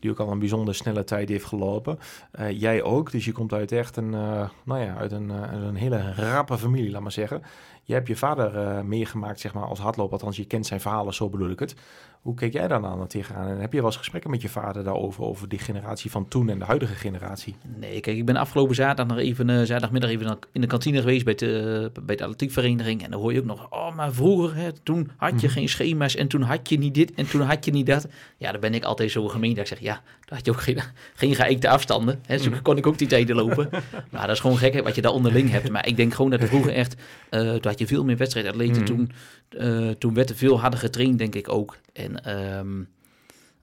die 0.03 0.11
ook 0.11 0.19
al 0.19 0.31
een 0.31 0.39
bijzonder 0.39 0.75
snelle 0.75 1.03
tijd 1.03 1.29
heeft 1.29 1.45
gelopen. 1.45 1.99
Eh, 2.31 2.59
jij 2.59 2.83
ook, 2.83 3.11
dus 3.11 3.25
je 3.25 3.31
komt 3.31 3.53
uit 3.53 3.71
echt 3.71 3.97
een, 3.97 4.13
eh, 4.13 4.49
nou 4.63 4.81
ja, 4.81 4.95
uit 4.95 5.11
een, 5.11 5.31
eh, 5.31 5.63
een 5.67 5.75
hele 5.75 6.13
rappe 6.13 6.57
familie, 6.57 6.91
laat 6.91 7.01
maar 7.01 7.11
zeggen. 7.11 7.41
Je 7.85 7.93
hebt 7.93 8.07
je 8.07 8.15
vader 8.15 8.85
meegemaakt, 8.85 9.39
zeg 9.39 9.53
maar, 9.53 9.63
als 9.63 9.79
hardloper. 9.79 10.13
Althans, 10.13 10.37
je 10.37 10.45
kent 10.45 10.65
zijn 10.65 10.79
verhalen, 10.81 11.13
zo 11.13 11.29
bedoel 11.29 11.49
ik 11.49 11.59
het. 11.59 11.75
Hoe 12.21 12.35
keek 12.35 12.53
jij 12.53 12.67
daar 12.67 12.81
dan 12.81 13.07
tegenaan? 13.07 13.47
En 13.47 13.59
heb 13.59 13.71
je 13.71 13.77
wel 13.77 13.87
eens 13.87 13.97
gesprekken 13.97 14.31
met 14.31 14.41
je 14.41 14.49
vader 14.49 14.83
daarover, 14.83 15.23
over 15.23 15.49
die 15.49 15.59
generatie 15.59 16.11
van 16.11 16.27
toen 16.27 16.49
en 16.49 16.59
de 16.59 16.65
huidige 16.65 16.93
generatie? 16.93 17.55
Nee, 17.77 17.99
kijk, 17.99 18.17
ik 18.17 18.25
ben 18.25 18.35
afgelopen 18.35 18.75
zaterdag 18.75 19.07
nog 19.07 19.25
even, 19.25 19.45
zaterdagmiddag 19.67 20.09
even 20.09 20.37
in 20.51 20.61
de 20.61 20.67
kantine 20.67 20.99
geweest 20.99 21.25
bij 21.25 21.35
de, 21.35 21.91
bij 22.03 22.15
de 22.15 22.23
atletiekvereniging. 22.23 23.03
En 23.03 23.11
dan 23.11 23.19
hoor 23.19 23.33
je 23.33 23.39
ook 23.39 23.45
nog, 23.45 23.67
oh, 23.69 23.95
maar 23.95 24.13
vroeger, 24.13 24.55
hè, 24.55 24.71
toen 24.71 25.11
had 25.17 25.41
je 25.41 25.47
Mhm. 25.47 25.55
geen 25.55 25.69
schema's 25.69 26.15
en 26.15 26.27
toen 26.27 26.41
had 26.41 26.69
je 26.69 26.77
niet 26.77 26.93
dit 26.93 27.13
en 27.13 27.29
toen 27.29 27.41
had 27.41 27.65
je 27.65 27.71
niet 27.71 27.85
dat. 27.85 28.07
Ja, 28.37 28.51
dan 28.51 28.61
ben 28.61 28.73
ik 28.73 28.83
altijd 28.83 29.11
zo 29.11 29.27
gemeen 29.27 29.49
dat 29.53 29.59
ik 29.59 29.67
zeg, 29.67 29.79
ja, 29.79 29.92
dan 30.25 30.37
had 30.37 30.45
je 30.45 30.51
ook 30.51 30.61
geen, 30.61 30.79
geen 31.13 31.35
geëikte 31.35 31.69
afstanden. 31.69 32.19
Hè, 32.25 32.37
zo 32.37 32.49
Mhm. 32.49 32.61
kon 32.61 32.77
ik 32.77 32.87
ook 32.87 32.97
die 32.97 33.07
tijden 33.07 33.35
lopen. 33.35 33.69
maar 34.11 34.21
dat 34.27 34.35
is 34.35 34.39
gewoon 34.39 34.57
gek 34.57 34.73
hè, 34.73 34.81
wat 34.81 34.95
je 34.95 35.01
daar 35.01 35.11
onderling 35.11 35.49
hebt. 35.49 35.69
Maar 35.69 35.87
ik 35.87 35.95
denk 35.95 36.13
gewoon 36.13 36.31
dat 36.31 36.41
er 36.41 36.47
vroeger 36.47 36.73
echt, 36.73 36.95
eh, 37.29 37.39
toen 37.51 37.59
had 37.71 37.79
je 37.79 37.87
veel 37.87 38.03
meer 38.03 38.17
wedstrijdatleten. 38.17 38.81
Mhm. 38.81 38.85
Toen, 38.85 39.11
eh, 39.49 39.89
toen 39.89 40.13
werd 40.13 40.29
er 40.29 40.35
veel 40.35 40.59
harder 40.59 40.79
getraind, 40.79 41.17
denk 41.17 41.35
ik 41.35 41.49
ook. 41.49 41.77
En 41.93 42.23
ehm, 42.23 42.81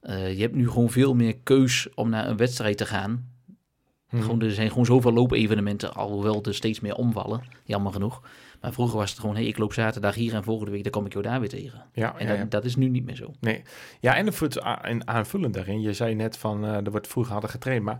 eh, 0.01 0.33
je 0.35 0.41
hebt 0.41 0.55
nu 0.55 0.69
gewoon 0.69 0.89
veel 0.89 1.13
meer 1.13 1.35
keus 1.43 1.87
om 1.95 2.09
naar 2.09 2.27
een 2.29 2.37
wedstrijd 2.37 2.77
te 2.77 2.85
gaan. 2.85 3.29
Mhm. 4.09 4.21
Gewoon, 4.21 4.41
er 4.41 4.51
zijn 4.51 4.69
gewoon 4.69 4.85
zoveel 4.85 5.13
loopevenementen, 5.13 5.93
alhoewel 5.93 6.43
er 6.43 6.55
steeds 6.55 6.79
meer 6.79 6.95
omvallen, 6.95 7.41
jammer 7.65 7.91
genoeg. 7.93 8.21
Maar 8.61 8.73
vroeger 8.73 8.97
was 8.97 9.09
het 9.09 9.19
gewoon, 9.19 9.35
hey, 9.35 9.45
ik 9.45 9.57
loop 9.57 9.73
zaterdag 9.73 10.15
hier 10.15 10.33
en 10.33 10.43
volgende 10.43 10.71
week, 10.71 10.83
dan 10.83 10.91
kom 10.91 11.05
ik 11.05 11.11
jou 11.11 11.23
daar 11.23 11.39
weer 11.39 11.49
tegen. 11.49 11.83
Ja, 11.93 12.17
En 12.17 12.35
ja, 12.35 12.45
dat, 12.45 12.65
is 12.65 12.75
nu 12.75 12.89
niet 12.89 13.05
meer 13.05 13.15
zo. 13.15 13.33
Ja, 13.99 14.15
en 14.15 14.25
het 14.25 15.05
aanvullend 15.05 15.53
daarin. 15.53 15.81
Je 15.81 15.93
zei 15.93 16.15
net 16.15 16.37
van, 16.37 16.65
eh, 16.65 16.75
er 16.85 16.91
wordt 16.91 17.07
vroeger 17.07 17.31
harder 17.31 17.49
getraind, 17.49 17.83
maar 17.83 17.99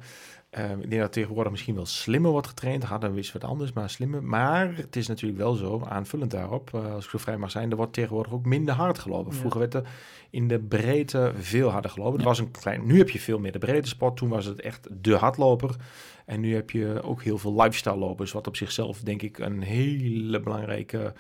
eh, 0.52 0.72
ik 0.72 0.90
denk 0.90 1.02
dat 1.02 1.12
tegenwoordig 1.12 1.52
misschien 1.52 1.76
wel 1.76 1.86
slimmer 1.86 2.32
wordt 2.32 2.48
getraind. 2.48 2.84
Harder 2.84 3.18
is 3.18 3.32
wat 3.32 3.44
anders, 3.44 3.74
maar 3.74 3.90
slimmer. 3.90 4.24
Maar 4.24 4.76
het 4.76 4.96
is 4.96 5.08
natuurlijk 5.08 5.42
wel 5.42 5.54
zo, 5.54 5.84
aanvullend 5.90 6.32
daarop, 6.32 6.74
eh, 6.74 6.94
als 6.94 7.04
ik 7.04 7.10
zo 7.10 7.18
vrij 7.18 7.38
mag 7.38 7.52
zijn, 7.52 7.72
er 7.72 7.78
wordt 7.78 7.94
tegenwoordig 7.94 8.34
ook 8.34 8.46
minder 8.46 8.74
hard 8.74 9.00
gelopen. 9.00 9.34
Ja. 9.34 9.40
Vroeger 9.40 9.60
werd 9.60 9.74
er 9.74 9.84
in 10.30 10.48
de 10.48 10.60
breedte 10.60 11.34
veel 11.38 11.70
harder 11.70 11.92
gelopen. 11.92 12.16
Het 12.16 12.24
was 12.24 12.40
een 12.40 12.52
klein, 12.52 12.86
nu 12.86 12.98
heb 12.98 13.10
je 13.10 13.20
veel 13.20 13.40
meer 13.40 13.52
de 13.52 13.60
breedte 13.60 13.90
sport. 13.90 14.18
Toen 14.18 14.30
was 14.30 14.46
het 14.46 14.62
echt 14.62 14.88
de 14.92 15.16
hardloper. 15.16 15.76
En 16.32 16.40
nu 16.40 16.56
heb 16.56 16.70
je 16.70 17.02
ook 17.04 17.24
heel 17.24 17.38
veel 17.38 17.62
lifestyle 17.62 17.96
lopers, 17.96 18.32
wat 18.32 18.48
op 18.48 18.56
zichzelf 18.56 19.00
denk 19.00 19.22
ik 19.22 19.38
een 19.40 19.62
hele 19.62 20.40
belangrijke 20.40 21.14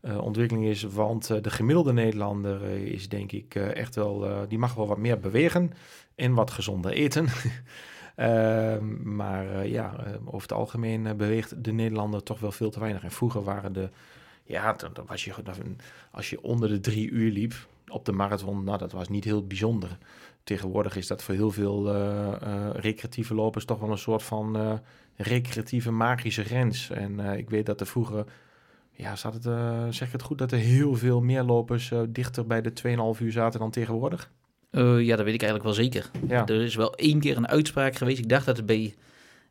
eh, 0.00 0.18
ontwikkeling 0.18 0.66
is. 0.66 0.82
Want 0.82 1.30
eh, 1.30 1.42
de 1.42 1.50
gemiddelde 1.50 1.92
Nederlander 1.92 2.64
eh, 2.64 2.76
is 2.76 3.08
denk 3.08 3.32
ik 3.32 3.54
echt 3.54 3.94
wel, 3.94 4.46
die 4.48 4.58
mag 4.58 4.74
wel 4.74 4.86
wat 4.86 4.98
meer 4.98 5.18
bewegen 5.18 5.72
en 6.14 6.34
wat 6.34 6.50
gezonder 6.50 6.90
eten. 6.90 7.26
Ehm, 8.14 9.14
maar 9.16 9.66
ja, 9.66 9.94
over 10.24 10.42
het 10.42 10.52
algemeen 10.52 11.16
beweegt 11.16 11.64
de 11.64 11.72
Nederlander 11.72 12.22
toch 12.22 12.40
wel 12.40 12.52
veel 12.52 12.70
te 12.70 12.80
weinig. 12.80 13.02
En 13.02 13.10
vroeger 13.10 13.42
waren 13.42 13.72
de, 13.72 13.90
Ja, 14.44 14.72
dan, 14.72 14.92
was 15.06 15.24
je, 15.24 15.32
als 16.10 16.30
je 16.30 16.42
onder 16.42 16.68
de 16.68 16.80
drie 16.80 17.10
uur 17.10 17.30
liep 17.30 17.54
op 17.88 18.04
de 18.04 18.12
marathon, 18.12 18.64
nou, 18.64 18.78
dat 18.78 18.92
was 18.92 19.08
niet 19.08 19.24
heel 19.24 19.46
bijzonder. 19.46 19.98
Tegenwoordig 20.44 20.96
is 20.96 21.06
dat 21.06 21.22
voor 21.22 21.34
heel 21.34 21.50
veel 21.50 21.94
eh, 21.94 22.32
eh, 22.32 22.70
recreatieve 22.74 23.34
lopers 23.34 23.64
toch 23.64 23.78
wel 23.78 23.90
een 23.90 23.98
soort 23.98 24.22
van 24.22 24.56
eh, 24.56 24.72
recreatieve 25.16 25.90
magische 25.90 26.44
grens. 26.44 26.90
En 26.90 27.20
ik 27.20 27.50
weet 27.50 27.66
dat 27.66 27.80
er 27.80 27.86
vroeger, 27.86 28.24
ja, 28.92 29.16
zat 29.16 29.34
het, 29.34 29.42
zeg 29.94 30.06
ik 30.06 30.12
het 30.12 30.22
goed, 30.22 30.38
dat 30.38 30.52
er 30.52 30.58
heel 30.58 30.94
veel 30.94 31.20
meer 31.20 31.42
lopers 31.42 31.92
dichter 32.08 32.46
bij 32.46 32.60
de 32.60 32.72
2,5 33.16 33.22
uur 33.22 33.32
zaten 33.32 33.60
dan 33.60 33.70
tegenwoordig? 33.70 34.30
Ja, 34.70 35.16
dat 35.16 35.24
weet 35.24 35.34
ik 35.34 35.42
eigenlijk 35.42 35.62
wel 35.62 35.72
zeker. 35.72 36.10
Ja, 36.28 36.46
Er 36.46 36.62
is 36.62 36.74
wel 36.74 36.94
één 36.94 37.20
keer 37.20 37.36
een 37.36 37.48
uitspraak 37.48 37.96
geweest. 37.96 38.18
Ik 38.18 38.28
dacht 38.28 38.46
dat 38.46 38.56
het 38.56 38.66
bij... 38.66 38.94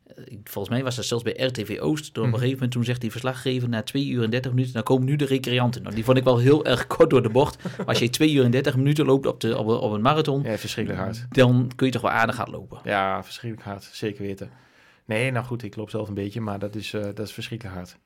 eh, 0.06 0.24
Volgens 0.44 0.74
mij 0.74 0.84
was 0.84 0.96
dat 0.96 1.04
zelfs 1.04 1.22
bij 1.24 1.32
RTV 1.36 1.78
Oost. 1.80 2.14
Door 2.14 2.24
op 2.24 2.30
Mhm. 2.30 2.34
een 2.34 2.34
gegeven 2.34 2.52
moment 2.54 2.70
toen 2.72 2.84
zegt 2.84 3.00
die 3.00 3.10
verslaggever 3.10 3.68
na 3.68 3.82
2 3.82 4.08
uur 4.08 4.22
en 4.22 4.30
30 4.30 4.50
minuten, 4.52 4.72
dan 4.74 4.82
komen 4.82 5.04
nu 5.06 5.16
de 5.16 5.24
recreanten. 5.24 5.82
Nou, 5.82 5.94
die 5.94 6.04
vond 6.04 6.16
ik 6.18 6.24
wel 6.24 6.38
heel 6.38 6.64
erg 6.64 6.86
kort 6.96 7.10
door 7.10 7.22
de 7.22 7.28
bocht. 7.30 7.62
Maar 7.76 7.86
als 7.86 7.98
je 7.98 8.10
2 8.10 8.32
uur 8.32 8.44
en 8.44 8.50
30 8.50 8.76
minuten 8.76 9.06
loopt 9.06 9.26
op, 9.26 9.40
de, 9.40 9.58
op, 9.58 9.66
een- 9.68 9.76
op 9.78 9.92
een 9.92 10.00
marathon, 10.02 10.42
ja 10.42 10.56
verschrikkelijk 10.58 11.02
hard. 11.04 11.26
dan 11.28 11.70
kun 11.76 11.86
je 11.86 11.92
toch 11.92 12.02
wel 12.02 12.10
aardig 12.10 12.34
gaan 12.36 12.50
lopen. 12.50 12.78
Ja, 12.84 13.24
verschrikkelijk 13.24 13.68
hard, 13.70 13.88
zeker 13.92 14.22
weten. 14.22 14.50
Nee, 15.04 15.30
nou 15.30 15.44
goed, 15.44 15.62
ik 15.62 15.76
loop 15.76 15.90
zelf 15.90 16.08
een 16.08 16.14
beetje, 16.14 16.40
maar 16.40 16.58
dat 16.58 16.74
is, 16.74 16.92
eh, 16.94 17.02
dat 17.02 17.18
is 17.26 17.32
verschrikkelijk 17.32 17.76
hard. 17.76 17.96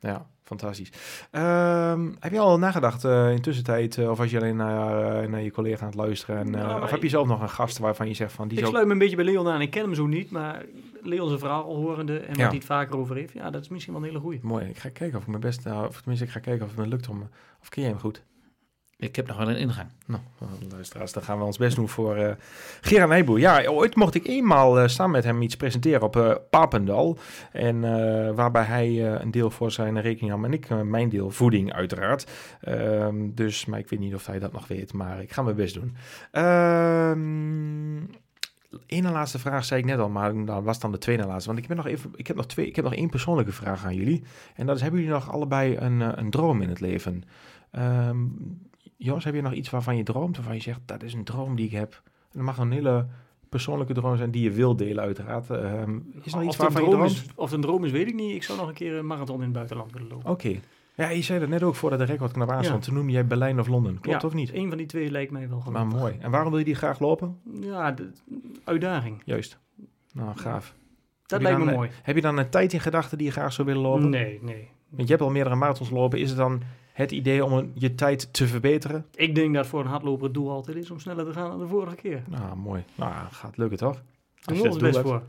Ja, 0.00 0.26
fantastisch. 0.42 0.90
Ehm, 1.30 2.08
heb 2.20 2.32
je 2.32 2.38
al 2.38 2.58
nagedacht 2.58 3.04
eh, 3.04 3.30
in 3.30 3.40
tussentijd, 3.40 3.98
eh, 3.98 4.10
of 4.10 4.18
was 4.18 4.30
je 4.30 4.36
alleen 4.38 4.56
naar, 4.56 5.22
eh, 5.22 5.28
naar 5.28 5.42
je 5.42 5.50
collega 5.50 5.80
aan 5.80 5.86
het 5.86 5.94
luisteren? 5.98 6.36
En, 6.38 6.54
eh, 6.54 6.66
Nou, 6.66 6.82
of 6.82 6.90
heb 6.90 7.02
je 7.02 7.08
zelf 7.08 7.26
nog 7.26 7.40
een 7.40 7.48
gast 7.50 7.78
waarvan 7.78 8.08
je 8.08 8.14
zegt 8.14 8.32
van 8.32 8.48
die 8.48 8.52
Ik 8.56 8.58
zou... 8.58 8.70
sluit 8.70 8.86
me 8.86 8.92
een 8.92 8.98
beetje 8.98 9.16
bij 9.16 9.24
Leon 9.24 9.48
aan. 9.48 9.60
Ik 9.60 9.70
ken 9.70 9.82
hem 9.82 9.94
zo 9.94 10.06
niet, 10.06 10.30
maar 10.30 10.64
Leon 11.02 11.26
zijn 11.28 11.38
verhaal 11.40 11.74
horende 11.76 12.18
en 12.18 12.26
wat 12.28 12.36
Ja. 12.36 12.46
hij 12.46 12.54
het 12.56 12.64
vaker 12.64 12.96
over 12.98 13.16
heeft, 13.16 13.32
ja, 13.32 13.50
dat 13.50 13.62
is 13.62 13.68
misschien 13.68 13.92
wel 13.92 14.02
een 14.02 14.08
hele 14.08 14.20
goeie. 14.20 14.40
Mooi, 14.42 14.64
ik 14.66 14.78
ga 14.78 14.88
kijken 14.88 15.16
of 15.16 15.22
ik 15.22 15.28
mijn 15.28 15.40
best, 15.40 15.64
nou, 15.64 15.86
of 15.88 15.96
tenminste 15.96 16.24
ik 16.26 16.30
ga 16.32 16.40
kijken 16.40 16.64
of 16.64 16.70
het 16.70 16.80
me 16.80 16.86
lukt 16.86 17.08
om, 17.08 17.28
of 17.60 17.68
ken 17.68 17.82
jij 17.82 17.90
hem 17.90 18.00
goed? 18.00 18.22
Ik 19.00 19.16
heb 19.16 19.26
nog 19.26 19.36
wel 19.36 19.48
een 19.48 19.56
ingang. 19.56 19.88
Nou, 20.06 20.22
eh, 20.40 20.46
luisteraars, 20.72 21.12
dan 21.12 21.22
gaan 21.22 21.38
we 21.38 21.44
ons 21.44 21.56
best 21.58 21.76
doen 21.76 21.88
voor 21.88 22.16
eh 22.16 22.32
Gerard 22.80 23.08
Nijboer. 23.08 23.38
Ja, 23.38 23.64
ooit 23.66 23.94
mocht 23.96 24.14
ik 24.14 24.26
eenmaal 24.26 24.78
eh, 24.78 24.88
samen 24.88 25.12
met 25.12 25.24
hem 25.24 25.42
iets 25.42 25.56
presenteren 25.56 26.02
op 26.02 26.16
eh, 26.16 26.34
Papendal. 26.50 27.18
En 27.52 27.84
eh, 27.84 28.34
waarbij 28.34 28.62
hij 28.64 28.86
eh, 28.86 29.20
een 29.20 29.30
deel 29.30 29.50
voor 29.50 29.70
zijn 29.70 30.00
rekening 30.00 30.30
nam 30.32 30.44
en 30.44 30.52
ik 30.52 30.70
eh, 30.70 30.80
mijn 30.80 31.08
deel 31.08 31.30
voeding 31.30 31.72
uiteraard. 31.72 32.30
Ehm, 32.60 33.30
dus, 33.34 33.64
maar 33.66 33.78
ik 33.78 33.88
weet 33.88 34.00
niet 34.00 34.14
of 34.14 34.26
hij 34.26 34.38
dat 34.38 34.52
nog 34.52 34.66
weet, 34.66 34.92
maar 34.92 35.20
ik 35.22 35.32
ga 35.32 35.42
mijn 35.42 35.56
best 35.56 35.74
doen. 35.74 35.96
Ehm 36.30 37.96
Ene 38.86 39.10
laatste 39.10 39.38
vraag 39.38 39.64
zei 39.64 39.80
ik 39.80 39.86
net 39.86 39.98
al, 39.98 40.08
maar 40.08 40.44
dat 40.44 40.62
was 40.62 40.80
dan 40.80 40.92
de 40.92 40.98
tweede 40.98 41.26
laatste. 41.26 41.48
Want 41.48 41.62
ik, 41.62 41.68
ben 41.68 41.76
nog 41.76 41.86
even, 41.86 42.10
ik, 42.16 42.26
heb 42.26 42.36
nog 42.36 42.46
twee, 42.46 42.66
ik 42.66 42.76
heb 42.76 42.84
nog 42.84 42.94
één 42.94 43.10
persoonlijke 43.10 43.52
vraag 43.52 43.84
aan 43.84 43.94
jullie. 43.94 44.24
En 44.54 44.66
dat 44.66 44.76
is, 44.76 44.82
hebben 44.82 45.00
jullie 45.00 45.14
nog 45.14 45.32
allebei 45.32 45.76
een, 45.76 46.02
eh, 46.02 46.08
een 46.14 46.30
droom 46.30 46.62
in 46.62 46.68
het 46.68 46.80
leven? 46.80 47.22
Ehm 47.70 48.26
Jos, 49.00 49.24
heb 49.24 49.34
je 49.34 49.42
nog 49.42 49.52
iets 49.52 49.70
waarvan 49.70 49.96
je 49.96 50.02
droomt, 50.02 50.36
waarvan 50.36 50.54
je 50.54 50.62
zegt, 50.62 50.80
dat 50.84 51.02
is 51.02 51.12
een 51.12 51.24
droom 51.24 51.56
die 51.56 51.66
ik 51.66 51.72
heb? 51.72 52.02
En 52.04 52.30
dat 52.32 52.42
mag 52.42 52.58
een 52.58 52.72
hele 52.72 53.06
persoonlijke 53.48 53.92
droom 53.92 54.16
zijn 54.16 54.30
die 54.30 54.42
je 54.42 54.50
wil 54.50 54.76
delen 54.76 55.04
uiteraard. 55.04 55.50
Ehm, 55.50 55.96
is 56.22 56.32
er 56.32 56.38
nog 56.38 56.42
iets 56.42 56.56
Of 56.56 56.56
waarvan 56.56 56.82
je 56.82 56.88
droom 56.88 57.00
droomt? 57.00 57.10
is, 57.10 57.26
of 57.34 57.44
het 57.44 57.54
een 57.54 57.60
droom 57.60 57.84
is, 57.84 57.90
weet 57.90 58.08
ik 58.08 58.14
niet. 58.14 58.34
Ik 58.34 58.42
zou 58.42 58.58
nog 58.58 58.68
een 58.68 58.74
keer 58.74 58.94
een 58.94 59.06
marathon 59.06 59.36
in 59.36 59.42
het 59.42 59.52
buitenland 59.52 59.92
willen 59.92 60.08
lopen. 60.08 60.30
Oké. 60.30 60.60
Ja, 60.98 61.08
je 61.08 61.22
zei 61.22 61.38
dat 61.40 61.48
net 61.48 61.62
ook 61.62 61.74
voordat 61.74 61.98
de 61.98 62.04
recordknap 62.04 62.50
aanstond. 62.50 62.78
Ja. 62.78 62.84
Toen 62.84 62.94
noemde 62.94 63.12
jij 63.12 63.26
Berlijn 63.26 63.60
of 63.60 63.66
Londen. 63.68 64.00
Klopt 64.00 64.24
of 64.24 64.34
niet? 64.34 64.54
Een 64.54 64.68
van 64.68 64.76
die 64.78 64.86
twee 64.86 65.10
lijkt 65.10 65.32
mij 65.32 65.48
wel 65.48 65.62
Maar 65.70 65.82
genoeg. 65.82 65.98
mooi. 65.98 66.16
En 66.20 66.30
waarom 66.30 66.50
wil 66.50 66.58
je 66.58 66.64
die 66.64 66.74
graag 66.74 66.98
lopen? 66.98 67.38
Ja, 67.60 67.92
de 67.92 68.10
uitdaging. 68.64 69.22
Juist. 69.24 69.58
Nou, 70.12 70.36
gaaf. 70.36 70.74
Dat 71.26 71.42
lijkt 71.42 71.58
me 71.58 71.64
dan, 71.64 71.74
mooi. 71.74 71.90
Heb 72.02 72.14
je 72.14 72.20
dan 72.22 72.38
een 72.38 72.48
tijd 72.48 72.72
in 72.72 72.80
gedachten 72.80 73.18
die 73.18 73.26
je 73.26 73.32
graag 73.32 73.52
zou 73.52 73.66
willen 73.68 73.82
lopen? 73.82 74.10
Nee, 74.10 74.38
nee. 74.42 74.68
Want 74.88 75.02
je 75.08 75.14
hebt 75.14 75.22
al 75.26 75.30
meerdere 75.30 75.54
marathons 75.56 75.90
lopen. 75.90 76.18
Is 76.18 76.28
het 76.28 76.38
dan 76.38 76.62
het 76.92 77.10
idee 77.12 77.44
om 77.44 77.70
je 77.74 77.94
tijd 77.94 78.32
te 78.32 78.46
verbeteren? 78.46 79.06
Ik 79.14 79.34
denk 79.34 79.54
dat 79.54 79.66
voor 79.66 79.80
een 79.80 79.86
hardloper 79.86 80.24
het 80.24 80.34
doel 80.34 80.50
altijd 80.50 80.76
is 80.76 80.90
om 80.90 80.98
sneller 80.98 81.24
te 81.24 81.32
gaan 81.32 81.50
dan 81.50 81.58
de 81.58 81.66
vorige 81.66 81.96
keer. 81.96 82.22
Nou, 82.28 82.56
mooi. 82.56 82.84
Nou, 82.94 83.12
gaat 83.30 83.56
lukken 83.56 83.78
toch? 83.78 84.02
Daar 84.40 84.56
je 84.56 84.62
ons 84.62 84.72
dat 84.72 84.82
best 84.82 84.94
doel 84.94 85.02
voor. 85.02 85.22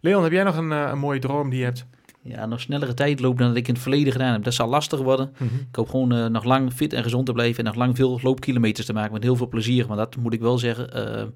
Leon, 0.00 0.22
heb 0.22 0.32
jij 0.32 0.44
nog 0.44 0.56
een, 0.56 0.72
eh, 0.72 0.88
een 0.90 0.98
mooie 0.98 1.18
droom 1.18 1.50
die 1.50 1.58
je 1.58 1.64
hebt? 1.64 1.86
Ja, 2.26 2.46
nog 2.46 2.60
snellere 2.60 2.94
tijd 2.94 3.20
lopen 3.20 3.38
dan 3.38 3.48
dat 3.48 3.56
ik 3.56 3.68
in 3.68 3.74
het 3.74 3.82
verleden 3.82 4.12
gedaan 4.12 4.32
heb. 4.32 4.44
Dat 4.44 4.54
zal 4.54 4.68
lastig 4.68 5.00
worden. 5.00 5.32
Ik 5.68 5.76
hoop 5.76 5.88
gewoon 5.88 6.12
eh, 6.12 6.26
nog 6.26 6.44
lang 6.44 6.72
fit 6.72 6.92
en 6.92 7.02
gezond 7.02 7.26
te 7.26 7.32
blijven 7.32 7.58
en 7.58 7.64
nog 7.64 7.74
lang 7.74 7.96
veel 7.96 8.20
loopkilometers 8.22 8.86
te 8.86 8.92
maken 8.92 9.12
met 9.12 9.22
heel 9.22 9.36
veel 9.36 9.48
plezier. 9.48 9.86
Want 9.86 9.98
dat 9.98 10.16
moet 10.16 10.32
ik 10.32 10.40
wel 10.40 10.58
zeggen. 10.58 10.92
eh, 10.92 11.26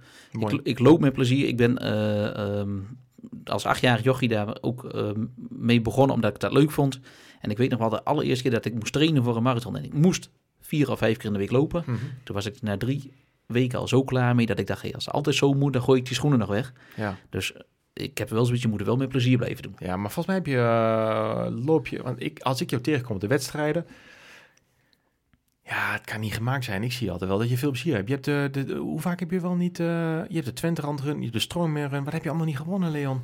ik, 0.52 0.60
ik 0.62 0.78
loop 0.78 1.00
met 1.00 1.12
plezier. 1.12 1.46
Ik 1.46 1.56
ben 1.56 1.78
eh, 1.78 2.58
ehm, 2.58 2.78
als 3.44 3.64
achtjarig 3.66 4.04
jochie 4.04 4.28
daar 4.28 4.56
ook 4.60 4.94
mee 5.48 5.80
begonnen 5.80 6.14
omdat 6.14 6.34
ik 6.34 6.40
dat 6.40 6.52
leuk 6.52 6.70
vond. 6.70 7.00
En 7.40 7.50
ik 7.50 7.58
weet 7.58 7.70
nog 7.70 7.78
wel 7.78 7.88
de 7.88 8.04
allereerste 8.04 8.42
keer 8.42 8.52
dat 8.52 8.64
ik 8.64 8.74
moest 8.74 8.92
trainen 8.92 9.22
voor 9.22 9.36
een 9.36 9.42
marathon. 9.42 9.76
En 9.76 9.84
ik 9.84 9.94
moest 9.94 10.30
vier 10.60 10.90
of 10.90 10.98
vijf 10.98 11.16
keer 11.16 11.26
in 11.26 11.32
de 11.32 11.38
week 11.38 11.50
lopen. 11.50 11.82
Mhm. 11.86 11.96
Toen 12.24 12.34
was 12.34 12.46
ik 12.46 12.62
na 12.62 12.76
drie 12.76 13.12
weken 13.46 13.78
al 13.78 13.88
zo 13.88 14.04
klaar 14.04 14.34
mee 14.34 14.46
dat 14.46 14.58
ik 14.58 14.66
dacht, 14.66 14.82
hey, 14.82 14.94
als 14.94 15.04
het 15.04 15.14
altijd 15.14 15.36
zo 15.36 15.52
moet, 15.52 15.72
dan 15.72 15.82
gooi 15.82 16.00
ik 16.00 16.06
die 16.06 16.14
schoenen 16.14 16.38
nog 16.38 16.48
weg. 16.48 16.72
Ja. 16.96 17.16
Dus 17.30 17.52
ik 18.02 18.18
heb 18.18 18.28
wel 18.30 18.44
zoiets, 18.44 18.62
je 18.62 18.68
moet 18.68 18.78
het 18.78 18.88
wel 18.88 18.96
met 18.96 19.08
plezier 19.08 19.36
blijven 19.38 19.62
doen. 19.62 19.74
ja, 19.78 19.96
maar 19.96 20.10
volgens 20.10 20.26
mij 20.26 20.34
heb 20.34 20.46
je, 20.46 20.56
eh, 20.56 21.64
loop 21.66 21.86
je... 21.86 22.02
Want 22.02 22.22
ik, 22.22 22.40
als 22.40 22.60
ik 22.60 22.70
jou 22.70 22.82
tegenkom 22.82 23.14
op 23.14 23.20
de 23.20 23.26
wedstrijden... 23.26 23.86
Ja, 25.64 25.92
het 25.92 26.04
kan 26.04 26.20
niet 26.20 26.34
gemaakt 26.34 26.64
zijn. 26.64 26.82
Ik 26.82 26.92
zie 26.92 27.10
altijd 27.10 27.30
wel 27.30 27.38
dat 27.38 27.48
je 27.50 27.56
veel 27.58 27.70
plezier 27.70 27.94
hebt. 27.94 28.08
Je 28.08 28.12
hebt 28.14 28.24
de, 28.24 28.48
de, 28.52 28.64
de- 28.64 28.74
hoe 28.74 29.00
vaak 29.00 29.20
heb 29.20 29.30
je 29.30 29.40
wel 29.40 29.54
niet... 29.54 29.80
eh, 29.80 29.86
je 30.28 30.34
hebt 30.34 30.44
de 30.46 30.52
Twente 30.52 30.80
run, 30.80 31.16
je 31.16 31.20
hebt 31.20 31.32
de 31.32 31.38
Stormmer 31.38 31.88
run. 31.88 32.04
Wat 32.04 32.12
heb 32.12 32.22
je 32.22 32.28
allemaal 32.28 32.46
niet 32.46 32.56
gewonnen, 32.56 32.90
Leon? 32.90 33.20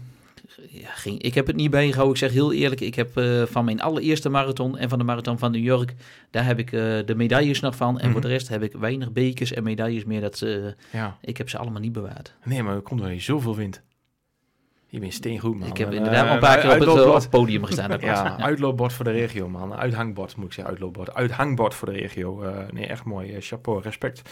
Ja, 0.69 0.89
geen, 0.91 1.21
ik 1.21 1.35
heb 1.35 1.47
het 1.47 1.57
niet 1.57 1.71
bijgehouden. 1.71 2.13
Ik 2.15 2.19
zeg 2.21 2.33
heel 2.33 2.53
eerlijk, 2.53 2.81
ik 2.81 2.95
heb 2.95 3.17
eh, 3.17 3.43
van 3.43 3.65
mijn 3.65 3.81
allereerste 3.81 4.29
marathon 4.29 4.79
en 4.79 4.89
van 4.89 4.99
de 4.99 5.05
marathon 5.05 5.39
van 5.39 5.51
New 5.53 5.63
York, 5.63 5.95
daar 6.31 6.45
heb 6.45 6.59
ik 6.59 6.71
de 6.71 7.13
medailles 7.17 7.61
nog 7.61 7.77
van. 7.77 7.99
En 7.99 8.03
Mhm. 8.03 8.13
voor 8.13 8.21
de 8.21 8.29
rest 8.29 8.49
heb 8.49 8.63
ik 8.63 8.73
weinig 8.73 9.13
bekers 9.13 9.53
en 9.53 9.63
medailles 9.63 10.05
meer. 10.05 10.21
Dat, 10.21 10.45
Ja. 10.93 11.19
ik 11.21 11.37
heb 11.37 11.49
ze 11.49 11.59
allemaal 11.59 11.81
niet 11.81 11.93
bewaard. 11.93 12.35
Nee, 12.45 12.63
maar 12.63 12.75
het 12.75 12.85
komt 12.85 13.01
wel 13.01 13.09
je 13.11 13.21
zoveel 13.21 13.57
wint. 13.57 13.83
Je 14.95 15.01
bent 15.01 15.13
steengoed, 15.15 15.59
man. 15.59 15.69
ik 15.69 15.77
heb 15.77 15.89
En, 15.89 15.95
inderdaad 15.95 16.23
eh, 16.25 16.29
al 16.29 16.35
een 16.35 16.41
paar 16.41 16.59
keer 16.59 16.71
op 16.73 16.79
het, 16.79 16.83
eh, 16.83 16.89
op 16.89 16.97
uitloopbord. 16.97 17.23
het 17.23 17.31
podium 17.31 17.65
gestaan. 17.65 18.01
Ja, 18.01 18.39
uitloopbord 18.39 18.93
voor 18.93 19.05
de 19.05 19.11
regio, 19.11 19.49
man. 19.49 19.75
Uithangbord, 19.75 20.37
moet 20.37 20.47
ik 20.47 20.53
zeggen. 20.53 20.73
Uitloopbord. 20.73 21.15
Uithangbord 21.15 21.75
voor 21.75 21.93
de 21.93 21.99
regio. 21.99 22.43
Eh, 22.43 22.59
nee, 22.71 22.87
echt 22.87 23.05
mooi. 23.05 23.33
Eh, 23.35 23.37
chapeau, 23.41 23.83
respect. 23.83 24.23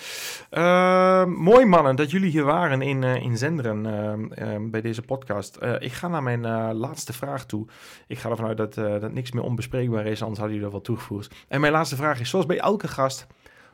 Eh, 0.50 1.24
mooi, 1.24 1.64
mannen, 1.64 1.96
dat 1.96 2.10
jullie 2.10 2.30
hier 2.30 2.44
waren 2.44 2.82
in, 2.82 3.04
eh, 3.04 3.22
in 3.22 3.36
Zenderen 3.36 3.86
eh, 3.86 4.54
eh, 4.54 4.60
bij 4.70 4.80
deze 4.80 5.02
podcast. 5.02 5.56
Eh, 5.56 5.74
ik 5.78 5.92
ga 5.92 6.08
naar 6.08 6.22
mijn 6.22 6.44
eh, 6.44 6.68
laatste 6.72 7.12
vraag 7.12 7.46
toe. 7.46 7.66
Ik 8.06 8.18
ga 8.18 8.30
ervan 8.30 8.46
uit 8.46 8.56
dat, 8.56 8.76
eh, 8.76 9.00
dat 9.00 9.12
niks 9.12 9.32
meer 9.32 9.42
onbespreekbaar 9.44 10.06
is, 10.06 10.20
anders 10.20 10.40
hadden 10.40 10.56
jullie 10.56 10.62
dat 10.62 10.72
wel 10.72 10.80
toegevoegd. 10.80 11.34
En 11.48 11.60
mijn 11.60 11.72
laatste 11.72 11.96
vraag 11.96 12.20
is, 12.20 12.30
zoals 12.30 12.46
bij 12.46 12.58
elke 12.58 12.88
gast, 12.88 13.26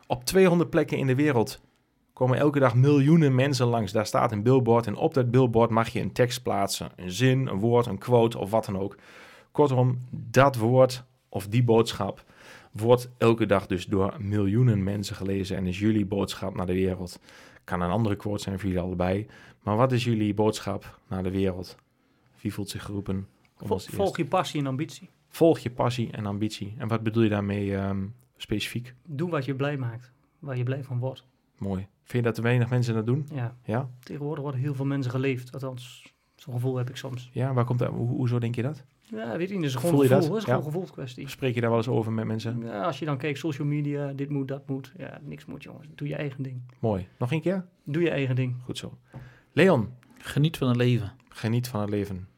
op 0.06 0.24
200 0.24 0.70
plekken 0.70 0.96
in 0.98 1.06
de 1.06 1.14
wereld 1.14 1.60
komen 2.18 2.38
elke 2.38 2.58
dag 2.58 2.74
miljoenen 2.74 3.34
mensen 3.34 3.66
langs. 3.66 3.92
Daar 3.92 4.06
staat 4.06 4.32
een 4.32 4.42
billboard 4.42 4.86
en 4.86 4.96
op 4.96 5.14
dat 5.14 5.30
billboard 5.30 5.70
mag 5.70 5.88
je 5.88 6.00
een 6.00 6.12
tekst 6.12 6.42
plaatsen. 6.42 6.90
Een 6.96 7.10
zin, 7.10 7.46
een 7.46 7.58
woord, 7.58 7.86
een 7.86 7.98
quote 7.98 8.38
of 8.38 8.50
wat 8.50 8.64
dan 8.64 8.78
ook. 8.78 8.96
Kortom, 9.52 9.98
dat 10.10 10.56
woord 10.56 11.04
of 11.28 11.48
die 11.48 11.64
boodschap 11.64 12.24
wordt 12.72 13.10
elke 13.18 13.46
dag 13.46 13.66
dus 13.66 13.86
door 13.86 14.14
miljoenen 14.18 14.82
mensen 14.82 15.16
gelezen 15.16 15.56
en 15.56 15.66
is 15.66 15.78
jullie 15.78 16.06
boodschap 16.06 16.54
naar 16.54 16.66
de 16.66 16.72
wereld. 16.72 17.20
Kan 17.64 17.80
een 17.80 17.90
andere 17.90 18.16
quote 18.16 18.42
zijn 18.42 18.58
voor 18.58 18.68
jullie 18.68 18.84
allebei. 18.84 19.26
Maar 19.62 19.76
wat 19.76 19.92
is 19.92 20.04
jullie 20.04 20.34
boodschap 20.34 20.98
naar 21.08 21.22
de 21.22 21.30
wereld? 21.30 21.76
Wie 22.40 22.54
voelt 22.54 22.68
zich 22.68 22.84
geroepen? 22.84 23.28
Vol-? 23.56 23.78
Volg 23.78 24.16
je 24.16 24.26
passie 24.26 24.60
en 24.60 24.66
ambitie. 24.66 25.08
Volg 25.28 25.58
je 25.58 25.70
passie 25.70 26.10
en 26.10 26.26
ambitie. 26.26 26.74
En 26.78 26.88
wat 26.88 27.02
bedoel 27.02 27.22
je 27.22 27.28
daarmee 27.28 27.76
ehm, 27.76 28.06
specifiek? 28.36 28.94
Doe 29.06 29.30
wat 29.30 29.44
je 29.44 29.54
blij 29.54 29.76
maakt. 29.76 30.12
Waar 30.38 30.56
je 30.56 30.62
blij 30.62 30.84
van 30.84 30.98
wordt. 30.98 31.26
Mooi. 31.58 31.86
Vind 32.02 32.12
je 32.12 32.22
dat 32.22 32.34
te 32.34 32.42
weinig 32.42 32.70
mensen 32.70 32.94
dat 32.94 33.06
doen? 33.06 33.26
Ja, 33.34 33.56
Ja? 33.64 33.88
tegenwoordig 34.00 34.42
worden 34.42 34.60
heel 34.60 34.74
veel 34.74 34.84
mensen 34.84 35.10
geleefd. 35.10 35.52
Althans, 35.52 36.12
zo'n 36.36 36.54
gevoel 36.54 36.76
heb 36.76 36.88
ik 36.88 36.96
soms. 36.96 37.30
Ja, 37.32 37.52
waar 37.52 37.64
komt 37.64 37.78
dat? 37.78 37.88
Ho- 37.88 37.96
hoezo 38.06 38.38
denk 38.38 38.54
je 38.54 38.62
dat? 38.62 38.84
Ja, 39.02 39.36
weet 39.36 39.48
je 39.48 39.54
niet. 39.54 39.64
Het 39.64 39.74
is 39.74 39.80
Voel 39.80 39.90
gewoon 39.90 39.96
je 39.98 40.02
een 40.04 40.08
dat? 40.10 40.18
gevoel. 40.20 40.34
Het 40.36 40.42
is 40.46 40.48
Ja. 40.50 40.54
gewoon 40.58 40.66
een 40.66 40.72
gevoelskwestie. 40.72 41.28
Spreek 41.28 41.54
je 41.54 41.60
daar 41.60 41.68
wel 41.70 41.78
eens 41.78 41.88
over 41.88 42.12
met 42.12 42.24
mensen? 42.26 42.60
Ja, 42.60 42.82
als 42.82 42.98
je 42.98 43.04
dan 43.04 43.18
kijkt, 43.18 43.38
social 43.38 43.66
media, 43.66 44.12
dit 44.12 44.28
moet, 44.30 44.48
dat 44.48 44.68
moet. 44.68 44.92
Ja, 44.96 45.18
niks 45.22 45.44
moet, 45.44 45.62
jongens. 45.62 45.86
Doe 45.94 46.08
je 46.08 46.14
eigen 46.16 46.42
ding. 46.42 46.62
Mooi. 46.78 47.08
Nog 47.18 47.32
een 47.32 47.40
keer? 47.40 47.66
Doe 47.84 48.02
je 48.02 48.10
eigen 48.10 48.34
ding. 48.36 48.56
Goed 48.64 48.78
zo. 48.78 48.98
Leon, 49.52 49.88
Geniet 50.18 50.56
van 50.56 50.68
het 50.68 50.76
leven. 50.76 51.12
geniet 51.28 51.68
van 51.68 51.80
het 51.80 51.90
leven. 51.90 52.28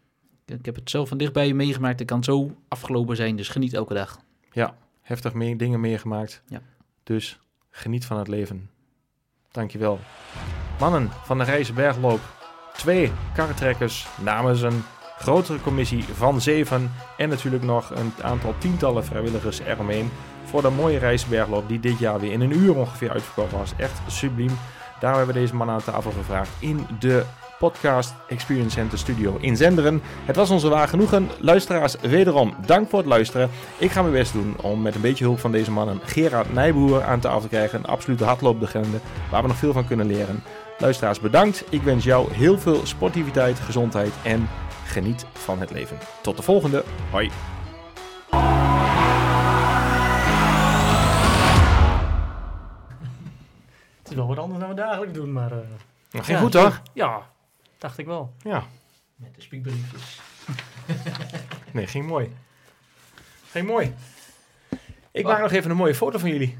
Ik, 0.46 0.58
ik 0.58 0.64
heb 0.64 0.74
het 0.74 0.90
zelf 0.90 1.08
van 1.08 1.18
dichtbij 1.18 1.52
meegemaakt. 1.52 1.98
Het 1.98 2.08
kan 2.08 2.24
zo 2.24 2.56
afgelopen 2.68 3.16
zijn, 3.16 3.36
dus 3.36 3.48
geniet 3.48 3.72
elke 3.74 3.94
dag. 3.94 4.18
Heftig 5.00 5.34
mee, 5.34 5.56
dingen 5.56 5.80
meegemaakt. 5.80 6.42
Ja. 6.46 6.62
Dus 7.02 7.40
geniet 7.70 8.04
van 8.04 8.18
het 8.18 8.28
leven. 8.28 8.70
Dankjewel. 9.52 9.98
Mannen 10.78 11.10
van 11.24 11.38
de 11.38 11.44
Rijse 11.44 11.72
Bergloop. 11.72 12.20
Twee 12.72 13.12
karretrekkers 13.34 14.06
namens 14.20 14.62
een 14.62 14.82
grotere 15.18 15.60
commissie 15.60 16.04
van 16.04 16.40
zeven. 16.40 16.92
En 17.16 17.28
natuurlijk 17.28 17.62
nog 17.62 17.90
een 17.90 18.12
aantal 18.22 18.54
tientallen 18.58 19.04
vrijwilligers 19.04 19.58
eromheen. 19.58 20.10
Voor 20.44 20.62
de 20.62 20.70
mooie 20.70 20.98
Rijse 20.98 21.28
Bergloop 21.28 21.68
die 21.68 21.80
dit 21.80 21.98
jaar 21.98 22.20
weer 22.20 22.32
in 22.32 22.40
een 22.40 22.58
uur 22.58 22.76
ongeveer 22.76 23.10
uitverkocht 23.10 23.52
was. 23.52 23.72
Echt 23.76 24.00
subliem. 24.06 24.58
Daarom 25.00 25.18
hebben 25.18 25.34
we 25.34 25.40
deze 25.40 25.54
mannen 25.54 25.74
aan 25.74 25.82
tafel 25.84 26.10
gevraagd 26.10 26.50
in 26.58 26.86
de 26.98 27.24
Podcast 27.60 28.14
Experience 28.28 28.70
Center 28.70 28.98
Studio 28.98 29.36
in 29.40 29.56
Zenderen. 29.56 30.00
Het 30.04 30.36
was 30.36 30.50
onze 30.50 30.68
waar 30.68 30.88
genoegen. 30.88 31.28
Luisteraars, 31.40 31.96
wederom 32.00 32.54
dank 32.66 32.88
voor 32.88 32.98
het 32.98 33.08
luisteren. 33.08 33.50
Ik 33.78 33.90
ga 33.90 34.02
mijn 34.02 34.14
best 34.14 34.32
doen 34.32 34.56
om 34.62 34.82
met 34.82 34.94
een 34.94 35.00
beetje 35.00 35.24
hulp 35.24 35.38
van 35.38 35.52
deze 35.52 35.70
mannen 35.70 36.00
Gerard 36.04 36.52
Nijboer 36.52 37.02
aan 37.02 37.20
tafel 37.20 37.40
te 37.40 37.48
krijgen. 37.48 37.78
Een 37.78 37.84
absolute 37.84 38.24
hardlooplegende 38.24 38.98
waar 39.30 39.42
we 39.42 39.48
nog 39.48 39.56
veel 39.56 39.72
van 39.72 39.86
kunnen 39.86 40.06
leren. 40.06 40.42
Luisteraars, 40.78 41.20
bedankt. 41.20 41.64
Ik 41.70 41.82
wens 41.82 42.04
jou 42.04 42.32
heel 42.32 42.58
veel 42.58 42.86
sportiviteit, 42.86 43.58
gezondheid 43.58 44.12
en 44.22 44.48
geniet 44.84 45.26
van 45.32 45.60
het 45.60 45.70
leven. 45.70 45.98
Tot 46.20 46.36
de 46.36 46.42
volgende. 46.42 46.84
Hoi. 47.10 47.30
Het 53.98 54.10
is 54.10 54.14
wel 54.14 54.26
wat 54.26 54.38
anders 54.38 54.60
dan 54.60 54.68
we 54.68 54.74
dagelijks 54.74 55.14
doen, 55.14 55.32
maar... 55.32 55.50
Nog 56.10 56.24
geen 56.24 56.34
ja, 56.34 56.40
goed 56.40 56.54
hoor. 56.54 56.80
Ja, 56.92 57.22
dacht 57.80 57.98
ik 57.98 58.06
wel. 58.06 58.34
Ja. 58.42 58.64
Met 59.16 59.34
de 59.34 59.40
spiekbriefjes. 59.42 60.20
Nee, 61.72 61.86
ging 61.86 62.06
mooi. 62.06 62.36
Ging 63.50 63.66
mooi. 63.66 63.94
Ik 65.10 65.24
maak 65.24 65.40
nog 65.40 65.52
even 65.52 65.70
een 65.70 65.76
mooie 65.76 65.94
foto 65.94 66.18
van 66.18 66.30
jullie. 66.30 66.58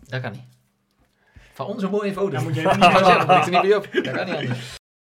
Dat 0.00 0.20
kan 0.20 0.32
niet. 0.32 0.42
Van 1.52 1.66
onze 1.66 1.88
mooie 1.88 2.12
foto. 2.12 2.30
Dan 2.30 2.42
moet 2.42 2.54
je 2.54 2.60
niet 2.76 2.82
zeggen, 2.82 3.26
dat 3.26 3.44
er 3.46 3.50
niet 3.50 3.60
bij 3.60 3.74
op. 3.74 3.88
Dat 3.92 4.14
kan 4.14 4.24
niet 4.26 4.34
anders. 4.34 4.76